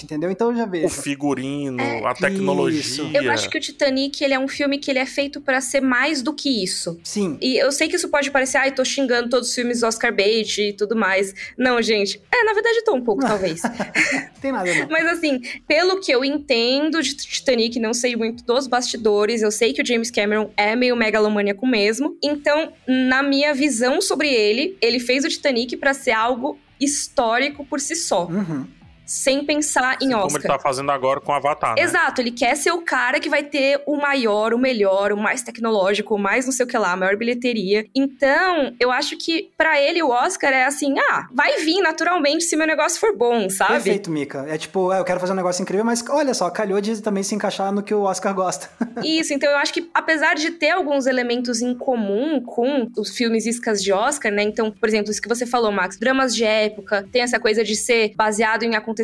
entendeu? 0.03 0.29
Então 0.31 0.51
eu 0.51 0.57
já 0.57 0.63
O 0.65 0.69
vejo. 0.69 0.89
figurino, 1.01 1.81
É, 1.81 2.05
a 2.05 2.13
tecnologia. 2.13 2.79
isso. 2.79 3.09
Eu 3.13 3.31
acho 3.31 3.49
que 3.49 3.57
o 3.57 3.61
Titanic, 3.61 4.23
ele 4.23 4.33
é 4.33 4.39
um 4.39 4.47
filme 4.47 4.77
que 4.77 4.89
ele 4.89 4.99
é 4.99 5.05
feito 5.05 5.39
pra 5.41 5.61
ser 5.61 5.81
mais 5.81 6.21
do 6.21 6.33
que 6.33 6.63
isso. 6.63 6.99
Sim. 7.03 7.37
E 7.41 7.57
eu 7.57 7.71
sei 7.71 7.87
que 7.87 7.95
isso 7.95 8.09
pode 8.09 8.31
parecer, 8.31 8.57
ai, 8.57 8.71
tô 8.71 8.83
xingando 8.85 9.29
todos 9.29 9.49
os 9.49 9.55
filmes 9.55 9.83
Oscar 9.83 10.13
bait 10.15 10.57
e 10.57 10.73
tudo 10.73 10.95
mais. 10.95 11.33
Não, 11.57 11.81
gente. 11.81 12.21
É, 12.33 12.43
na 12.43 12.53
verdade, 12.53 12.83
tô 12.83 12.93
um 12.95 13.01
pouco, 13.01 13.21
talvez. 13.21 13.61
Tem 14.41 14.51
nada, 14.51 14.73
não. 14.75 14.87
Mas 14.89 15.05
assim, 15.07 15.41
pelo 15.67 15.99
que 15.99 16.11
eu 16.11 16.23
entendo 16.23 17.01
de 17.01 17.15
Titanic, 17.15 17.79
não 17.79 17.93
sei 17.93 18.15
muito 18.15 18.43
dos 18.43 18.67
bastidores, 18.67 19.41
eu 19.41 19.51
sei 19.51 19.73
que 19.73 19.81
o 19.81 19.85
James 19.85 20.11
Cameron 20.11 20.49
é 20.55 20.75
meio 20.75 20.95
megalomaníaco 20.95 21.65
mesmo. 21.65 22.17
Então, 22.23 22.71
na 22.87 23.23
minha 23.23 23.53
visão 23.53 24.01
sobre 24.01 24.29
ele, 24.29 24.77
ele 24.81 24.99
fez 24.99 25.23
o 25.25 25.29
Titanic 25.29 25.75
pra 25.77 25.93
ser 25.93 26.11
algo 26.11 26.57
histórico 26.79 27.65
por 27.65 27.79
si 27.79 27.95
só, 27.95 28.25
Uhum. 28.25 28.67
Sem 29.05 29.45
pensar 29.45 29.97
em 30.01 30.07
Assim 30.07 30.11
como 30.11 30.25
Oscar. 30.25 30.41
ele 30.41 30.47
tá 30.47 30.59
fazendo 30.59 30.91
agora 30.91 31.21
com 31.21 31.31
Avatar, 31.31 31.75
né? 31.75 31.81
Exato, 31.81 32.21
ele 32.21 32.31
quer 32.31 32.55
ser 32.55 32.71
o 32.71 32.81
cara 32.81 33.19
que 33.19 33.29
vai 33.29 33.43
ter 33.43 33.81
o 33.85 33.95
maior, 33.97 34.53
o 34.53 34.57
melhor, 34.57 35.11
o 35.11 35.17
mais 35.17 35.43
tecnológico, 35.43 36.15
o 36.15 36.19
mais 36.19 36.45
não 36.45 36.51
sei 36.51 36.65
o 36.65 36.67
que 36.67 36.77
lá, 36.77 36.91
a 36.93 36.97
maior 36.97 37.15
bilheteria. 37.15 37.85
Então, 37.93 38.73
eu 38.79 38.91
acho 38.91 39.17
que 39.17 39.51
pra 39.57 39.79
ele 39.79 40.01
o 40.01 40.09
Oscar 40.09 40.51
é 40.51 40.65
assim, 40.65 40.95
ah, 40.99 41.27
vai 41.31 41.57
vir 41.59 41.81
naturalmente 41.81 42.43
se 42.45 42.55
meu 42.55 42.67
negócio 42.67 42.99
for 42.99 43.15
bom, 43.15 43.49
sabe? 43.49 43.73
Perfeito, 43.73 44.09
Mika. 44.09 44.45
É 44.47 44.57
tipo, 44.57 44.91
é, 44.91 44.99
eu 44.99 45.05
quero 45.05 45.19
fazer 45.19 45.33
um 45.33 45.35
negócio 45.35 45.61
incrível, 45.61 45.85
mas 45.85 46.03
olha 46.09 46.33
só, 46.33 46.49
calhou 46.49 46.81
de 46.81 47.01
também 47.01 47.23
se 47.23 47.35
encaixar 47.35 47.71
no 47.71 47.83
que 47.83 47.93
o 47.93 48.01
Oscar 48.03 48.33
gosta. 48.33 48.69
Isso, 49.03 49.33
então 49.33 49.49
eu 49.49 49.57
acho 49.57 49.73
que 49.73 49.89
apesar 49.93 50.35
de 50.35 50.51
ter 50.51 50.71
alguns 50.71 51.05
elementos 51.05 51.61
em 51.61 51.75
comum 51.75 52.41
com 52.41 52.89
os 52.97 53.15
filmes 53.15 53.45
iscas 53.45 53.83
de 53.83 53.91
Oscar, 53.91 54.31
né? 54.31 54.43
Então, 54.43 54.71
por 54.71 54.89
exemplo, 54.89 55.11
isso 55.11 55.21
que 55.21 55.27
você 55.27 55.45
falou, 55.45 55.71
Max, 55.71 55.97
dramas 55.97 56.33
de 56.33 56.43
época, 56.43 57.07
tem 57.11 57.21
essa 57.21 57.39
coisa 57.39 57.63
de 57.63 57.75
ser 57.75 58.13
baseado 58.15 58.63
em 58.63 58.75
acontecimentos 58.75 58.94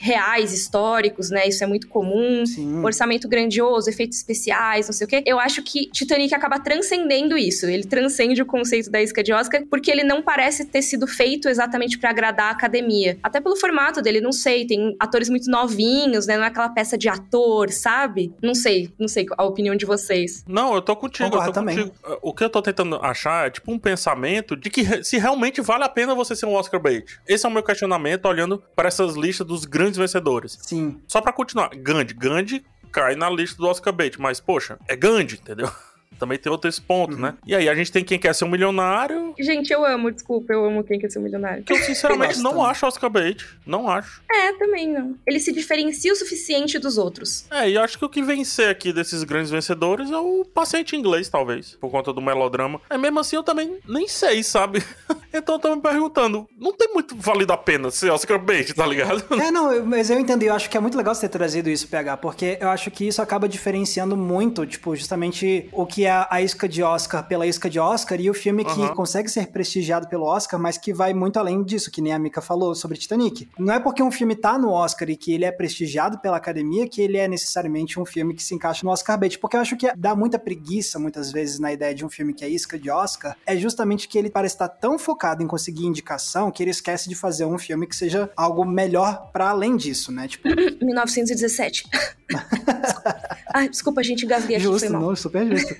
reais, 0.00 0.52
históricos, 0.52 1.30
né? 1.30 1.48
Isso 1.48 1.62
é 1.62 1.66
muito 1.66 1.88
comum. 1.88 2.44
Sim. 2.46 2.82
Orçamento 2.84 3.28
grandioso, 3.28 3.88
efeitos 3.88 4.18
especiais, 4.18 4.86
não 4.86 4.92
sei 4.92 5.06
o 5.06 5.08
quê. 5.08 5.22
Eu 5.26 5.38
acho 5.38 5.62
que 5.62 5.90
Titanic 5.90 6.34
acaba 6.34 6.58
transcendendo 6.58 7.36
isso. 7.36 7.66
Ele 7.66 7.84
transcende 7.84 8.40
o 8.40 8.46
conceito 8.46 8.90
da 8.90 9.02
isca 9.02 9.22
de 9.22 9.32
Oscar, 9.32 9.62
porque 9.70 9.90
ele 9.90 10.04
não 10.04 10.22
parece 10.22 10.64
ter 10.64 10.82
sido 10.82 11.06
feito 11.06 11.48
exatamente 11.48 11.98
pra 11.98 12.10
agradar 12.10 12.46
a 12.46 12.50
academia. 12.50 13.18
Até 13.22 13.40
pelo 13.40 13.56
formato 13.56 14.00
dele, 14.00 14.20
não 14.20 14.32
sei. 14.32 14.66
Tem 14.66 14.96
atores 14.98 15.28
muito 15.28 15.50
novinhos, 15.50 16.26
né? 16.26 16.36
Não 16.36 16.44
é 16.44 16.48
aquela 16.48 16.68
peça 16.68 16.96
de 16.96 17.08
ator, 17.08 17.70
sabe? 17.70 18.32
Não 18.42 18.54
sei, 18.54 18.90
não 18.98 19.08
sei 19.08 19.26
a 19.36 19.44
opinião 19.44 19.74
de 19.74 19.86
vocês. 19.86 20.44
Não, 20.46 20.74
eu 20.74 20.82
tô 20.82 20.94
contigo, 20.96 21.26
eu 21.26 21.30
Concordo 21.30 21.52
tô 21.52 21.60
também. 21.60 21.76
contigo. 21.76 21.94
O 22.22 22.34
que 22.34 22.44
eu 22.44 22.50
tô 22.50 22.62
tentando 22.62 22.96
achar 22.96 23.46
é 23.46 23.50
tipo 23.50 23.70
um 23.72 23.78
pensamento 23.78 24.56
de 24.56 24.70
que 24.70 25.04
se 25.04 25.18
realmente 25.18 25.60
vale 25.60 25.84
a 25.84 25.88
pena 25.88 26.14
você 26.14 26.34
ser 26.34 26.46
um 26.46 26.54
Oscar 26.54 26.80
bait. 26.80 27.18
Esse 27.26 27.46
é 27.46 27.48
o 27.48 27.52
meu 27.52 27.62
questionamento 27.62 28.26
olhando 28.26 28.62
para 28.74 28.88
essas 28.88 29.14
listas 29.18 29.46
dos 29.46 29.64
grandes 29.64 29.96
vencedores. 29.98 30.58
Sim. 30.62 31.00
Só 31.06 31.20
pra 31.20 31.32
continuar, 31.32 31.70
Gandhi, 31.74 32.14
Gandhi 32.14 32.64
cai 32.92 33.14
na 33.14 33.28
lista 33.28 33.58
do 33.58 33.68
Oscar 33.68 33.92
bait, 33.92 34.18
mas 34.18 34.40
poxa, 34.40 34.78
é 34.88 34.96
Gandhi, 34.96 35.34
entendeu? 35.36 35.70
Também 36.18 36.38
tem 36.38 36.50
outro 36.50 36.68
esse 36.68 36.80
ponto, 36.80 37.14
Uhum. 37.14 37.20
né? 37.22 37.34
E 37.46 37.54
aí 37.54 37.68
a 37.68 37.74
gente 37.74 37.92
tem 37.92 38.04
quem 38.04 38.18
quer 38.18 38.34
ser 38.34 38.44
um 38.44 38.48
milionário, 38.48 39.34
Gente, 39.38 39.72
eu 39.72 39.84
amo, 39.86 40.10
desculpa, 40.10 40.52
eu 40.52 40.64
amo 40.64 40.82
quem 40.82 40.98
quer 40.98 41.10
ser 41.10 41.18
um 41.18 41.22
milionário. 41.22 41.62
que 41.62 41.72
eu 41.72 41.76
sinceramente 41.78 42.38
não 42.40 42.62
acho 42.64 42.86
Oscar 42.86 43.08
bait, 43.08 43.44
não 43.64 43.88
acho. 43.88 44.20
É, 44.30 44.52
também 44.54 44.88
não. 44.92 45.14
Ele 45.26 45.38
se 45.38 45.52
diferencia 45.52 46.12
o 46.12 46.16
suficiente 46.16 46.78
dos 46.78 46.98
outros. 46.98 47.46
É, 47.50 47.68
e 47.70 47.74
eu 47.74 47.82
acho 47.82 47.98
que 47.98 48.04
o 48.04 48.08
que 48.08 48.20
vencer 48.22 48.68
aqui 48.68 48.92
desses 48.92 49.22
grandes 49.24 49.50
vencedores 49.50 50.10
é 50.10 50.16
o 50.16 50.44
paciente 50.44 50.96
inglês, 50.96 51.28
talvez, 51.28 51.76
por 51.80 51.90
conta 51.90 52.12
do 52.12 52.20
melodrama. 52.20 52.80
É 52.90 52.98
mesmo 52.98 53.20
assim, 53.20 53.36
eu 53.36 53.42
também 53.44 53.78
nem 53.88 54.08
sei, 54.08 54.42
sabe? 54.42 54.82
então 55.32 55.54
eu 55.54 55.58
tô 55.60 55.76
me 55.76 55.80
perguntando, 55.82 56.48
não 56.58 56.72
tem 56.72 56.92
muito 56.92 57.14
valido 57.16 57.52
a 57.52 57.56
pena 57.56 57.90
ser 57.90 58.10
Oscar 58.10 58.38
bait, 58.40 58.72
tá 58.74 58.86
ligado? 58.86 59.22
É, 59.40 59.50
não, 59.50 59.72
eu- 59.72 59.86
mas 59.86 60.10
eu 60.10 60.18
entendi. 60.18 60.46
Eu 60.46 60.54
acho 60.54 60.68
que 60.68 60.76
é 60.76 60.80
muito 60.80 60.96
legal 60.98 61.14
você 61.14 61.28
ter 61.28 61.38
trazido 61.38 61.70
isso, 61.70 61.86
PH, 61.88 62.16
porque 62.16 62.58
eu 62.60 62.68
acho 62.70 62.90
que 62.90 63.06
isso 63.06 63.22
acaba 63.22 63.48
diferenciando 63.48 64.16
muito, 64.16 64.66
tipo, 64.66 64.96
justamente 64.96 65.68
o 65.72 65.86
que 65.86 65.97
é 66.04 66.26
a 66.28 66.42
isca 66.42 66.68
de 66.68 66.82
Oscar 66.82 67.26
pela 67.26 67.46
isca 67.46 67.68
de 67.68 67.78
Oscar 67.78 68.20
e 68.20 68.30
o 68.30 68.34
filme 68.34 68.64
que 68.64 68.80
Aham. 68.80 68.94
consegue 68.94 69.28
ser 69.28 69.48
prestigiado 69.48 70.08
pelo 70.08 70.24
Oscar, 70.24 70.58
mas 70.58 70.78
que 70.78 70.92
vai 70.92 71.12
muito 71.14 71.38
além 71.38 71.62
disso, 71.62 71.90
que 71.90 72.00
nem 72.00 72.12
a 72.12 72.18
Mika 72.18 72.40
falou 72.40 72.74
sobre 72.74 72.96
Titanic. 72.96 73.48
Não 73.58 73.74
é 73.74 73.80
porque 73.80 74.02
um 74.02 74.10
filme 74.10 74.34
tá 74.34 74.58
no 74.58 74.70
Oscar 74.70 75.08
e 75.10 75.16
que 75.16 75.32
ele 75.32 75.44
é 75.44 75.52
prestigiado 75.52 76.18
pela 76.18 76.36
academia 76.36 76.88
que 76.88 77.00
ele 77.00 77.16
é 77.16 77.28
necessariamente 77.28 78.00
um 78.00 78.04
filme 78.04 78.34
que 78.34 78.42
se 78.42 78.54
encaixa 78.54 78.84
no 78.84 78.90
Oscar 78.90 79.18
bait, 79.18 79.38
porque 79.38 79.56
eu 79.56 79.60
acho 79.60 79.76
que 79.76 79.90
dá 79.96 80.14
muita 80.14 80.38
preguiça, 80.38 80.98
muitas 80.98 81.32
vezes, 81.32 81.58
na 81.58 81.72
ideia 81.72 81.94
de 81.94 82.04
um 82.04 82.08
filme 82.08 82.34
que 82.34 82.44
é 82.44 82.48
isca 82.48 82.78
de 82.78 82.90
Oscar, 82.90 83.36
é 83.46 83.56
justamente 83.56 84.08
que 84.08 84.18
ele 84.18 84.30
parece 84.30 84.54
estar 84.54 84.68
tão 84.68 84.98
focado 84.98 85.42
em 85.42 85.46
conseguir 85.46 85.86
indicação 85.86 86.50
que 86.50 86.62
ele 86.62 86.70
esquece 86.70 87.08
de 87.08 87.14
fazer 87.14 87.44
um 87.44 87.58
filme 87.58 87.86
que 87.86 87.96
seja 87.96 88.30
algo 88.36 88.64
melhor 88.64 89.30
pra 89.32 89.50
além 89.50 89.76
disso, 89.76 90.12
né? 90.12 90.28
Tipo, 90.28 90.48
1917. 90.82 91.84
Ah, 93.50 93.66
desculpa, 93.66 94.02
a 94.02 94.04
gente 94.04 94.26
engasguei 94.26 94.56
aqui, 94.56 94.64
justo, 94.64 94.80
foi 94.80 94.88
mal. 94.90 95.00
Não, 95.00 95.16
super 95.16 95.46
justo. 95.46 95.74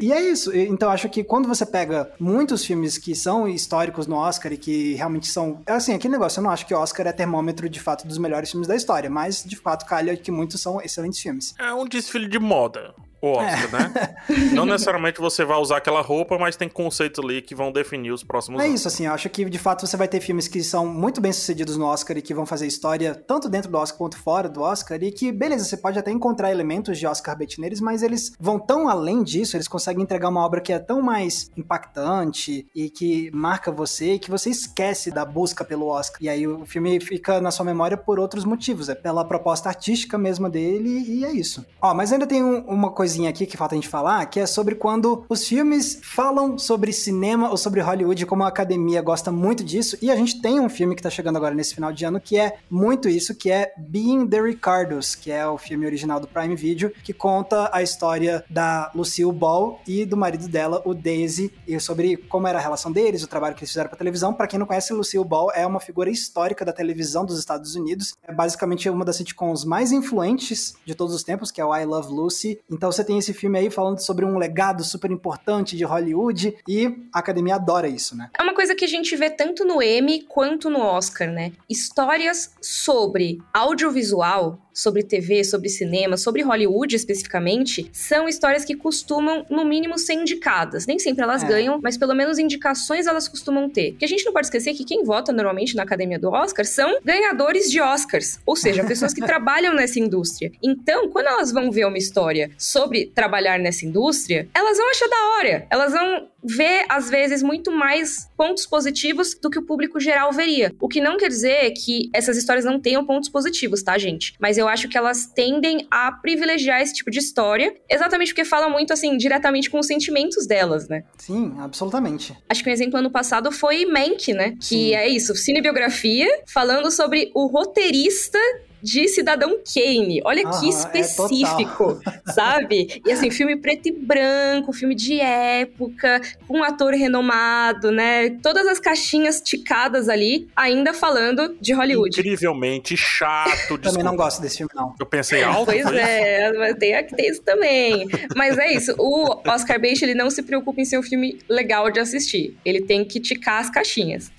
e 0.00 0.10
é 0.10 0.22
isso. 0.22 0.56
Então, 0.56 0.90
acho 0.90 1.08
que 1.10 1.22
quando 1.22 1.46
você 1.46 1.66
pega 1.66 2.10
muitos 2.18 2.64
filmes 2.64 2.96
que 2.96 3.14
são 3.14 3.46
históricos 3.46 4.06
no 4.06 4.16
Oscar 4.16 4.52
e 4.54 4.56
que 4.56 4.94
realmente 4.94 5.26
são... 5.26 5.60
Assim, 5.66 5.94
aquele 5.94 6.12
negócio, 6.12 6.40
eu 6.40 6.44
não 6.44 6.50
acho 6.50 6.66
que 6.66 6.72
o 6.74 6.78
Oscar 6.78 7.06
é 7.06 7.12
termômetro, 7.12 7.68
de 7.68 7.78
fato, 7.78 8.08
dos 8.08 8.16
melhores 8.16 8.50
filmes 8.50 8.66
da 8.66 8.74
história, 8.74 9.10
mas, 9.10 9.44
de 9.44 9.54
fato, 9.54 9.84
calha 9.84 10.16
que 10.16 10.30
muitos 10.30 10.62
são 10.62 10.80
excelentes 10.80 11.20
filmes. 11.20 11.54
É 11.58 11.72
um 11.74 11.84
desfile 11.84 12.26
de 12.26 12.38
moda 12.38 12.94
o 13.20 13.32
Oscar, 13.32 13.64
é. 13.64 13.88
né? 13.88 14.16
Não 14.54 14.64
necessariamente 14.64 15.20
você 15.20 15.44
vai 15.44 15.58
usar 15.58 15.78
aquela 15.78 16.00
roupa, 16.00 16.38
mas 16.38 16.56
tem 16.56 16.68
conceitos 16.68 17.22
ali 17.24 17.42
que 17.42 17.54
vão 17.54 17.72
definir 17.72 18.12
os 18.12 18.22
próximos 18.22 18.60
é 18.60 18.66
anos. 18.66 18.80
Isso, 18.80 18.88
assim, 18.88 19.06
eu 19.06 19.12
acho 19.12 19.28
que 19.28 19.44
de 19.44 19.58
fato 19.58 19.86
você 19.86 19.96
vai 19.96 20.08
ter 20.08 20.20
filmes 20.20 20.46
que 20.48 20.62
são 20.62 20.86
muito 20.86 21.20
bem 21.20 21.32
sucedidos 21.32 21.76
no 21.76 21.86
Oscar 21.86 22.16
e 22.16 22.22
que 22.22 22.34
vão 22.34 22.46
fazer 22.46 22.66
história 22.66 23.14
tanto 23.14 23.48
dentro 23.48 23.70
do 23.70 23.78
Oscar 23.78 23.98
quanto 23.98 24.18
fora 24.18 24.48
do 24.48 24.60
Oscar 24.60 25.02
e 25.02 25.10
que, 25.10 25.32
beleza, 25.32 25.64
você 25.64 25.76
pode 25.76 25.98
até 25.98 26.10
encontrar 26.10 26.50
elementos 26.50 26.98
de 26.98 27.06
Oscar 27.06 27.36
bait 27.36 27.58
neles, 27.60 27.80
mas 27.80 28.02
eles 28.02 28.32
vão 28.38 28.58
tão 28.58 28.88
além 28.88 29.22
disso, 29.22 29.56
eles 29.56 29.68
conseguem 29.68 30.02
entregar 30.02 30.28
uma 30.28 30.44
obra 30.44 30.60
que 30.60 30.72
é 30.72 30.78
tão 30.78 31.02
mais 31.02 31.50
impactante 31.56 32.66
e 32.74 32.90
que 32.90 33.30
marca 33.32 33.70
você 33.70 34.18
que 34.18 34.30
você 34.30 34.50
esquece 34.50 35.10
da 35.10 35.24
busca 35.24 35.64
pelo 35.64 35.86
Oscar. 35.86 36.22
E 36.22 36.28
aí 36.28 36.46
o 36.46 36.64
filme 36.64 37.00
fica 37.00 37.40
na 37.40 37.50
sua 37.50 37.64
memória 37.64 37.96
por 37.96 38.18
outros 38.18 38.44
motivos, 38.44 38.88
é 38.88 38.94
pela 38.94 39.24
proposta 39.24 39.68
artística 39.68 40.16
mesmo 40.16 40.48
dele 40.48 41.04
e 41.08 41.24
é 41.24 41.32
isso. 41.32 41.64
Ó, 41.80 41.94
mas 41.94 42.12
ainda 42.12 42.26
tem 42.26 42.42
um, 42.42 42.60
uma 42.60 42.90
coisinha 43.08 43.30
aqui 43.30 43.46
que 43.46 43.56
falta 43.56 43.74
a 43.74 43.78
gente 43.78 43.88
falar, 43.88 44.26
que 44.26 44.38
é 44.38 44.44
sobre 44.44 44.74
quando 44.74 45.24
os 45.30 45.48
filmes 45.48 45.98
falam 46.02 46.58
sobre 46.58 46.92
cinema 46.92 47.48
ou 47.48 47.56
sobre 47.56 47.80
Hollywood, 47.80 48.26
como 48.26 48.42
a 48.42 48.48
academia 48.48 49.00
gosta 49.00 49.32
muito 49.32 49.64
disso, 49.64 49.96
e 50.02 50.10
a 50.10 50.16
gente 50.16 50.42
tem 50.42 50.60
um 50.60 50.68
filme 50.68 50.94
que 50.94 51.02
tá 51.02 51.08
chegando 51.08 51.36
agora 51.36 51.54
nesse 51.54 51.74
final 51.74 51.90
de 51.90 52.04
ano 52.04 52.20
que 52.20 52.38
é 52.38 52.58
muito 52.68 53.08
isso, 53.08 53.34
que 53.34 53.50
é 53.50 53.72
Being 53.78 54.26
the 54.26 54.42
Ricardos, 54.42 55.14
que 55.14 55.30
é 55.30 55.46
o 55.48 55.56
filme 55.56 55.86
original 55.86 56.20
do 56.20 56.28
Prime 56.28 56.54
Video, 56.54 56.92
que 57.02 57.14
conta 57.14 57.70
a 57.72 57.82
história 57.82 58.44
da 58.50 58.90
Lucille 58.94 59.32
Ball 59.32 59.80
e 59.86 60.04
do 60.04 60.18
marido 60.18 60.46
dela, 60.46 60.82
o 60.84 60.92
Daisy, 60.92 61.50
e 61.66 61.80
sobre 61.80 62.18
como 62.18 62.46
era 62.46 62.58
a 62.58 62.60
relação 62.60 62.92
deles, 62.92 63.22
o 63.22 63.26
trabalho 63.26 63.54
que 63.54 63.60
eles 63.60 63.70
fizeram 63.70 63.88
pra 63.88 63.96
televisão. 63.96 64.34
Para 64.34 64.46
quem 64.46 64.58
não 64.58 64.66
conhece, 64.66 64.92
Lucille 64.92 65.24
Ball 65.24 65.50
é 65.54 65.66
uma 65.66 65.80
figura 65.80 66.10
histórica 66.10 66.62
da 66.62 66.74
televisão 66.74 67.24
dos 67.24 67.38
Estados 67.38 67.74
Unidos, 67.74 68.12
é 68.22 68.34
basicamente 68.34 68.90
uma 68.90 69.04
das 69.04 69.16
sitcoms 69.16 69.64
mais 69.64 69.92
influentes 69.92 70.74
de 70.84 70.94
todos 70.94 71.14
os 71.14 71.22
tempos, 71.22 71.50
que 71.50 71.58
é 71.58 71.64
o 71.64 71.74
I 71.74 71.86
Love 71.86 72.12
Lucy. 72.12 72.60
Então 72.70 72.92
você 72.98 73.04
tem 73.04 73.18
esse 73.18 73.32
filme 73.32 73.58
aí 73.58 73.70
falando 73.70 74.00
sobre 74.00 74.24
um 74.24 74.36
legado 74.36 74.82
super 74.82 75.10
importante 75.10 75.76
de 75.76 75.84
Hollywood 75.84 76.56
e 76.66 76.86
a 77.12 77.20
academia 77.20 77.54
adora 77.54 77.88
isso, 77.88 78.16
né? 78.16 78.28
É 78.38 78.42
uma 78.42 78.54
coisa 78.54 78.74
que 78.74 78.84
a 78.84 78.88
gente 78.88 79.14
vê 79.14 79.30
tanto 79.30 79.64
no 79.64 79.80
Emmy 79.80 80.22
quanto 80.22 80.68
no 80.68 80.80
Oscar, 80.80 81.30
né? 81.30 81.52
Histórias 81.68 82.54
sobre 82.60 83.38
audiovisual 83.54 84.58
sobre 84.78 85.02
TV, 85.02 85.42
sobre 85.42 85.68
cinema, 85.68 86.16
sobre 86.16 86.40
Hollywood 86.42 86.94
especificamente, 86.94 87.90
são 87.92 88.28
histórias 88.28 88.64
que 88.64 88.76
costumam, 88.76 89.44
no 89.50 89.64
mínimo, 89.64 89.98
ser 89.98 90.12
indicadas. 90.12 90.86
Nem 90.86 91.00
sempre 91.00 91.24
elas 91.24 91.42
é. 91.42 91.48
ganham, 91.48 91.80
mas 91.82 91.96
pelo 91.96 92.14
menos 92.14 92.38
indicações 92.38 93.08
elas 93.08 93.26
costumam 93.26 93.68
ter. 93.68 93.90
Porque 93.90 94.04
a 94.04 94.08
gente 94.08 94.24
não 94.24 94.32
pode 94.32 94.46
esquecer 94.46 94.74
que 94.74 94.84
quem 94.84 95.02
vota 95.02 95.32
normalmente 95.32 95.74
na 95.74 95.82
academia 95.82 96.18
do 96.18 96.30
Oscar 96.30 96.64
são 96.64 97.00
ganhadores 97.04 97.68
de 97.68 97.80
Oscars, 97.80 98.38
ou 98.46 98.54
seja, 98.54 98.84
pessoas 98.84 99.12
que 99.12 99.20
trabalham 99.26 99.74
nessa 99.74 99.98
indústria. 99.98 100.52
Então, 100.62 101.08
quando 101.08 101.26
elas 101.26 101.50
vão 101.50 101.72
ver 101.72 101.84
uma 101.84 101.98
história 101.98 102.48
sobre 102.56 103.06
trabalhar 103.06 103.58
nessa 103.58 103.84
indústria, 103.84 104.48
elas 104.54 104.78
vão 104.78 104.88
achar 104.90 105.08
da 105.08 105.28
hora. 105.38 105.66
Elas 105.70 105.92
vão 105.92 106.28
ver, 106.42 106.84
às 106.88 107.10
vezes, 107.10 107.42
muito 107.42 107.72
mais 107.72 108.30
pontos 108.36 108.64
positivos 108.64 109.34
do 109.34 109.50
que 109.50 109.58
o 109.58 109.66
público 109.66 109.98
geral 109.98 110.32
veria. 110.32 110.72
O 110.80 110.88
que 110.88 111.00
não 111.00 111.16
quer 111.16 111.28
dizer 111.28 111.72
que 111.72 112.08
essas 112.12 112.36
histórias 112.36 112.64
não 112.64 112.80
tenham 112.80 113.04
pontos 113.04 113.28
positivos, 113.28 113.82
tá, 113.82 113.98
gente? 113.98 114.34
Mas 114.38 114.56
eu 114.56 114.67
acho 114.68 114.88
que 114.88 114.96
elas 114.96 115.26
tendem 115.26 115.86
a 115.90 116.12
privilegiar 116.12 116.80
esse 116.80 116.94
tipo 116.94 117.10
de 117.10 117.18
história, 117.18 117.74
exatamente 117.88 118.28
porque 118.28 118.44
fala 118.44 118.68
muito, 118.68 118.92
assim, 118.92 119.16
diretamente 119.16 119.70
com 119.70 119.78
os 119.78 119.86
sentimentos 119.86 120.46
delas, 120.46 120.88
né? 120.88 121.04
Sim, 121.16 121.54
absolutamente. 121.58 122.36
Acho 122.48 122.62
que 122.62 122.70
um 122.70 122.72
exemplo 122.72 122.98
ano 122.98 123.10
passado 123.10 123.50
foi 123.50 123.84
Mank, 123.86 124.32
né? 124.32 124.52
Que 124.60 124.66
Sim. 124.66 124.94
é 124.94 125.08
isso, 125.08 125.34
cinebiografia, 125.34 126.28
falando 126.46 126.90
sobre 126.90 127.30
o 127.34 127.46
roteirista 127.46 128.38
de 128.82 129.08
Cidadão 129.08 129.58
Kane. 129.58 130.20
Olha 130.24 130.42
que 130.48 130.66
é 130.66 130.68
específico, 130.68 132.00
é 132.06 132.32
sabe? 132.32 133.00
E 133.04 133.12
assim, 133.12 133.30
filme 133.30 133.56
preto 133.56 133.88
e 133.88 133.92
branco, 133.92 134.72
filme 134.72 134.94
de 134.94 135.20
época, 135.20 136.20
com 136.46 136.58
um 136.58 136.64
ator 136.64 136.92
renomado, 136.94 137.90
né? 137.90 138.30
Todas 138.42 138.66
as 138.66 138.78
caixinhas 138.78 139.40
ticadas 139.40 140.08
ali, 140.08 140.48
ainda 140.54 140.92
falando 140.92 141.56
de 141.60 141.72
Hollywood. 141.72 142.18
Incrivelmente 142.18 142.96
chato. 142.96 143.78
Também 143.78 144.02
não 144.02 144.16
gosto 144.16 144.40
desse 144.40 144.58
filme, 144.58 144.72
não. 144.74 144.94
Eu 144.98 145.06
pensei 145.06 145.42
alto. 145.42 145.66
Pois 145.66 145.86
é, 145.86 146.52
mas 146.52 146.74
tem, 146.76 147.04
tem 147.04 147.30
isso 147.30 147.42
também. 147.42 148.08
Mas 148.34 148.58
é 148.58 148.72
isso, 148.72 148.94
o 148.98 149.40
Oscar 149.48 149.80
Bates, 149.80 150.02
ele 150.02 150.14
não 150.14 150.30
se 150.30 150.42
preocupa 150.42 150.80
em 150.80 150.84
ser 150.84 150.98
um 150.98 151.02
filme 151.02 151.38
legal 151.48 151.90
de 151.90 152.00
assistir. 152.00 152.56
Ele 152.64 152.80
tem 152.80 153.04
que 153.04 153.20
ticar 153.20 153.60
as 153.60 153.70
caixinhas. 153.70 154.30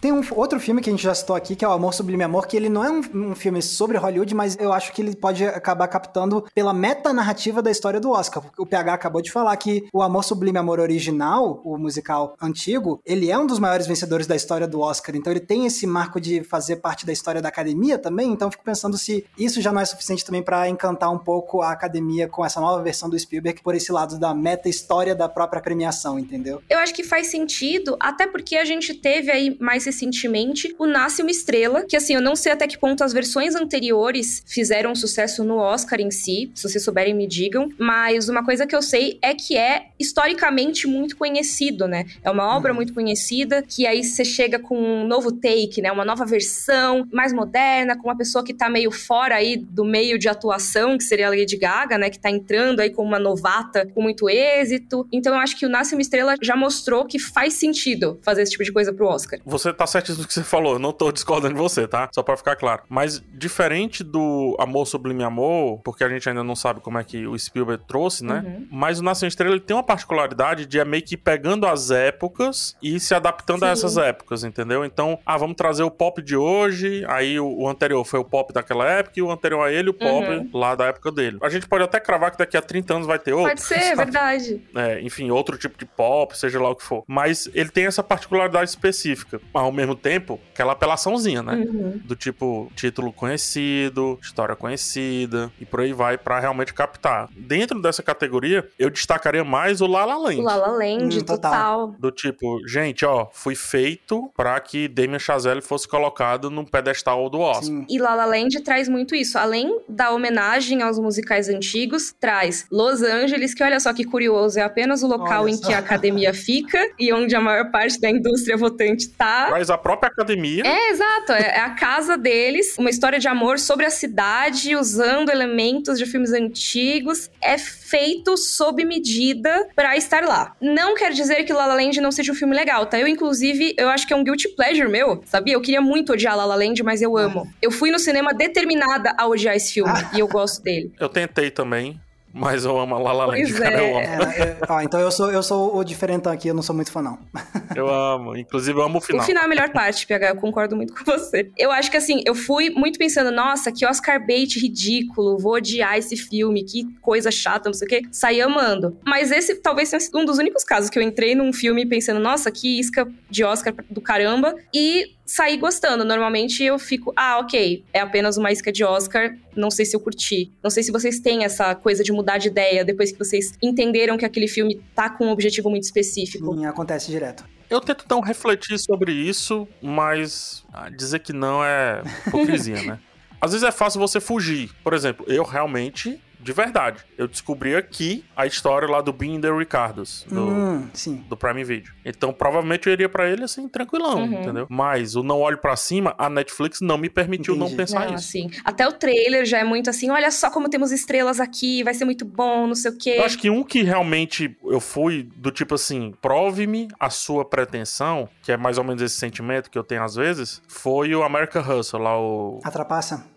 Tem 0.00 0.12
um 0.12 0.22
outro 0.34 0.58
filme 0.58 0.80
que 0.80 0.88
a 0.88 0.92
gente 0.92 1.02
já 1.02 1.14
citou 1.14 1.36
aqui, 1.36 1.54
que 1.54 1.62
é 1.62 1.68
o 1.68 1.72
Amor 1.72 1.92
Sublime 1.92 2.24
Amor, 2.24 2.46
que 2.46 2.56
ele 2.56 2.70
não 2.70 2.82
é 2.82 2.90
um, 2.90 3.02
um 3.30 3.34
filme 3.34 3.60
sobre 3.60 3.98
Hollywood, 3.98 4.34
mas 4.34 4.56
eu 4.58 4.72
acho 4.72 4.94
que 4.94 5.02
ele 5.02 5.14
pode 5.14 5.44
acabar 5.44 5.86
captando 5.88 6.46
pela 6.54 6.72
meta-narrativa 6.72 7.60
da 7.60 7.70
história 7.70 8.00
do 8.00 8.10
Oscar. 8.10 8.42
O 8.56 8.64
PH 8.64 8.94
acabou 8.94 9.20
de 9.20 9.30
falar 9.30 9.54
que 9.58 9.86
o 9.92 10.00
Amor 10.00 10.24
Sublime 10.24 10.56
Amor 10.56 10.80
original, 10.80 11.60
o 11.62 11.76
musical 11.76 12.34
antigo, 12.40 12.98
ele 13.04 13.30
é 13.30 13.38
um 13.38 13.46
dos 13.46 13.58
maiores 13.58 13.86
vencedores 13.86 14.26
da 14.26 14.34
história 14.34 14.66
do 14.66 14.80
Oscar. 14.80 15.14
Então 15.14 15.30
ele 15.30 15.40
tem 15.40 15.66
esse 15.66 15.86
marco 15.86 16.18
de 16.18 16.42
fazer 16.44 16.76
parte 16.76 17.04
da 17.04 17.12
história 17.12 17.42
da 17.42 17.50
academia 17.50 17.98
também. 17.98 18.32
Então 18.32 18.50
fico 18.50 18.64
pensando 18.64 18.96
se 18.96 19.26
isso 19.36 19.60
já 19.60 19.70
não 19.70 19.82
é 19.82 19.84
suficiente 19.84 20.24
também 20.24 20.42
para 20.42 20.66
encantar 20.66 21.12
um 21.12 21.18
pouco 21.18 21.60
a 21.60 21.72
academia 21.72 22.26
com 22.26 22.42
essa 22.42 22.58
nova 22.58 22.82
versão 22.82 23.10
do 23.10 23.18
Spielberg 23.18 23.62
por 23.62 23.74
esse 23.74 23.92
lado 23.92 24.18
da 24.18 24.32
meta-história 24.32 25.14
da 25.14 25.28
própria 25.28 25.60
premiação, 25.60 26.18
entendeu? 26.18 26.62
Eu 26.70 26.78
acho 26.78 26.94
que 26.94 27.04
faz 27.04 27.26
sentido, 27.26 27.98
até 28.00 28.26
porque 28.26 28.56
a 28.56 28.64
gente 28.64 28.94
teve 28.94 29.30
aí 29.30 29.58
mais 29.60 29.89
recentemente 29.90 30.74
o 30.78 30.86
Nasce 30.86 31.22
uma 31.22 31.30
Estrela, 31.30 31.84
que 31.84 31.96
assim, 31.96 32.14
eu 32.14 32.22
não 32.22 32.36
sei 32.36 32.52
até 32.52 32.66
que 32.66 32.78
ponto 32.78 33.02
as 33.02 33.12
versões 33.12 33.54
anteriores 33.54 34.42
fizeram 34.46 34.94
sucesso 34.94 35.42
no 35.42 35.56
Oscar 35.56 36.00
em 36.00 36.10
si, 36.10 36.50
se 36.54 36.68
vocês 36.68 36.82
souberem 36.82 37.14
me 37.14 37.26
digam, 37.26 37.68
mas 37.78 38.28
uma 38.28 38.44
coisa 38.44 38.66
que 38.66 38.74
eu 38.74 38.82
sei 38.82 39.18
é 39.20 39.34
que 39.34 39.56
é 39.56 39.88
historicamente 39.98 40.86
muito 40.86 41.16
conhecido, 41.16 41.86
né? 41.88 42.06
É 42.22 42.30
uma 42.30 42.56
obra 42.56 42.70
uhum. 42.70 42.76
muito 42.76 42.94
conhecida, 42.94 43.62
que 43.62 43.86
aí 43.86 44.04
você 44.04 44.24
chega 44.24 44.58
com 44.58 44.78
um 44.78 45.06
novo 45.06 45.32
take, 45.32 45.82
né? 45.82 45.90
Uma 45.90 46.04
nova 46.04 46.24
versão, 46.24 47.06
mais 47.12 47.32
moderna, 47.32 47.96
com 47.96 48.08
uma 48.08 48.16
pessoa 48.16 48.44
que 48.44 48.54
tá 48.54 48.68
meio 48.70 48.90
fora 48.90 49.34
aí 49.34 49.56
do 49.56 49.84
meio 49.84 50.18
de 50.18 50.28
atuação, 50.28 50.96
que 50.96 51.04
seria 51.04 51.26
a 51.26 51.30
Lady 51.30 51.56
Gaga, 51.56 51.98
né? 51.98 52.08
Que 52.08 52.18
tá 52.18 52.30
entrando 52.30 52.80
aí 52.80 52.90
como 52.90 53.08
uma 53.08 53.18
novata 53.18 53.86
com 53.92 54.02
muito 54.02 54.28
êxito. 54.28 55.06
Então 55.12 55.34
eu 55.34 55.40
acho 55.40 55.58
que 55.58 55.66
o 55.66 55.68
Nasce 55.68 55.94
uma 55.94 56.02
Estrela 56.02 56.36
já 56.40 56.54
mostrou 56.54 57.04
que 57.04 57.18
faz 57.18 57.54
sentido 57.54 58.18
fazer 58.22 58.42
esse 58.42 58.52
tipo 58.52 58.64
de 58.64 58.72
coisa 58.72 58.92
pro 58.92 59.06
Oscar. 59.06 59.40
Você 59.44 59.72
tá 59.80 59.86
certíssimo 59.86 60.26
que 60.26 60.34
você 60.34 60.44
falou, 60.44 60.74
eu 60.74 60.78
não 60.78 60.92
tô 60.92 61.10
discordando 61.10 61.54
de 61.54 61.60
você, 61.60 61.88
tá? 61.88 62.08
Só 62.12 62.22
pra 62.22 62.36
ficar 62.36 62.54
claro. 62.54 62.82
Mas 62.88 63.22
diferente 63.32 64.04
do 64.04 64.54
Amor 64.58 64.86
Sublime 64.86 65.24
Amor, 65.24 65.80
porque 65.82 66.04
a 66.04 66.08
gente 66.08 66.28
ainda 66.28 66.44
não 66.44 66.54
sabe 66.54 66.80
como 66.80 66.98
é 66.98 67.04
que 67.04 67.26
o 67.26 67.38
Spielberg 67.38 67.82
trouxe, 67.88 68.22
né? 68.24 68.42
Uhum. 68.44 68.68
Mas 68.70 69.00
o 69.00 69.02
Nasce 69.02 69.26
Estrela 69.26 69.54
ele 69.54 69.60
tem 69.60 69.74
uma 69.74 69.82
particularidade 69.82 70.66
de 70.66 70.78
é 70.78 70.84
meio 70.84 71.02
que 71.02 71.16
pegando 71.16 71.66
as 71.66 71.90
épocas 71.90 72.76
e 72.82 73.00
se 73.00 73.14
adaptando 73.14 73.60
Sim. 73.60 73.66
a 73.66 73.68
essas 73.68 73.96
épocas, 73.96 74.44
entendeu? 74.44 74.84
Então, 74.84 75.18
ah, 75.24 75.38
vamos 75.38 75.56
trazer 75.56 75.82
o 75.82 75.90
pop 75.90 76.20
de 76.20 76.36
hoje, 76.36 77.04
aí 77.08 77.40
o, 77.40 77.60
o 77.60 77.68
anterior 77.68 78.04
foi 78.04 78.20
o 78.20 78.24
pop 78.24 78.52
daquela 78.52 78.86
época 78.86 79.18
e 79.18 79.22
o 79.22 79.30
anterior 79.30 79.66
a 79.66 79.72
ele 79.72 79.90
o 79.90 79.94
pop 79.94 80.28
uhum. 80.28 80.50
lá 80.52 80.74
da 80.74 80.86
época 80.86 81.10
dele. 81.10 81.38
A 81.42 81.48
gente 81.48 81.66
pode 81.66 81.84
até 81.84 81.98
cravar 81.98 82.30
que 82.30 82.38
daqui 82.38 82.56
a 82.56 82.62
30 82.62 82.94
anos 82.94 83.06
vai 83.06 83.18
ter 83.18 83.32
outro. 83.32 83.48
Pode 83.48 83.62
ser, 83.62 83.80
sabe? 83.96 83.96
verdade. 83.96 84.62
É, 84.74 85.00
enfim, 85.00 85.30
outro 85.30 85.56
tipo 85.56 85.78
de 85.78 85.86
pop, 85.86 86.36
seja 86.36 86.60
lá 86.60 86.68
o 86.68 86.76
que 86.76 86.82
for. 86.82 87.02
Mas 87.06 87.48
ele 87.54 87.70
tem 87.70 87.86
essa 87.86 88.02
particularidade 88.02 88.68
específica. 88.68 89.40
Ao 89.70 89.76
mesmo 89.76 89.94
tempo, 89.94 90.40
aquela 90.52 90.72
apelaçãozinha, 90.72 91.44
né? 91.44 91.54
Uhum. 91.54 92.00
Do 92.04 92.16
tipo, 92.16 92.70
título 92.74 93.12
conhecido, 93.12 94.18
história 94.20 94.56
conhecida, 94.56 95.50
e 95.60 95.64
por 95.64 95.80
aí 95.80 95.92
vai 95.92 96.18
para 96.18 96.40
realmente 96.40 96.74
captar. 96.74 97.28
Dentro 97.36 97.80
dessa 97.80 98.02
categoria, 98.02 98.68
eu 98.76 98.90
destacaria 98.90 99.44
mais 99.44 99.80
o 99.80 99.86
La 99.86 100.04
La 100.04 100.18
Land. 100.18 100.40
O 100.40 100.42
La 100.42 100.56
La 100.56 100.72
Land, 100.72 101.18
hum, 101.18 101.20
total. 101.20 101.52
total. 101.52 101.96
Do 102.00 102.10
tipo, 102.10 102.66
gente, 102.66 103.04
ó, 103.04 103.28
fui 103.32 103.54
feito 103.54 104.28
para 104.36 104.58
que 104.58 104.88
Damien 104.88 105.20
Chazelle 105.20 105.62
fosse 105.62 105.86
colocado 105.86 106.50
num 106.50 106.64
pedestal 106.64 107.30
do 107.30 107.38
Oscar. 107.38 107.64
Sim. 107.64 107.86
E 107.88 107.98
La 107.98 108.16
La 108.16 108.24
Land 108.24 108.60
traz 108.62 108.88
muito 108.88 109.14
isso. 109.14 109.38
Além 109.38 109.80
da 109.88 110.10
homenagem 110.10 110.82
aos 110.82 110.98
musicais 110.98 111.48
antigos, 111.48 112.12
traz 112.18 112.66
Los 112.72 113.02
Angeles, 113.02 113.54
que 113.54 113.62
olha 113.62 113.78
só 113.78 113.92
que 113.92 114.04
curioso, 114.04 114.58
é 114.58 114.62
apenas 114.62 115.04
o 115.04 115.06
local 115.06 115.44
olha 115.44 115.50
em 115.50 115.56
só. 115.56 115.68
que 115.68 115.72
a 115.72 115.78
academia 115.78 116.34
fica 116.34 116.78
e 116.98 117.12
onde 117.12 117.36
a 117.36 117.40
maior 117.40 117.70
parte 117.70 118.00
da 118.00 118.10
indústria 118.10 118.56
votante 118.56 119.08
tá. 119.08 119.48
Traz 119.60 119.70
a 119.70 119.76
própria 119.76 120.10
academia. 120.10 120.62
É, 120.66 120.90
exato. 120.90 121.32
É, 121.32 121.56
é 121.56 121.60
a 121.60 121.70
casa 121.70 122.16
deles, 122.16 122.76
uma 122.78 122.88
história 122.88 123.18
de 123.18 123.28
amor 123.28 123.58
sobre 123.58 123.84
a 123.84 123.90
cidade, 123.90 124.74
usando 124.74 125.30
elementos 125.30 125.98
de 125.98 126.06
filmes 126.06 126.32
antigos. 126.32 127.30
É 127.42 127.58
feito 127.58 128.36
sob 128.36 128.84
medida 128.84 129.68
para 129.76 129.96
estar 129.96 130.22
lá. 130.22 130.56
Não 130.60 130.94
quer 130.94 131.12
dizer 131.12 131.44
que 131.44 131.52
La 131.52 131.66
La 131.66 131.74
Land 131.74 132.00
não 132.00 132.10
seja 132.10 132.32
um 132.32 132.34
filme 132.34 132.54
legal, 132.54 132.86
tá? 132.86 132.98
Eu, 132.98 133.06
inclusive, 133.06 133.74
eu 133.76 133.88
acho 133.88 134.06
que 134.06 134.14
é 134.14 134.16
um 134.16 134.24
guilty 134.24 134.48
pleasure 134.56 134.88
meu, 134.88 135.22
sabia? 135.26 135.54
Eu 135.54 135.60
queria 135.60 135.80
muito 135.80 136.12
odiar 136.12 136.36
La 136.36 136.46
La 136.46 136.54
Land, 136.54 136.82
mas 136.82 137.02
eu 137.02 137.16
amo. 137.16 137.46
Eu 137.60 137.70
fui 137.70 137.90
no 137.90 137.98
cinema 137.98 138.32
determinada 138.32 139.14
a 139.18 139.26
odiar 139.26 139.54
esse 139.54 139.74
filme, 139.74 139.92
ah. 139.92 140.10
e 140.14 140.20
eu 140.20 140.28
gosto 140.28 140.62
dele. 140.62 140.92
Eu 140.98 141.08
tentei 141.08 141.50
também. 141.50 142.00
Mas 142.32 142.64
eu 142.64 142.78
amo 142.78 142.94
a 142.94 142.98
La 142.98 143.12
La 143.12 143.26
Land, 143.26 143.42
pois 143.42 143.58
cara, 143.58 143.82
é. 143.82 143.90
eu 143.90 143.96
amo. 143.96 144.32
É, 144.32 144.42
é, 144.42 144.58
ó, 144.68 144.80
então 144.80 145.00
eu 145.00 145.10
sou, 145.10 145.30
eu 145.30 145.42
sou 145.42 145.76
o 145.76 145.84
diferentão 145.84 146.32
aqui, 146.32 146.48
eu 146.48 146.54
não 146.54 146.62
sou 146.62 146.74
muito 146.74 146.92
fã, 146.92 147.02
não. 147.02 147.18
Eu 147.74 147.88
amo, 147.88 148.36
inclusive 148.36 148.76
eu 148.76 148.82
amo 148.82 148.98
o 148.98 149.00
final. 149.00 149.22
O 149.22 149.24
final 149.24 149.44
é 149.44 149.46
a 149.46 149.48
melhor 149.48 149.70
parte, 149.70 150.04
PH, 150.04 150.30
eu 150.30 150.36
concordo 150.36 150.74
muito 150.74 150.92
com 150.92 151.04
você. 151.04 151.52
Eu 151.56 151.70
acho 151.70 151.88
que 151.88 151.96
assim, 151.96 152.20
eu 152.26 152.34
fui 152.34 152.68
muito 152.68 152.98
pensando, 152.98 153.30
nossa, 153.30 153.70
que 153.70 153.86
Oscar 153.86 154.26
bait 154.26 154.58
ridículo, 154.58 155.38
vou 155.38 155.54
odiar 155.54 155.96
esse 155.96 156.16
filme, 156.16 156.64
que 156.64 156.84
coisa 157.00 157.30
chata, 157.30 157.68
não 157.68 157.74
sei 157.74 157.86
o 157.86 157.88
quê. 157.88 158.02
Saí 158.10 158.40
amando. 158.40 158.98
Mas 159.06 159.30
esse 159.30 159.54
talvez 159.54 159.88
tenha 159.88 160.00
sido 160.00 160.18
um 160.18 160.24
dos 160.24 160.38
únicos 160.38 160.64
casos 160.64 160.90
que 160.90 160.98
eu 160.98 161.02
entrei 161.02 161.36
num 161.36 161.52
filme 161.52 161.86
pensando, 161.86 162.18
nossa, 162.18 162.50
que 162.50 162.80
isca 162.80 163.06
de 163.30 163.44
Oscar 163.44 163.72
do 163.88 164.00
caramba. 164.00 164.52
E 164.74 165.14
sair 165.30 165.58
gostando. 165.58 166.04
Normalmente 166.04 166.64
eu 166.64 166.76
fico, 166.76 167.12
ah, 167.16 167.38
ok, 167.38 167.84
é 167.92 168.00
apenas 168.00 168.36
uma 168.36 168.50
isca 168.50 168.72
de 168.72 168.82
Oscar, 168.82 169.36
não 169.54 169.70
sei 169.70 169.84
se 169.86 169.94
eu 169.94 170.00
curti. 170.00 170.52
Não 170.60 170.70
sei 170.70 170.82
se 170.82 170.90
vocês 170.90 171.20
têm 171.20 171.44
essa 171.44 171.72
coisa 171.74 172.02
de 172.02 172.10
mudar 172.10 172.38
de 172.38 172.48
ideia 172.48 172.84
depois 172.84 173.12
que 173.12 173.18
vocês 173.18 173.52
entenderam 173.62 174.18
que 174.18 174.24
aquele 174.24 174.48
filme 174.48 174.82
tá 174.92 175.08
com 175.08 175.26
um 175.26 175.30
objetivo 175.30 175.70
muito 175.70 175.84
específico. 175.84 176.52
Sim, 176.52 176.66
acontece 176.66 177.12
direto. 177.12 177.44
Eu 177.68 177.80
tento 177.80 178.02
então 178.04 178.20
refletir 178.20 178.76
sobre 178.78 179.12
isso, 179.12 179.68
mas 179.80 180.64
ah, 180.72 180.90
dizer 180.90 181.20
que 181.20 181.32
não 181.32 181.64
é 181.64 182.02
hipocrisia, 182.26 182.82
né? 182.82 182.98
Às 183.40 183.52
vezes 183.52 183.66
é 183.66 183.70
fácil 183.70 184.00
você 184.00 184.18
fugir. 184.20 184.70
Por 184.82 184.92
exemplo, 184.92 185.24
eu 185.28 185.44
realmente 185.44 186.20
de 186.42 186.52
verdade. 186.52 187.04
Eu 187.16 187.28
descobri 187.28 187.76
aqui 187.76 188.24
a 188.36 188.46
história 188.46 188.88
lá 188.88 189.00
do 189.00 189.12
Bean 189.12 189.40
the 189.40 189.50
Ricardos, 189.50 190.26
do, 190.28 190.40
hum, 190.40 190.88
do 191.28 191.36
Prime 191.36 191.62
Video. 191.64 191.92
Então, 192.04 192.32
provavelmente 192.32 192.86
eu 192.86 192.92
iria 192.92 193.08
para 193.08 193.28
ele 193.28 193.44
assim, 193.44 193.68
tranquilão, 193.68 194.24
uhum. 194.24 194.40
entendeu? 194.40 194.66
Mas 194.68 195.16
o 195.16 195.22
Não 195.22 195.40
Olho 195.40 195.58
para 195.58 195.76
Cima, 195.76 196.14
a 196.18 196.30
Netflix 196.30 196.80
não 196.80 196.96
me 196.96 197.08
permitiu 197.08 197.54
Entendi. 197.54 197.70
não 197.70 197.76
pensar 197.76 198.06
não, 198.06 198.14
isso. 198.14 198.28
Assim, 198.28 198.50
até 198.64 198.86
o 198.86 198.92
trailer 198.92 199.44
já 199.44 199.58
é 199.58 199.64
muito 199.64 199.90
assim, 199.90 200.10
olha 200.10 200.30
só 200.30 200.50
como 200.50 200.68
temos 200.68 200.92
estrelas 200.92 201.40
aqui, 201.40 201.82
vai 201.82 201.94
ser 201.94 202.04
muito 202.04 202.24
bom, 202.24 202.66
não 202.66 202.74
sei 202.74 202.90
o 202.90 202.96
quê. 202.96 203.16
Eu 203.18 203.24
acho 203.24 203.38
que 203.38 203.50
um 203.50 203.62
que 203.62 203.82
realmente 203.82 204.56
eu 204.64 204.80
fui 204.80 205.28
do 205.36 205.50
tipo 205.50 205.74
assim, 205.74 206.14
prove-me 206.20 206.88
a 206.98 207.10
sua 207.10 207.44
pretensão, 207.44 208.28
que 208.42 208.52
é 208.52 208.56
mais 208.56 208.78
ou 208.78 208.84
menos 208.84 209.02
esse 209.02 209.16
sentimento 209.16 209.70
que 209.70 209.78
eu 209.78 209.84
tenho 209.84 210.02
às 210.02 210.14
vezes, 210.14 210.62
foi 210.66 211.14
o 211.14 211.22
American 211.22 211.62
Hustle, 211.62 212.00
lá 212.00 212.18
o... 212.18 212.60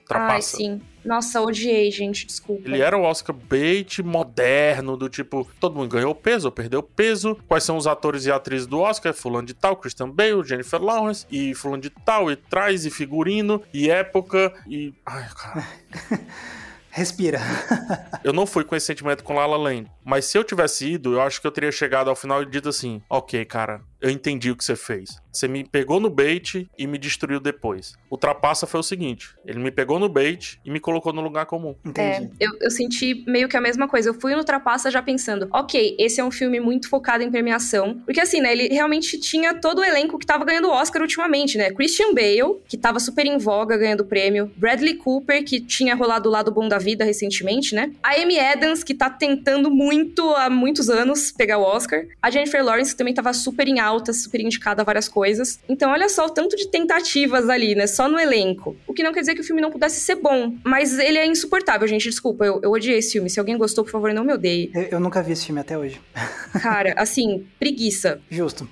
Atrapassa. 0.06 0.34
Ai, 0.34 0.42
sim. 0.42 0.82
Nossa, 1.04 1.42
odiei, 1.42 1.92
gente, 1.92 2.26
desculpa. 2.26 2.68
Ele 2.68 2.82
era 2.82 2.98
o 2.98 3.02
Oscar 3.04 3.36
bait 3.36 4.02
moderno, 4.02 4.96
do 4.96 5.10
tipo, 5.10 5.48
todo 5.60 5.76
mundo 5.76 5.90
ganhou 5.90 6.16
peso 6.16 6.48
ou 6.48 6.52
perdeu 6.52 6.82
peso. 6.82 7.38
Quais 7.48 7.64
são 7.64 7.76
os 7.76 7.88
atores 7.88 8.26
e 8.26 8.32
atrizes 8.32 8.66
do 8.68 8.80
Oscar? 8.80 9.14
Fulano 9.14 9.46
de 9.46 9.54
tal, 9.54 9.76
Christian 9.76 10.10
Bale, 10.10 10.44
Jennifer 10.44 10.82
Lawrence, 10.82 11.26
e 11.30 11.54
fulano 11.54 11.82
de 11.82 11.90
tal, 11.90 12.32
e 12.32 12.36
traz, 12.36 12.86
e 12.86 12.90
figurino, 12.90 13.62
e 13.74 13.90
época, 13.90 14.54
e... 14.68 14.94
Ai, 15.06 15.28
cara... 15.36 15.68
Respira. 16.96 17.40
eu 18.24 18.32
não 18.32 18.46
fui 18.46 18.64
com 18.64 18.76
esse 18.76 18.86
sentimento 18.86 19.24
com 19.24 19.34
La 19.34 19.48
La 19.48 19.58
Land. 19.58 19.90
Mas 20.06 20.26
se 20.26 20.38
eu 20.38 20.44
tivesse 20.44 20.92
ido, 20.92 21.14
eu 21.14 21.22
acho 21.22 21.42
que 21.42 21.48
eu 21.48 21.52
teria 21.52 21.72
chegado 21.72 22.08
ao 22.08 22.16
final 22.16 22.44
e 22.44 22.46
dito 22.46 22.70
assim: 22.70 23.02
ok, 23.10 23.44
cara, 23.46 23.82
eu 24.04 24.10
entendi 24.10 24.52
o 24.52 24.56
que 24.56 24.66
você 24.66 24.76
fez. 24.76 25.24
Você 25.32 25.48
me 25.48 25.64
pegou 25.64 26.00
no 26.00 26.10
bait 26.10 26.70
e 26.78 26.86
me 26.86 26.98
destruiu 26.98 27.40
depois. 27.40 27.96
O 28.10 28.18
Trapaça 28.18 28.68
foi 28.68 28.82
o 28.82 28.84
seguinte: 28.84 29.34
ele 29.46 29.58
me 29.60 29.72
pegou 29.72 29.98
no 29.98 30.10
bait 30.10 30.60
e 30.64 30.70
me 30.70 30.80
colocou 30.80 31.14
no 31.14 31.22
lugar 31.22 31.46
comum. 31.46 31.74
Entendi. 31.84 32.30
É, 32.40 32.46
eu, 32.46 32.52
eu 32.62 32.70
senti 32.70 33.24
meio 33.26 33.48
que 33.48 33.58
a 33.58 33.62
mesma 33.62 33.88
coisa. 33.88 34.10
Eu 34.10 34.14
fui 34.14 34.36
no 34.36 34.44
Trapaça 34.44 34.92
já 34.92 35.02
pensando: 35.02 35.48
ok, 35.52 35.96
esse 35.98 36.20
é 36.20 36.24
um 36.24 36.30
filme 36.30 36.60
muito 36.60 36.90
focado 36.90 37.24
em 37.24 37.32
premiação. 37.32 38.00
Porque 38.06 38.20
assim, 38.20 38.42
né, 38.42 38.52
ele 38.52 38.68
realmente 38.68 39.18
tinha 39.20 39.54
todo 39.54 39.80
o 39.80 39.84
elenco 39.84 40.20
que 40.20 40.26
tava 40.26 40.44
ganhando 40.44 40.68
o 40.68 40.72
Oscar 40.72 41.02
ultimamente, 41.02 41.58
né? 41.58 41.72
Christian 41.72 42.14
Bale, 42.14 42.60
que 42.68 42.78
tava 42.78 43.00
super 43.00 43.26
em 43.26 43.38
voga 43.38 43.78
ganhando 43.78 44.06
prêmio. 44.06 44.52
Bradley 44.58 44.96
Cooper, 44.96 45.44
que 45.46 45.62
tinha 45.62 45.96
rolado 45.96 46.28
o 46.28 46.32
lado 46.32 46.52
bom 46.52 46.68
da 46.68 46.78
vida 46.78 47.06
recentemente, 47.06 47.74
né? 47.74 47.92
A 48.04 48.22
Amy 48.22 48.38
Adams, 48.38 48.84
que 48.84 48.94
tá 48.94 49.10
tentando 49.10 49.72
muito 49.72 50.30
há 50.36 50.50
muitos 50.50 50.90
anos 50.90 51.32
pegar 51.32 51.58
o 51.58 51.64
Oscar. 51.64 52.06
A 52.22 52.30
Jennifer 52.30 52.64
Lawrence 52.64 52.96
também 52.96 53.14
estava 53.14 53.34
super 53.34 53.68
em 53.68 53.80
alta, 53.80 53.93
super 54.14 54.40
indicada 54.42 54.82
a 54.82 54.86
várias 54.86 55.08
coisas. 55.08 55.60
Então, 55.68 55.92
olha 55.92 56.10
só 56.10 56.26
o 56.26 56.30
tanto 56.30 56.56
de 56.56 56.68
tentativas 56.68 57.50
ali, 57.50 57.76
né? 57.76 57.88
Só 57.88 58.08
no 58.08 58.20
elenco. 58.20 58.76
O 58.88 58.94
que 58.94 59.04
não 59.04 59.14
quer 59.14 59.22
dizer 59.22 59.36
que 59.36 59.42
o 59.42 59.44
filme 59.44 59.62
não 59.62 59.72
pudesse 59.72 60.00
ser 60.00 60.16
bom. 60.16 60.56
Mas 60.64 60.98
ele 60.98 61.18
é 61.18 61.26
insuportável, 61.26 61.88
gente. 61.88 62.10
Desculpa, 62.10 62.46
eu, 62.46 62.60
eu 62.64 62.72
odiei 62.72 62.98
esse 62.98 63.14
filme. 63.14 63.30
Se 63.30 63.40
alguém 63.40 63.58
gostou, 63.58 63.84
por 63.84 63.92
favor, 63.92 64.14
não 64.14 64.24
me 64.24 64.34
odeie. 64.34 64.72
Eu, 64.74 64.84
eu 64.84 65.00
nunca 65.00 65.22
vi 65.22 65.34
esse 65.34 65.46
filme 65.46 65.62
até 65.62 65.78
hoje. 65.78 66.02
Cara, 66.62 66.94
assim, 66.98 67.46
preguiça. 67.60 68.22
Justo. 68.30 68.68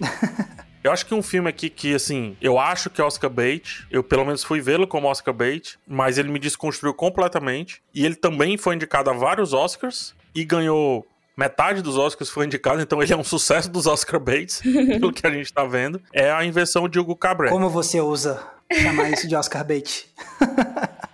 Eu 0.82 0.90
acho 0.90 1.04
que 1.04 1.14
um 1.14 1.22
filme 1.22 1.48
aqui 1.48 1.68
que, 1.68 1.94
assim, 1.94 2.34
eu 2.40 2.58
acho 2.58 2.88
que 2.88 3.02
é 3.02 3.04
Oscar 3.04 3.28
bait, 3.28 3.84
eu 3.90 4.02
pelo 4.02 4.24
menos 4.24 4.42
fui 4.42 4.62
vê-lo 4.62 4.86
como 4.86 5.08
Oscar 5.08 5.34
bait, 5.34 5.78
mas 5.86 6.16
ele 6.16 6.30
me 6.30 6.38
desconstruiu 6.38 6.94
completamente. 6.94 7.82
E 7.94 8.04
ele 8.04 8.14
também 8.14 8.56
foi 8.56 8.76
indicado 8.76 9.10
a 9.10 9.12
vários 9.12 9.52
Oscars 9.52 10.14
e 10.34 10.42
ganhou 10.42 11.06
metade 11.36 11.82
dos 11.82 11.96
Oscars 11.96 12.30
foi 12.30 12.46
indicado, 12.46 12.80
então 12.80 13.02
ele 13.02 13.12
é 13.12 13.16
um 13.16 13.24
sucesso 13.24 13.70
dos 13.70 13.86
Oscar 13.86 14.20
baits, 14.20 14.60
pelo 14.62 15.12
que 15.12 15.26
a 15.26 15.30
gente 15.30 15.52
tá 15.52 15.64
vendo. 15.64 16.00
É 16.12 16.30
a 16.30 16.44
invenção 16.44 16.88
de 16.88 16.98
Hugo 16.98 17.16
Cabret. 17.16 17.50
Como 17.50 17.68
você 17.68 18.00
usa 18.00 18.42
chamar 18.72 19.10
isso 19.10 19.26
de 19.26 19.34
Oscar 19.34 19.64
bait? 19.64 20.08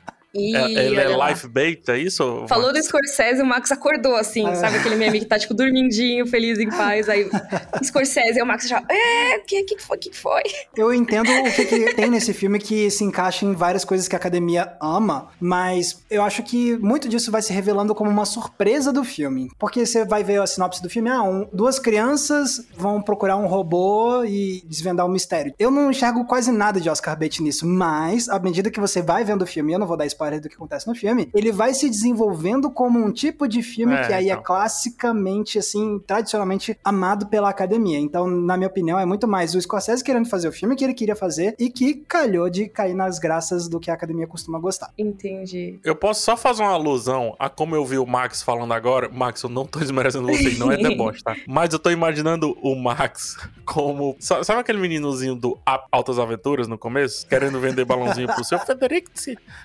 é, 0.54 0.86
ele 0.86 1.00
é 1.00 1.28
life 1.28 1.48
bait, 1.48 1.82
é 1.88 1.98
isso? 1.98 2.44
Falou 2.48 2.72
do 2.72 2.82
Scorsese, 2.82 3.42
o 3.42 3.46
Max 3.46 3.70
acordou 3.72 4.16
assim, 4.16 4.46
é. 4.46 4.54
sabe 4.54 4.76
aquele 4.78 4.96
meme 4.96 5.20
que 5.20 5.26
tá 5.26 5.38
tipo 5.38 5.54
dormindinho, 5.54 6.26
feliz 6.26 6.58
em 6.58 6.68
paz, 6.68 7.08
aí 7.08 7.28
Scorsese, 7.82 8.38
e 8.38 8.42
o 8.42 8.46
Max 8.46 8.68
já, 8.68 8.82
é, 8.88 9.38
o 9.38 9.44
que, 9.44 9.62
que 9.62 9.78
foi, 9.78 9.98
que 9.98 10.12
foi? 10.14 10.42
Eu 10.76 10.92
entendo 10.92 11.30
o 11.30 11.52
que, 11.52 11.64
que 11.64 11.94
tem 11.94 12.10
nesse 12.10 12.32
filme 12.32 12.58
que 12.58 12.90
se 12.90 13.04
encaixa 13.04 13.44
em 13.44 13.52
várias 13.52 13.84
coisas 13.84 14.08
que 14.08 14.14
a 14.14 14.18
academia 14.18 14.76
ama, 14.80 15.28
mas 15.40 16.04
eu 16.10 16.22
acho 16.22 16.42
que 16.42 16.76
muito 16.78 17.08
disso 17.08 17.30
vai 17.30 17.42
se 17.42 17.52
revelando 17.52 17.94
como 17.94 18.10
uma 18.10 18.24
surpresa 18.24 18.92
do 18.92 19.04
filme, 19.04 19.50
porque 19.58 19.84
você 19.84 20.04
vai 20.04 20.22
ver 20.22 20.40
a 20.40 20.46
sinopse 20.46 20.82
do 20.82 20.90
filme, 20.90 21.10
ah, 21.10 21.22
um, 21.22 21.48
duas 21.52 21.78
crianças 21.78 22.66
vão 22.76 23.00
procurar 23.00 23.36
um 23.36 23.46
robô 23.46 24.24
e 24.24 24.62
desvendar 24.66 25.06
um 25.06 25.10
mistério. 25.10 25.54
Eu 25.58 25.70
não 25.70 25.90
enxergo 25.90 26.24
quase 26.24 26.50
nada 26.52 26.80
de 26.80 26.88
Oscar 26.90 27.18
bait 27.18 27.42
nisso, 27.42 27.66
mas 27.66 28.28
à 28.28 28.38
medida 28.38 28.70
que 28.70 28.80
você 28.80 29.00
vai 29.00 29.24
vendo 29.24 29.42
o 29.42 29.46
filme, 29.46 29.72
eu 29.72 29.78
não 29.78 29.86
vou 29.86 29.96
dar 29.96 30.06
spoiler 30.06 30.25
spoiler 30.26 30.40
do 30.40 30.48
que 30.48 30.54
acontece 30.54 30.86
no 30.86 30.94
filme, 30.94 31.28
ele 31.34 31.52
vai 31.52 31.72
se 31.72 31.88
desenvolvendo 31.88 32.70
como 32.70 32.98
um 32.98 33.12
tipo 33.12 33.46
de 33.46 33.62
filme 33.62 33.94
é, 33.94 34.06
que 34.06 34.12
aí 34.12 34.28
é 34.28 34.32
então. 34.32 34.40
é 34.40 34.44
classicamente, 34.44 35.58
assim, 35.58 36.00
tradicionalmente 36.06 36.78
amado 36.84 37.26
pela 37.26 37.48
academia. 37.48 37.98
Então, 37.98 38.26
na 38.26 38.56
minha 38.56 38.68
opinião, 38.68 38.98
é 38.98 39.06
muito 39.06 39.26
mais 39.28 39.54
o 39.54 39.60
Scorsese 39.60 40.02
querendo 40.02 40.28
fazer 40.28 40.48
o 40.48 40.52
filme 40.52 40.76
que 40.76 40.84
ele 40.84 40.94
queria 40.94 41.16
fazer 41.16 41.54
e 41.58 41.70
que 41.70 41.94
calhou 41.94 42.50
de 42.50 42.68
cair 42.68 42.94
nas 42.94 43.18
graças 43.18 43.68
do 43.68 43.78
que 43.78 43.90
a 43.90 43.94
academia 43.94 44.26
costuma 44.26 44.58
gostar. 44.58 44.90
Entendi. 44.98 45.78
Eu 45.84 45.94
posso 45.94 46.22
só 46.22 46.36
fazer 46.36 46.62
uma 46.62 46.72
alusão 46.72 47.34
a 47.38 47.48
como 47.48 47.74
eu 47.74 47.84
vi 47.84 47.98
o 47.98 48.06
Max 48.06 48.42
falando 48.42 48.72
agora. 48.72 49.08
Max, 49.08 49.42
eu 49.42 49.50
não 49.50 49.64
tô 49.64 49.78
desmerecendo 49.80 50.26
você, 50.26 50.50
não 50.58 50.72
é 50.72 50.76
deboche, 50.76 51.22
tá? 51.22 51.36
Mas 51.46 51.72
eu 51.72 51.78
tô 51.78 51.90
imaginando 51.90 52.56
o 52.62 52.74
Max 52.74 53.36
como. 53.64 54.16
Sabe 54.18 54.60
aquele 54.60 54.78
meninozinho 54.78 55.34
do 55.34 55.58
Altas 55.64 56.18
Aventuras 56.18 56.68
no 56.68 56.78
começo? 56.78 57.26
Querendo 57.26 57.60
vender 57.60 57.84
balãozinho 57.84 58.26
pro 58.28 58.44
seu 58.44 58.58
Federico? 58.58 59.10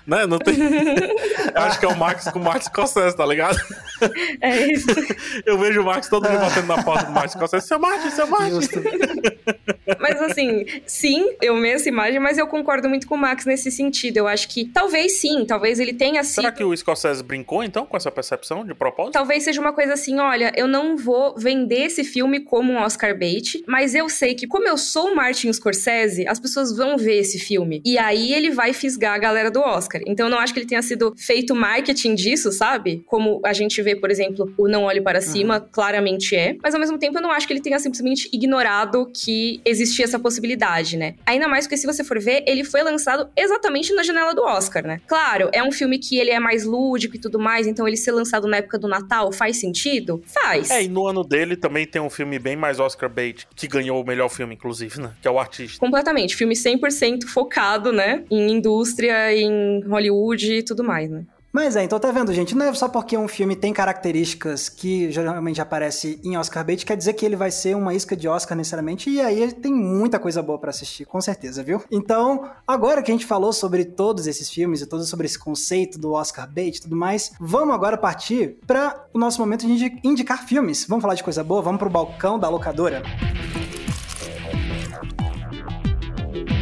Né? 0.06 0.26
Não 0.26 0.38
tem 0.42 0.54
eu 1.54 1.62
acho 1.62 1.78
que 1.78 1.84
é 1.84 1.88
o 1.88 1.96
Max 1.96 2.28
com 2.30 2.38
o 2.38 2.42
Max 2.42 2.66
Scorsese, 2.66 3.16
tá 3.16 3.26
ligado? 3.26 3.58
É 4.40 4.72
isso. 4.72 4.88
Eu 5.46 5.58
vejo 5.58 5.80
o 5.80 5.84
Max 5.84 6.08
todo 6.08 6.28
dia 6.28 6.38
batendo 6.38 6.66
na 6.66 6.82
porta 6.82 7.06
do 7.06 7.12
Max 7.12 7.32
Scorsese. 7.32 7.66
Seu 7.66 7.78
Max, 7.78 8.12
seu 8.14 8.26
Max. 8.26 8.68
Mas 10.00 10.20
assim, 10.22 10.64
sim, 10.86 11.36
eu 11.40 11.56
meio 11.56 11.74
essa 11.74 11.88
imagem, 11.88 12.18
mas 12.18 12.38
eu 12.38 12.46
concordo 12.46 12.88
muito 12.88 13.06
com 13.06 13.14
o 13.14 13.18
Max 13.18 13.44
nesse 13.44 13.70
sentido. 13.70 14.18
Eu 14.18 14.28
acho 14.28 14.48
que 14.48 14.64
talvez 14.64 15.18
sim, 15.18 15.44
talvez 15.44 15.78
ele 15.78 15.92
tenha 15.92 16.22
sido... 16.24 16.42
Será 16.42 16.52
que 16.52 16.64
o 16.64 16.76
Scorsese 16.76 17.22
brincou 17.22 17.62
então 17.62 17.86
com 17.86 17.96
essa 17.96 18.10
percepção 18.10 18.64
de 18.64 18.74
propósito? 18.74 19.12
Talvez 19.12 19.44
seja 19.44 19.60
uma 19.60 19.72
coisa 19.72 19.94
assim, 19.94 20.18
olha, 20.18 20.52
eu 20.56 20.66
não 20.66 20.96
vou 20.96 21.34
vender 21.36 21.86
esse 21.86 22.04
filme 22.04 22.40
como 22.40 22.72
um 22.72 22.78
Oscar 22.78 23.16
bait, 23.16 23.62
mas 23.66 23.94
eu 23.94 24.08
sei 24.08 24.34
que 24.34 24.46
como 24.46 24.66
eu 24.66 24.76
sou 24.76 25.12
o 25.12 25.16
Martin 25.16 25.52
Scorsese, 25.52 26.26
as 26.26 26.40
pessoas 26.40 26.76
vão 26.76 26.96
ver 26.96 27.18
esse 27.18 27.38
filme. 27.38 27.82
E 27.84 27.98
aí 27.98 28.32
ele 28.32 28.50
vai 28.50 28.72
fisgar 28.72 29.14
a 29.14 29.18
galera 29.18 29.50
do 29.50 29.60
Oscar. 29.60 30.00
Então 30.06 30.28
não 30.32 30.38
acho 30.38 30.52
que 30.52 30.60
ele 30.60 30.66
tenha 30.66 30.82
sido 30.82 31.14
feito 31.16 31.54
marketing 31.54 32.14
disso, 32.14 32.50
sabe? 32.50 33.02
Como 33.06 33.40
a 33.44 33.52
gente 33.52 33.80
vê, 33.82 33.94
por 33.94 34.10
exemplo, 34.10 34.52
o 34.56 34.66
Não 34.66 34.84
Olhe 34.84 35.00
Para 35.00 35.20
Cima, 35.20 35.58
uhum. 35.58 35.68
claramente 35.70 36.34
é. 36.34 36.56
Mas 36.62 36.74
ao 36.74 36.80
mesmo 36.80 36.98
tempo 36.98 37.18
eu 37.18 37.22
não 37.22 37.30
acho 37.30 37.46
que 37.46 37.52
ele 37.52 37.60
tenha 37.60 37.78
simplesmente 37.78 38.28
ignorado 38.32 39.10
que 39.14 39.60
existia 39.64 40.04
essa 40.04 40.18
possibilidade, 40.18 40.96
né? 40.96 41.14
Ainda 41.26 41.46
mais 41.46 41.66
porque 41.66 41.76
se 41.76 41.86
você 41.86 42.02
for 42.02 42.18
ver, 42.18 42.42
ele 42.46 42.64
foi 42.64 42.82
lançado 42.82 43.28
exatamente 43.36 43.92
na 43.94 44.02
janela 44.02 44.34
do 44.34 44.42
Oscar, 44.42 44.86
né? 44.86 45.00
Claro, 45.06 45.50
é 45.52 45.62
um 45.62 45.70
filme 45.70 45.98
que 45.98 46.18
ele 46.18 46.30
é 46.30 46.40
mais 46.40 46.64
lúdico 46.64 47.16
e 47.16 47.18
tudo 47.18 47.38
mais, 47.38 47.66
então 47.66 47.86
ele 47.86 47.96
ser 47.96 48.12
lançado 48.12 48.48
na 48.48 48.56
época 48.56 48.78
do 48.78 48.88
Natal 48.88 49.30
faz 49.32 49.58
sentido? 49.58 50.22
Faz. 50.26 50.70
É, 50.70 50.82
e 50.82 50.88
no 50.88 51.06
ano 51.06 51.22
dele 51.22 51.56
também 51.56 51.86
tem 51.86 52.00
um 52.00 52.10
filme 52.10 52.38
bem 52.38 52.56
mais 52.56 52.80
Oscar 52.80 53.10
bait, 53.10 53.46
que 53.54 53.68
ganhou 53.68 54.00
o 54.00 54.06
melhor 54.06 54.28
filme, 54.28 54.54
inclusive, 54.54 55.00
né? 55.00 55.12
Que 55.20 55.28
é 55.28 55.30
o 55.30 55.38
Artista. 55.38 55.78
Completamente. 55.78 56.34
Filme 56.34 56.54
100% 56.54 57.26
focado, 57.26 57.92
né? 57.92 58.24
Em 58.30 58.50
indústria, 58.50 59.34
em 59.34 59.82
Hollywood 59.86 60.21
e 60.58 60.62
tudo 60.62 60.84
mais, 60.84 61.10
né? 61.10 61.24
Mas 61.52 61.76
é, 61.76 61.84
então 61.84 62.00
tá 62.00 62.10
vendo, 62.10 62.32
gente? 62.32 62.54
Não 62.54 62.64
é 62.64 62.72
só 62.72 62.88
porque 62.88 63.16
um 63.16 63.28
filme 63.28 63.54
tem 63.54 63.74
características 63.74 64.70
que 64.70 65.12
geralmente 65.12 65.60
aparece 65.60 66.18
em 66.24 66.34
Oscar 66.38 66.64
bait, 66.64 66.86
quer 66.86 66.96
dizer 66.96 67.12
que 67.12 67.26
ele 67.26 67.36
vai 67.36 67.50
ser 67.50 67.76
uma 67.76 67.92
isca 67.92 68.16
de 68.16 68.26
Oscar 68.26 68.56
necessariamente, 68.56 69.10
e 69.10 69.20
aí 69.20 69.52
tem 69.52 69.72
muita 69.72 70.18
coisa 70.18 70.42
boa 70.42 70.58
para 70.58 70.70
assistir, 70.70 71.04
com 71.04 71.20
certeza, 71.20 71.62
viu? 71.62 71.82
Então, 71.90 72.50
agora 72.66 73.02
que 73.02 73.10
a 73.10 73.14
gente 73.14 73.26
falou 73.26 73.52
sobre 73.52 73.84
todos 73.84 74.26
esses 74.26 74.48
filmes 74.48 74.80
e 74.80 74.86
todo 74.86 75.04
sobre 75.04 75.26
esse 75.26 75.38
conceito 75.38 75.98
do 75.98 76.12
Oscar 76.12 76.50
bait 76.50 76.78
e 76.78 76.80
tudo 76.80 76.96
mais, 76.96 77.32
vamos 77.38 77.74
agora 77.74 77.98
partir 77.98 78.56
para 78.66 79.04
o 79.12 79.18
nosso 79.18 79.38
momento 79.38 79.66
de 79.66 80.00
indicar 80.02 80.46
filmes. 80.46 80.86
Vamos 80.88 81.02
falar 81.02 81.16
de 81.16 81.22
coisa 81.22 81.44
boa? 81.44 81.60
Vamos 81.60 81.78
pro 81.78 81.90
balcão 81.90 82.38
da 82.38 82.48
locadora? 82.48 83.02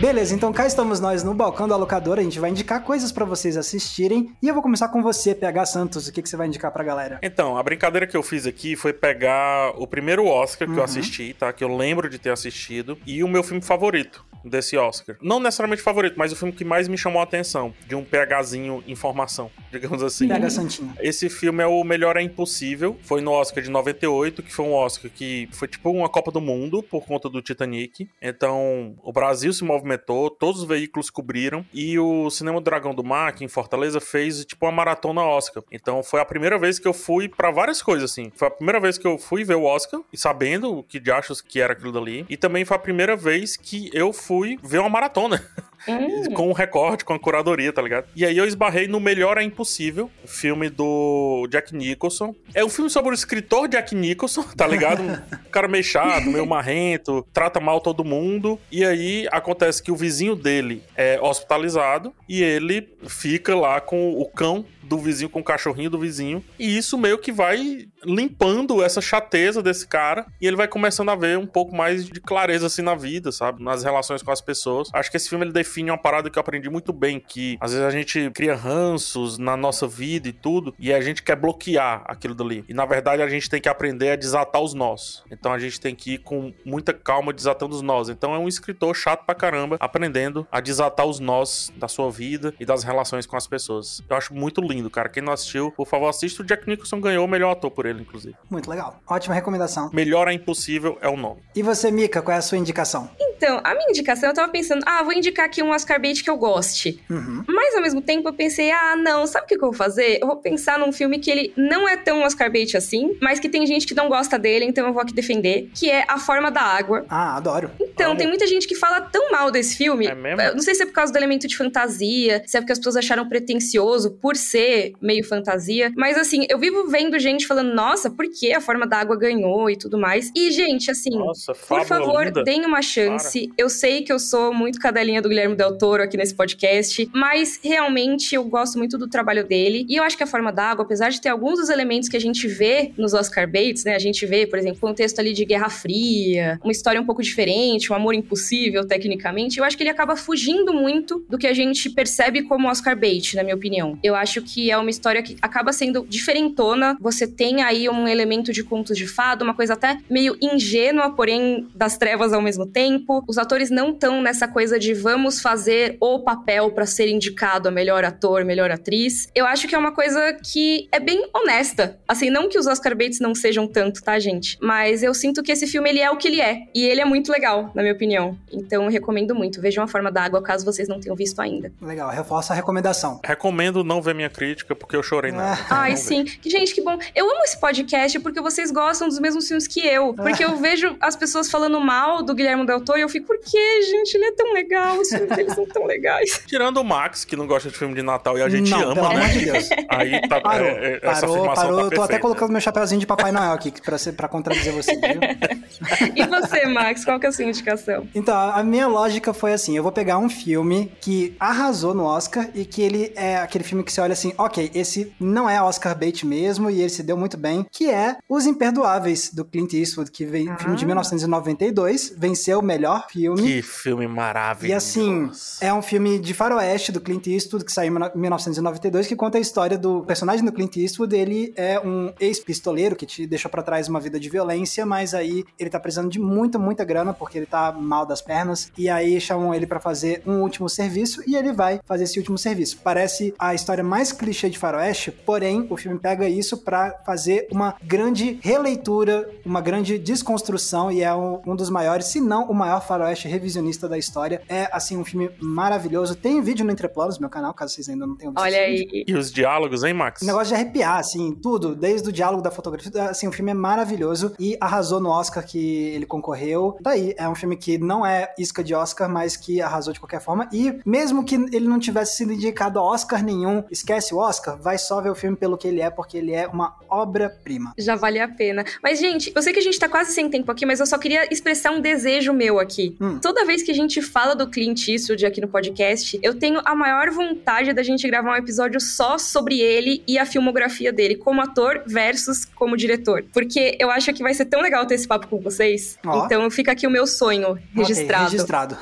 Beleza, 0.00 0.34
então 0.34 0.50
cá 0.50 0.66
estamos 0.66 0.98
nós 0.98 1.22
no 1.22 1.34
balcão 1.34 1.68
da 1.68 1.76
locadora. 1.76 2.22
A 2.22 2.24
gente 2.24 2.40
vai 2.40 2.48
indicar 2.48 2.82
coisas 2.82 3.12
para 3.12 3.26
vocês 3.26 3.54
assistirem. 3.54 4.34
E 4.42 4.48
eu 4.48 4.54
vou 4.54 4.62
começar 4.62 4.88
com 4.88 5.02
você, 5.02 5.34
PH 5.34 5.66
Santos. 5.66 6.08
O 6.08 6.12
que, 6.12 6.22
que 6.22 6.28
você 6.28 6.38
vai 6.38 6.46
indicar 6.46 6.72
pra 6.72 6.82
galera? 6.82 7.18
Então, 7.22 7.58
a 7.58 7.62
brincadeira 7.62 8.06
que 8.06 8.16
eu 8.16 8.22
fiz 8.22 8.46
aqui 8.46 8.76
foi 8.76 8.94
pegar 8.94 9.74
o 9.76 9.86
primeiro 9.86 10.24
Oscar 10.24 10.66
que 10.66 10.72
uhum. 10.72 10.78
eu 10.78 10.84
assisti, 10.84 11.36
tá? 11.38 11.52
Que 11.52 11.62
eu 11.62 11.76
lembro 11.76 12.08
de 12.08 12.18
ter 12.18 12.30
assistido. 12.30 12.96
E 13.06 13.22
o 13.22 13.28
meu 13.28 13.42
filme 13.42 13.60
favorito 13.60 14.24
desse 14.44 14.76
Oscar. 14.76 15.16
Não 15.20 15.40
necessariamente 15.40 15.82
favorito, 15.82 16.14
mas 16.16 16.32
o 16.32 16.36
filme 16.36 16.52
que 16.52 16.64
mais 16.64 16.88
me 16.88 16.96
chamou 16.96 17.20
a 17.20 17.24
atenção, 17.24 17.74
de 17.86 17.94
um 17.94 18.04
PHzinho 18.04 18.82
em 18.86 18.94
formação, 18.94 19.50
digamos 19.70 20.02
assim. 20.02 20.28
PH 20.28 20.50
Santinho. 20.50 20.92
Esse 21.00 21.28
filme 21.28 21.62
é 21.62 21.66
o 21.66 21.82
Melhor 21.84 22.16
é 22.16 22.22
Impossível, 22.22 22.96
foi 23.02 23.20
no 23.20 23.32
Oscar 23.32 23.62
de 23.62 23.70
98, 23.70 24.42
que 24.42 24.52
foi 24.52 24.64
um 24.64 24.74
Oscar 24.74 25.10
que 25.10 25.48
foi 25.52 25.68
tipo 25.68 25.90
uma 25.90 26.08
Copa 26.08 26.30
do 26.30 26.40
Mundo 26.40 26.82
por 26.82 27.04
conta 27.06 27.28
do 27.28 27.42
Titanic. 27.42 28.08
Então, 28.20 28.94
o 29.02 29.12
Brasil 29.12 29.52
se 29.52 29.64
movimentou, 29.64 29.89
todos 29.98 30.62
os 30.62 30.68
veículos 30.68 31.10
cobriram 31.10 31.64
e 31.72 31.98
o 31.98 32.30
Cinema 32.30 32.60
Dragão 32.60 32.94
do 32.94 33.04
Mar, 33.04 33.28
aqui 33.28 33.44
em 33.44 33.48
Fortaleza, 33.48 34.00
fez 34.00 34.44
tipo 34.44 34.66
uma 34.66 34.72
maratona 34.72 35.22
Oscar. 35.22 35.62
Então, 35.70 36.02
foi 36.02 36.20
a 36.20 36.24
primeira 36.24 36.58
vez 36.58 36.78
que 36.78 36.88
eu 36.88 36.92
fui 36.92 37.28
para 37.28 37.50
várias 37.50 37.82
coisas 37.82 38.10
assim. 38.10 38.30
Foi 38.34 38.48
a 38.48 38.50
primeira 38.50 38.80
vez 38.80 38.98
que 38.98 39.06
eu 39.06 39.18
fui 39.18 39.44
ver 39.44 39.56
o 39.56 39.64
Oscar 39.64 40.00
e 40.12 40.16
sabendo 40.16 40.78
o 40.78 40.82
que 40.82 40.98
de 40.98 41.10
achos 41.10 41.40
que 41.40 41.60
era 41.60 41.72
aquilo 41.72 41.92
dali. 41.92 42.26
E 42.28 42.36
também 42.36 42.64
foi 42.64 42.76
a 42.76 42.80
primeira 42.80 43.16
vez 43.16 43.56
que 43.56 43.90
eu 43.92 44.12
fui 44.12 44.58
ver 44.62 44.78
uma 44.78 44.88
maratona. 44.88 45.44
Hum. 45.88 46.32
com 46.34 46.48
um 46.48 46.52
recorde, 46.52 47.04
com 47.04 47.12
a 47.12 47.18
curadoria, 47.18 47.72
tá 47.72 47.80
ligado? 47.80 48.06
E 48.14 48.24
aí 48.24 48.36
eu 48.36 48.44
esbarrei 48.44 48.86
no 48.86 49.00
Melhor 49.00 49.38
é 49.38 49.42
Impossível, 49.42 50.10
filme 50.26 50.68
do 50.68 51.46
Jack 51.50 51.74
Nicholson. 51.74 52.34
É 52.54 52.64
um 52.64 52.68
filme 52.68 52.90
sobre 52.90 53.10
o 53.10 53.14
escritor 53.14 53.68
Jack 53.68 53.94
Nicholson, 53.94 54.42
tá 54.56 54.66
ligado? 54.66 55.02
Um 55.02 55.16
cara 55.50 55.68
meio 55.68 55.84
chato, 55.84 56.26
meio 56.26 56.46
marrento, 56.46 57.26
trata 57.32 57.60
mal 57.60 57.80
todo 57.80 58.04
mundo. 58.04 58.58
E 58.70 58.84
aí 58.84 59.26
acontece 59.30 59.82
que 59.82 59.90
o 59.90 59.96
vizinho 59.96 60.36
dele 60.36 60.82
é 60.96 61.18
hospitalizado 61.20 62.12
e 62.28 62.42
ele 62.42 62.88
fica 63.08 63.54
lá 63.54 63.80
com 63.80 64.12
o 64.20 64.26
cão 64.26 64.64
do 64.90 64.98
vizinho 64.98 65.30
com 65.30 65.38
o 65.38 65.44
cachorrinho 65.44 65.88
do 65.88 66.00
vizinho. 66.00 66.44
E 66.58 66.76
isso 66.76 66.98
meio 66.98 67.16
que 67.16 67.30
vai 67.30 67.86
limpando 68.04 68.82
essa 68.82 69.00
chateza 69.00 69.62
desse 69.62 69.86
cara. 69.86 70.26
E 70.40 70.48
ele 70.48 70.56
vai 70.56 70.66
começando 70.66 71.10
a 71.10 71.14
ver 71.14 71.38
um 71.38 71.46
pouco 71.46 71.76
mais 71.76 72.06
de 72.06 72.20
clareza 72.20 72.66
assim 72.66 72.82
na 72.82 72.96
vida, 72.96 73.30
sabe? 73.30 73.62
Nas 73.62 73.84
relações 73.84 74.20
com 74.20 74.32
as 74.32 74.40
pessoas. 74.40 74.90
Acho 74.92 75.08
que 75.08 75.16
esse 75.16 75.28
filme 75.28 75.44
ele 75.44 75.52
define 75.52 75.92
uma 75.92 75.98
parada 75.98 76.28
que 76.28 76.36
eu 76.36 76.40
aprendi 76.40 76.68
muito 76.68 76.92
bem: 76.92 77.20
que 77.20 77.56
às 77.60 77.70
vezes 77.70 77.86
a 77.86 77.90
gente 77.90 78.30
cria 78.32 78.56
ranços 78.56 79.38
na 79.38 79.56
nossa 79.56 79.86
vida 79.86 80.28
e 80.28 80.32
tudo. 80.32 80.74
E 80.76 80.92
a 80.92 81.00
gente 81.00 81.22
quer 81.22 81.36
bloquear 81.36 82.02
aquilo 82.06 82.34
dali. 82.34 82.64
E 82.68 82.74
na 82.74 82.84
verdade 82.84 83.22
a 83.22 83.28
gente 83.28 83.48
tem 83.48 83.60
que 83.60 83.68
aprender 83.68 84.10
a 84.10 84.16
desatar 84.16 84.60
os 84.60 84.74
nós. 84.74 85.22
Então 85.30 85.52
a 85.52 85.58
gente 85.60 85.78
tem 85.78 85.94
que 85.94 86.14
ir 86.14 86.18
com 86.18 86.52
muita 86.64 86.92
calma 86.92 87.32
desatando 87.32 87.76
os 87.76 87.82
nós. 87.82 88.08
Então 88.08 88.34
é 88.34 88.38
um 88.40 88.48
escritor 88.48 88.96
chato 88.96 89.24
pra 89.24 89.36
caramba 89.36 89.76
aprendendo 89.78 90.44
a 90.50 90.60
desatar 90.60 91.06
os 91.06 91.20
nós 91.20 91.72
da 91.76 91.86
sua 91.86 92.10
vida 92.10 92.52
e 92.58 92.64
das 92.64 92.82
relações 92.82 93.24
com 93.24 93.36
as 93.36 93.46
pessoas. 93.46 94.02
Eu 94.08 94.16
acho 94.16 94.34
muito 94.34 94.60
lindo 94.60 94.79
lindo, 94.80 94.90
cara. 94.90 95.08
Quem 95.08 95.22
não 95.22 95.32
assistiu, 95.32 95.70
por 95.70 95.86
favor, 95.86 96.08
assista. 96.08 96.42
O 96.42 96.46
Jack 96.46 96.66
Nicholson 96.66 97.00
ganhou 97.00 97.24
o 97.24 97.28
melhor 97.28 97.52
ator 97.52 97.70
por 97.70 97.86
ele, 97.86 98.00
inclusive. 98.00 98.34
Muito 98.48 98.68
legal. 98.68 99.00
Ótima 99.06 99.34
recomendação. 99.34 99.90
Melhor 99.92 100.26
é 100.28 100.32
impossível 100.32 100.98
é 101.00 101.08
o 101.08 101.16
nome. 101.16 101.42
E 101.54 101.62
você, 101.62 101.90
Mika, 101.90 102.22
qual 102.22 102.34
é 102.34 102.38
a 102.38 102.42
sua 102.42 102.58
indicação? 102.58 103.10
Então, 103.20 103.60
a 103.64 103.74
minha 103.74 103.88
indicação, 103.88 104.28
eu 104.28 104.34
tava 104.34 104.50
pensando, 104.50 104.82
ah, 104.86 105.02
vou 105.02 105.12
indicar 105.12 105.46
aqui 105.46 105.62
um 105.62 105.70
Oscar 105.70 106.00
bait 106.00 106.22
que 106.22 106.28
eu 106.28 106.36
goste. 106.36 107.02
Uhum. 107.08 107.44
Mas 107.48 107.74
ao 107.74 107.82
mesmo 107.82 108.02
tempo 108.02 108.28
eu 108.28 108.32
pensei, 108.32 108.70
ah, 108.70 108.96
não, 108.96 109.26
sabe 109.26 109.44
o 109.44 109.48
que 109.48 109.54
eu 109.54 109.60
vou 109.60 109.72
fazer? 109.72 110.18
Eu 110.20 110.26
vou 110.26 110.36
pensar 110.36 110.78
num 110.78 110.92
filme 110.92 111.18
que 111.18 111.30
ele 111.30 111.52
não 111.56 111.88
é 111.88 111.96
tão 111.96 112.22
Oscar 112.22 112.50
bait 112.50 112.76
assim, 112.76 113.16
mas 113.20 113.40
que 113.40 113.48
tem 113.48 113.66
gente 113.66 113.86
que 113.86 113.94
não 113.94 114.08
gosta 114.08 114.38
dele, 114.38 114.64
então 114.64 114.86
eu 114.86 114.92
vou 114.92 115.02
aqui 115.02 115.14
defender, 115.14 115.70
que 115.74 115.90
é 115.90 116.04
A 116.08 116.18
Forma 116.18 116.50
da 116.50 116.60
Água. 116.60 117.04
Ah, 117.08 117.36
adoro. 117.36 117.70
Então, 117.80 118.10
Amo. 118.10 118.18
tem 118.18 118.28
muita 118.28 118.46
gente 118.46 118.66
que 118.66 118.74
fala 118.74 119.00
tão 119.00 119.30
mal 119.30 119.50
desse 119.50 119.76
filme. 119.76 120.06
É 120.06 120.14
mesmo? 120.14 120.40
Eu 120.42 120.54
não 120.54 120.62
sei 120.62 120.74
se 120.74 120.82
é 120.82 120.86
por 120.86 120.92
causa 120.92 121.12
do 121.12 121.16
elemento 121.16 121.48
de 121.48 121.56
fantasia, 121.56 122.42
se 122.46 122.56
é 122.56 122.60
porque 122.60 122.72
as 122.72 122.78
pessoas 122.78 122.96
acharam 122.96 123.28
pretencioso 123.28 124.10
por 124.20 124.36
ser 124.36 124.69
meio 125.00 125.24
fantasia, 125.24 125.92
mas 125.96 126.16
assim, 126.16 126.46
eu 126.48 126.58
vivo 126.58 126.88
vendo 126.88 127.18
gente 127.18 127.46
falando, 127.46 127.74
nossa, 127.74 128.10
por 128.10 128.26
que 128.30 128.52
a 128.52 128.60
Forma 128.60 128.86
da 128.86 128.98
Água 128.98 129.16
ganhou 129.16 129.70
e 129.70 129.76
tudo 129.76 129.98
mais. 129.98 130.30
E, 130.34 130.50
gente, 130.50 130.90
assim, 130.90 131.10
nossa, 131.10 131.52
por 131.54 131.84
favor, 131.84 132.26
linda. 132.26 132.42
deem 132.42 132.64
uma 132.64 132.82
chance. 132.82 133.50
Eu 133.56 133.68
sei 133.68 134.02
que 134.02 134.12
eu 134.12 134.18
sou 134.18 134.52
muito 134.52 134.78
cadelinha 134.78 135.22
do 135.22 135.28
Guilherme 135.28 135.56
Del 135.56 135.76
Toro 135.78 136.02
aqui 136.02 136.16
nesse 136.16 136.34
podcast, 136.34 137.08
mas 137.14 137.58
realmente 137.62 138.34
eu 138.34 138.44
gosto 138.44 138.78
muito 138.78 138.96
do 138.98 139.08
trabalho 139.08 139.46
dele. 139.46 139.86
E 139.88 139.96
eu 139.96 140.02
acho 140.02 140.16
que 140.16 140.22
a 140.22 140.26
forma 140.26 140.52
d'água, 140.52 140.84
apesar 140.84 141.10
de 141.10 141.20
ter 141.20 141.28
alguns 141.28 141.58
dos 141.58 141.68
elementos 141.68 142.08
que 142.08 142.16
a 142.16 142.20
gente 142.20 142.46
vê 142.46 142.92
nos 142.96 143.14
Oscar 143.14 143.46
Bates, 143.46 143.84
né? 143.84 143.94
A 143.94 143.98
gente 143.98 144.24
vê, 144.26 144.46
por 144.46 144.58
exemplo, 144.58 144.78
um 144.78 144.88
contexto 144.88 145.18
ali 145.18 145.32
de 145.32 145.44
Guerra 145.44 145.68
Fria, 145.68 146.58
uma 146.62 146.72
história 146.72 147.00
um 147.00 147.06
pouco 147.06 147.22
diferente, 147.22 147.92
um 147.92 147.96
amor 147.96 148.14
impossível, 148.14 148.86
tecnicamente. 148.86 149.58
Eu 149.58 149.64
acho 149.64 149.76
que 149.76 149.82
ele 149.82 149.90
acaba 149.90 150.16
fugindo 150.16 150.72
muito 150.72 151.24
do 151.28 151.38
que 151.38 151.46
a 151.46 151.54
gente 151.54 151.88
percebe 151.90 152.42
como 152.42 152.68
Oscar 152.68 152.98
Bate, 152.98 153.36
na 153.36 153.42
minha 153.42 153.54
opinião. 153.54 153.98
Eu 154.02 154.14
acho 154.14 154.42
que 154.42 154.59
é 154.68 154.76
uma 154.76 154.90
história 154.90 155.22
que 155.22 155.36
acaba 155.40 155.72
sendo 155.72 156.04
diferentona. 156.08 156.96
Você 157.00 157.24
tem 157.24 157.62
aí 157.62 157.88
um 157.88 158.08
elemento 158.08 158.52
de 158.52 158.64
contos 158.64 158.98
de 158.98 159.06
fado, 159.06 159.44
uma 159.44 159.54
coisa 159.54 159.74
até 159.74 159.98
meio 160.10 160.36
ingênua, 160.42 161.10
porém 161.10 161.68
das 161.72 161.96
trevas 161.96 162.32
ao 162.32 162.42
mesmo 162.42 162.66
tempo. 162.66 163.22
Os 163.28 163.38
atores 163.38 163.60
atores 163.60 163.70
não 163.70 163.90
estão 163.90 164.22
nessa 164.22 164.48
coisa 164.48 164.78
de 164.78 164.94
vamos 164.94 165.40
fazer 165.40 165.96
o 166.00 166.20
papel 166.20 166.70
para 166.70 166.86
ser 166.86 167.08
indicado 167.08 167.68
a 167.68 167.70
melhor 167.70 168.04
ator, 168.04 168.44
melhor 168.44 168.70
atriz. 168.70 169.28
Eu 169.34 169.44
acho 169.44 169.68
que 169.68 169.74
é 169.74 169.78
uma 169.78 169.92
coisa 169.92 170.32
que 170.34 170.88
é 170.90 170.98
bem 170.98 171.28
honesta. 171.34 171.98
Assim, 172.08 172.30
não 172.30 172.48
que 172.48 172.58
os 172.58 172.66
Oscar 172.66 172.96
Bates 172.96 173.20
não 173.20 173.34
sejam 173.34 173.66
tanto, 173.68 174.02
tá, 174.02 174.18
gente? 174.18 174.56
Mas 174.60 175.02
eu 175.02 175.12
sinto 175.12 175.42
que 175.42 175.52
esse 175.52 175.66
filme 175.66 175.90
ele 175.90 176.00
é 176.00 176.10
o 176.10 176.16
que 176.16 176.28
ele 176.28 176.40
é. 176.40 176.62
E 176.74 176.84
ele 176.84 177.00
é 177.00 177.04
muito 177.04 177.30
legal, 177.30 177.70
na 177.74 177.82
minha 177.82 177.94
opinião. 177.94 178.36
Então 178.50 178.84
eu 178.84 178.90
recomendo 178.90 179.34
muito. 179.34 179.60
Vejam 179.60 179.84
a 179.84 179.86
forma 179.86 180.10
da 180.10 180.22
água, 180.22 180.42
caso 180.42 180.64
vocês 180.64 180.88
não 180.88 181.00
tenham 181.00 181.16
visto 181.16 181.40
ainda. 181.40 181.70
Legal, 181.82 182.10
reforça 182.10 182.52
a 182.52 182.56
recomendação. 182.56 183.20
Recomendo 183.24 183.84
não 183.84 184.00
ver 184.00 184.14
minha 184.14 184.30
crítica, 184.40 184.74
porque 184.74 184.96
eu 184.96 185.02
chorei 185.02 185.32
nela. 185.32 185.58
Ai, 185.68 185.98
sim. 185.98 186.24
Que, 186.24 186.48
gente, 186.48 186.74
que 186.74 186.80
bom. 186.80 186.98
Eu 187.14 187.30
amo 187.30 187.44
esse 187.44 187.60
podcast 187.60 188.18
porque 188.20 188.40
vocês 188.40 188.70
gostam 188.70 189.06
dos 189.06 189.18
mesmos 189.18 189.46
filmes 189.46 189.66
que 189.68 189.86
eu. 189.86 190.14
Porque 190.14 190.42
eu 190.42 190.56
vejo 190.56 190.96
as 190.98 191.14
pessoas 191.14 191.50
falando 191.50 191.78
mal 191.78 192.22
do 192.22 192.34
Guilherme 192.34 192.64
Del 192.64 192.80
Toro 192.80 192.98
e 192.98 193.02
eu 193.02 193.08
fico, 193.10 193.26
por 193.26 193.38
quê, 193.38 193.82
gente? 193.82 194.14
Ele 194.14 194.24
é 194.24 194.32
tão 194.32 194.50
legal, 194.54 194.96
os 194.96 195.10
filmes 195.10 195.36
dele 195.36 195.50
são 195.50 195.66
tão 195.66 195.84
legais. 195.84 196.42
Tirando 196.48 196.78
o 196.78 196.84
Max, 196.84 197.22
que 197.22 197.36
não 197.36 197.46
gosta 197.46 197.68
de 197.68 197.76
filme 197.76 197.94
de 197.94 198.00
Natal 198.00 198.38
e 198.38 198.42
a 198.42 198.48
gente 198.48 198.70
não, 198.70 198.80
ama, 198.80 198.94
pelo 198.94 199.08
né? 199.10 199.14
amor 199.16 199.28
de 199.28 199.44
Deus. 199.44 199.68
Aí 199.90 200.20
tá, 200.26 200.40
parou, 200.40 200.66
é, 200.66 200.70
é, 200.70 201.00
essa 201.02 201.26
parou, 201.26 201.54
parou. 201.54 201.90
Tá 201.90 201.96
Tô 201.96 202.02
até 202.02 202.18
colocando 202.18 202.50
meu 202.50 202.62
chapéuzinho 202.62 202.98
de 202.98 203.06
Papai 203.06 203.32
Noel 203.32 203.52
aqui 203.52 203.70
pra, 203.82 203.98
ser, 203.98 204.12
pra 204.12 204.26
contradizer 204.26 204.72
você, 204.72 204.96
viu? 204.96 205.20
e 206.16 206.26
você, 206.26 206.66
Max, 206.66 207.04
qual 207.04 207.20
que 207.20 207.26
é 207.26 207.28
a 207.28 207.32
sua 207.32 207.44
indicação? 207.44 208.08
Então, 208.14 208.34
a 208.34 208.62
minha 208.62 208.86
lógica 208.86 209.34
foi 209.34 209.52
assim, 209.52 209.76
eu 209.76 209.82
vou 209.82 209.92
pegar 209.92 210.16
um 210.16 210.30
filme 210.30 210.90
que 210.98 211.36
arrasou 211.38 211.92
no 211.92 212.04
Oscar 212.04 212.48
e 212.54 212.64
que 212.64 212.80
ele 212.80 213.12
é 213.14 213.36
aquele 213.36 213.64
filme 213.64 213.84
que 213.84 213.92
você 213.92 214.00
olha 214.00 214.14
assim, 214.14 214.29
ok, 214.36 214.70
esse 214.74 215.12
não 215.18 215.48
é 215.48 215.62
Oscar 215.62 215.96
bait 215.96 216.24
mesmo 216.24 216.70
e 216.70 216.80
ele 216.80 216.90
se 216.90 217.02
deu 217.02 217.16
muito 217.16 217.36
bem, 217.36 217.66
que 217.70 217.90
é 217.90 218.16
Os 218.28 218.46
Imperdoáveis, 218.46 219.30
do 219.32 219.44
Clint 219.44 219.74
Eastwood, 219.74 220.10
que 220.10 220.24
veio 220.24 220.52
ah. 220.52 220.56
filme 220.56 220.76
de 220.76 220.86
1992, 220.86 222.14
venceu 222.16 222.58
o 222.58 222.62
melhor 222.62 223.06
filme. 223.08 223.42
Que 223.42 223.62
filme 223.62 224.06
maravilhoso. 224.06 224.72
E 224.72 224.74
assim, 224.74 225.30
é 225.60 225.72
um 225.72 225.82
filme 225.82 226.18
de 226.18 226.34
faroeste 226.34 226.92
do 226.92 227.00
Clint 227.00 227.26
Eastwood, 227.26 227.64
que 227.64 227.72
saiu 227.72 227.94
em 227.94 228.18
1992, 228.18 229.06
que 229.06 229.16
conta 229.16 229.38
a 229.38 229.40
história 229.40 229.76
do 229.76 230.02
personagem 230.02 230.44
do 230.44 230.52
Clint 230.52 230.76
Eastwood. 230.76 231.14
Ele 231.14 231.52
é 231.56 231.80
um 231.80 232.12
ex-pistoleiro 232.20 232.96
que 232.96 233.06
te 233.06 233.26
deixou 233.26 233.50
para 233.50 233.62
trás 233.62 233.88
uma 233.88 234.00
vida 234.00 234.18
de 234.18 234.28
violência, 234.28 234.84
mas 234.86 235.14
aí 235.14 235.44
ele 235.58 235.70
tá 235.70 235.80
precisando 235.80 236.10
de 236.10 236.18
muita, 236.18 236.58
muita 236.58 236.84
grana, 236.84 237.12
porque 237.12 237.38
ele 237.38 237.46
tá 237.46 237.72
mal 237.72 238.06
das 238.06 238.22
pernas. 238.22 238.70
E 238.76 238.88
aí 238.88 239.20
chamam 239.20 239.54
ele 239.54 239.66
para 239.66 239.80
fazer 239.80 240.22
um 240.26 240.42
último 240.42 240.68
serviço 240.68 241.22
e 241.26 241.36
ele 241.36 241.52
vai 241.52 241.80
fazer 241.84 242.04
esse 242.04 242.18
último 242.18 242.38
serviço. 242.38 242.78
Parece 242.82 243.34
a 243.38 243.54
história 243.54 243.84
mais 243.84 244.12
clichê 244.20 244.50
de 244.50 244.58
faroeste, 244.58 245.10
porém, 245.10 245.66
o 245.70 245.76
filme 245.78 245.98
pega 245.98 246.28
isso 246.28 246.58
para 246.58 247.00
fazer 247.06 247.48
uma 247.50 247.74
grande 247.82 248.38
releitura, 248.42 249.28
uma 249.46 249.62
grande 249.62 249.98
desconstrução, 249.98 250.92
e 250.92 251.02
é 251.02 251.14
um, 251.14 251.40
um 251.46 251.56
dos 251.56 251.70
maiores, 251.70 252.06
se 252.06 252.20
não 252.20 252.44
o 252.50 252.54
maior 252.54 252.86
faroeste 252.86 253.26
revisionista 253.26 253.88
da 253.88 253.96
história. 253.96 254.42
É, 254.46 254.68
assim, 254.72 254.98
um 254.98 255.04
filme 255.04 255.30
maravilhoso. 255.40 256.14
Tem 256.14 256.42
vídeo 256.42 256.66
no 256.66 256.70
Entreplanos, 256.70 257.18
meu 257.18 257.30
canal, 257.30 257.54
caso 257.54 257.74
vocês 257.74 257.88
ainda 257.88 258.06
não 258.06 258.14
tenham 258.14 258.32
visto. 258.32 258.44
Olha 258.44 258.58
aí. 258.58 259.04
E 259.06 259.14
os 259.14 259.32
diálogos, 259.32 259.82
hein, 259.84 259.94
Max? 259.94 260.20
O 260.20 260.26
negócio 260.26 260.48
de 260.48 260.54
arrepiar, 260.54 260.98
assim, 260.98 261.32
tudo, 261.32 261.74
desde 261.74 262.08
o 262.10 262.12
diálogo 262.12 262.42
da 262.42 262.50
fotografia, 262.50 262.90
assim, 263.04 263.26
o 263.26 263.32
filme 263.32 263.52
é 263.52 263.54
maravilhoso 263.54 264.34
e 264.38 264.54
arrasou 264.60 265.00
no 265.00 265.08
Oscar 265.08 265.44
que 265.46 265.58
ele 265.58 266.04
concorreu. 266.04 266.76
Daí, 266.80 267.14
é 267.16 267.26
um 267.26 267.34
filme 267.34 267.56
que 267.56 267.78
não 267.78 268.04
é 268.04 268.34
isca 268.38 268.62
de 268.62 268.74
Oscar, 268.74 269.08
mas 269.08 269.34
que 269.36 269.62
arrasou 269.62 269.94
de 269.94 270.00
qualquer 270.00 270.20
forma. 270.20 270.46
E 270.52 270.78
mesmo 270.84 271.24
que 271.24 271.36
ele 271.36 271.66
não 271.66 271.78
tivesse 271.78 272.18
sido 272.18 272.34
indicado 272.34 272.78
a 272.78 272.82
Oscar 272.82 273.24
nenhum, 273.24 273.64
esquece 273.70 274.09
o 274.14 274.18
Oscar, 274.18 274.56
vai 274.56 274.78
só 274.78 275.00
ver 275.00 275.10
o 275.10 275.14
filme 275.14 275.36
pelo 275.36 275.56
que 275.56 275.68
ele 275.68 275.80
é, 275.80 275.90
porque 275.90 276.16
ele 276.18 276.32
é 276.32 276.46
uma 276.46 276.74
obra-prima. 276.88 277.72
Já 277.78 277.96
vale 277.96 278.18
a 278.20 278.28
pena. 278.28 278.64
Mas, 278.82 278.98
gente, 278.98 279.32
eu 279.34 279.42
sei 279.42 279.52
que 279.52 279.58
a 279.58 279.62
gente 279.62 279.78
tá 279.78 279.88
quase 279.88 280.12
sem 280.12 280.28
tempo 280.28 280.50
aqui, 280.50 280.64
mas 280.66 280.80
eu 280.80 280.86
só 280.86 280.98
queria 280.98 281.32
expressar 281.32 281.70
um 281.70 281.80
desejo 281.80 282.32
meu 282.32 282.58
aqui. 282.58 282.96
Hum. 283.00 283.18
Toda 283.18 283.44
vez 283.44 283.62
que 283.62 283.70
a 283.70 283.74
gente 283.74 284.00
fala 284.02 284.34
do 284.34 284.48
Clint 284.48 284.88
Eastwood 284.88 285.24
aqui 285.26 285.40
no 285.40 285.48
podcast, 285.48 286.18
eu 286.22 286.34
tenho 286.38 286.60
a 286.64 286.74
maior 286.74 287.10
vontade 287.10 287.72
da 287.72 287.82
gente 287.82 288.06
gravar 288.06 288.32
um 288.32 288.36
episódio 288.36 288.80
só 288.80 289.18
sobre 289.18 289.60
ele 289.60 290.02
e 290.06 290.18
a 290.18 290.26
filmografia 290.26 290.92
dele, 290.92 291.16
como 291.16 291.40
ator 291.40 291.82
versus 291.86 292.44
como 292.44 292.76
diretor. 292.76 293.24
Porque 293.32 293.76
eu 293.78 293.90
acho 293.90 294.12
que 294.12 294.22
vai 294.22 294.34
ser 294.34 294.46
tão 294.46 294.60
legal 294.60 294.86
ter 294.86 294.94
esse 294.94 295.06
papo 295.06 295.26
com 295.28 295.38
vocês. 295.40 295.98
Ó. 296.04 296.24
Então 296.26 296.50
fica 296.50 296.72
aqui 296.72 296.86
o 296.86 296.90
meu 296.90 297.06
sonho 297.06 297.58
registrado 297.74 298.24
Ok, 298.24 298.32
registrado. 298.32 298.76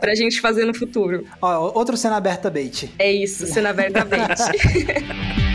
pra 0.00 0.14
gente 0.14 0.40
fazer 0.40 0.64
no 0.64 0.74
futuro. 0.74 1.24
Ó, 1.40 1.72
outro 1.78 1.96
cena 1.96 2.16
aberta 2.16 2.50
bait. 2.50 2.90
É 2.98 3.10
isso, 3.10 3.46
cena 3.46 3.70
abertamente. 3.70 4.42
bye. 4.64 5.34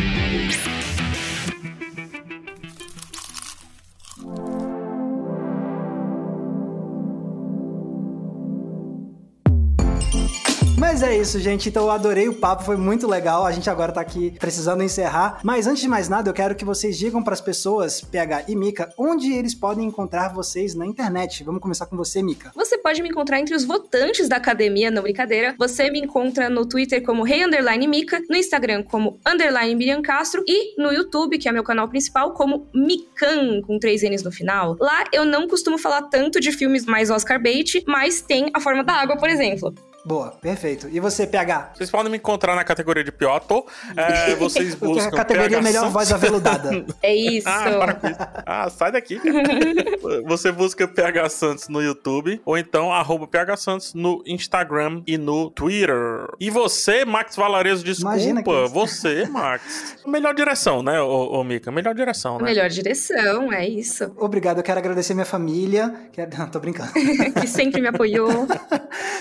Mas 10.93 11.01
é 11.01 11.17
isso, 11.17 11.39
gente. 11.39 11.69
Então 11.69 11.85
eu 11.85 11.89
adorei 11.89 12.29
o 12.29 12.35
papo, 12.35 12.65
foi 12.65 12.77
muito 12.77 13.07
legal. 13.07 13.47
A 13.47 13.51
gente 13.51 13.67
agora 13.67 13.91
tá 13.91 13.99
aqui 13.99 14.29
precisando 14.37 14.83
encerrar. 14.83 15.39
Mas 15.41 15.65
antes 15.65 15.81
de 15.81 15.87
mais 15.87 16.07
nada, 16.07 16.29
eu 16.29 16.35
quero 16.35 16.53
que 16.53 16.63
vocês 16.63 16.99
digam 16.99 17.23
para 17.23 17.33
as 17.33 17.41
pessoas, 17.41 17.99
PH 17.99 18.43
e 18.47 18.55
Mika, 18.55 18.93
onde 18.95 19.33
eles 19.33 19.55
podem 19.55 19.87
encontrar 19.87 20.31
vocês 20.31 20.75
na 20.75 20.85
internet. 20.85 21.43
Vamos 21.43 21.61
começar 21.61 21.87
com 21.87 21.97
você, 21.97 22.21
Mika. 22.21 22.51
Você 22.53 22.77
pode 22.77 23.01
me 23.01 23.09
encontrar 23.09 23.39
entre 23.39 23.55
os 23.55 23.63
votantes 23.63 24.29
da 24.29 24.35
academia, 24.35 24.91
não 24.91 25.01
brincadeira. 25.01 25.55
Você 25.57 25.89
me 25.89 25.99
encontra 25.99 26.47
no 26.47 26.63
Twitter 26.63 27.01
como 27.01 27.23
Rei 27.23 27.41
Mica, 27.87 28.21
no 28.29 28.35
Instagram 28.35 28.83
como 28.83 29.19
Underline 29.25 29.73
Miriam 29.73 30.03
Castro 30.03 30.43
e 30.47 30.79
no 30.79 30.91
YouTube, 30.91 31.39
que 31.39 31.49
é 31.49 31.51
meu 31.51 31.63
canal 31.63 31.89
principal, 31.89 32.35
como 32.35 32.67
Mican, 32.71 33.63
com 33.65 33.79
três 33.79 34.03
N's 34.03 34.21
no 34.21 34.31
final. 34.31 34.77
Lá 34.79 35.05
eu 35.11 35.25
não 35.25 35.47
costumo 35.47 35.79
falar 35.79 36.03
tanto 36.03 36.39
de 36.39 36.51
filmes 36.51 36.85
mais 36.85 37.09
Oscar 37.09 37.41
bait, 37.41 37.83
mas 37.87 38.21
tem 38.21 38.51
A 38.53 38.59
Forma 38.59 38.83
da 38.83 38.93
Água, 38.93 39.17
por 39.17 39.27
exemplo. 39.27 39.73
Boa, 40.05 40.31
perfeito. 40.31 40.89
E 40.91 40.99
você, 40.99 41.25
PH? 41.25 41.71
Vocês 41.75 41.89
podem 41.89 42.11
me 42.11 42.17
encontrar 42.17 42.55
na 42.55 42.63
categoria 42.65 43.05
de 43.05 43.11
pior 43.11 43.37
ator. 43.37 43.65
É, 43.95 44.35
vocês 44.35 44.75
buscam 44.75 45.07
a 45.07 45.11
categoria 45.11 45.49
PH 45.57 45.61
melhor 45.61 45.89
voz 45.89 46.11
aveludada. 46.11 46.85
É 47.01 47.15
isso. 47.15 47.47
Ah, 47.47 47.63
para 47.77 47.93
com 47.93 48.07
isso. 48.07 48.19
Ah, 48.45 48.69
sai 48.69 48.91
daqui, 48.91 49.17
cara. 49.17 50.23
Você 50.27 50.51
busca 50.51 50.85
PH 50.85 51.29
Santos 51.29 51.69
no 51.69 51.81
YouTube 51.81 52.41
ou 52.45 52.57
então 52.57 52.91
arroba 52.91 53.25
PH 53.27 53.55
Santos 53.55 53.93
no 53.93 54.21
Instagram 54.27 55.01
e 55.07 55.17
no 55.17 55.49
Twitter. 55.49 56.27
E 56.37 56.49
você, 56.49 57.05
Max 57.05 57.37
Valarezo, 57.37 57.83
desculpa. 57.85 58.17
que- 58.17 58.67
Você, 58.73 59.25
Max. 59.29 59.95
Melhor 60.05 60.33
direção, 60.33 60.83
né, 60.83 61.01
ô, 61.01 61.39
ô 61.39 61.43
Mika? 61.45 61.71
Melhor 61.71 61.95
direção, 61.95 62.37
né? 62.39 62.43
Melhor 62.43 62.67
direção, 62.69 63.53
é 63.53 63.65
isso. 63.67 64.11
Obrigado, 64.17 64.57
eu 64.57 64.63
quero 64.63 64.79
agradecer 64.79 65.13
minha 65.13 65.25
família. 65.25 65.93
Quero... 66.11 66.37
Não, 66.37 66.47
tô 66.51 66.59
brincando. 66.59 66.91
que 67.39 67.47
sempre 67.47 67.79
me 67.79 67.87
apoiou. 67.87 68.45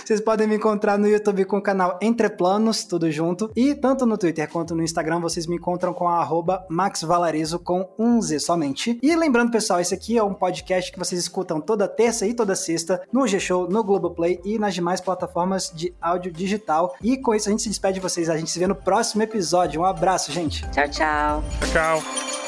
Vocês 0.04 0.20
podem 0.20 0.48
me 0.48 0.56
encontrar 0.56 0.71
no 0.98 1.08
YouTube 1.08 1.44
com 1.44 1.58
o 1.58 1.62
canal 1.62 1.98
Entre 2.00 2.28
Planos, 2.28 2.84
tudo 2.84 3.10
junto. 3.10 3.50
E 3.56 3.74
tanto 3.74 4.06
no 4.06 4.18
Twitter 4.18 4.48
quanto 4.48 4.74
no 4.74 4.82
Instagram, 4.82 5.20
vocês 5.20 5.46
me 5.46 5.56
encontram 5.56 5.92
com 5.92 6.08
a 6.08 6.18
arroba 6.18 6.64
Max 6.68 7.02
Valarezo 7.02 7.58
com 7.58 7.88
um 7.98 8.20
Z 8.20 8.40
somente. 8.40 8.98
E 9.02 9.14
lembrando, 9.14 9.50
pessoal, 9.50 9.80
esse 9.80 9.94
aqui 9.94 10.16
é 10.16 10.22
um 10.22 10.34
podcast 10.34 10.90
que 10.92 10.98
vocês 10.98 11.20
escutam 11.20 11.60
toda 11.60 11.88
terça 11.88 12.26
e 12.26 12.34
toda 12.34 12.54
sexta 12.54 13.02
no 13.12 13.26
G-Show, 13.26 13.68
no 13.68 13.84
Globoplay 13.84 14.40
e 14.44 14.58
nas 14.58 14.74
demais 14.74 15.00
plataformas 15.00 15.72
de 15.74 15.94
áudio 16.00 16.32
digital. 16.32 16.94
E 17.02 17.16
com 17.16 17.34
isso 17.34 17.48
a 17.48 17.52
gente 17.52 17.62
se 17.62 17.68
despede 17.68 17.94
de 17.94 18.00
vocês. 18.00 18.28
A 18.28 18.36
gente 18.36 18.50
se 18.50 18.58
vê 18.58 18.66
no 18.66 18.74
próximo 18.74 19.22
episódio. 19.22 19.80
Um 19.80 19.84
abraço, 19.84 20.32
gente. 20.32 20.68
Tchau, 20.70 20.88
tchau. 20.88 21.44
Tchau. 21.72 22.41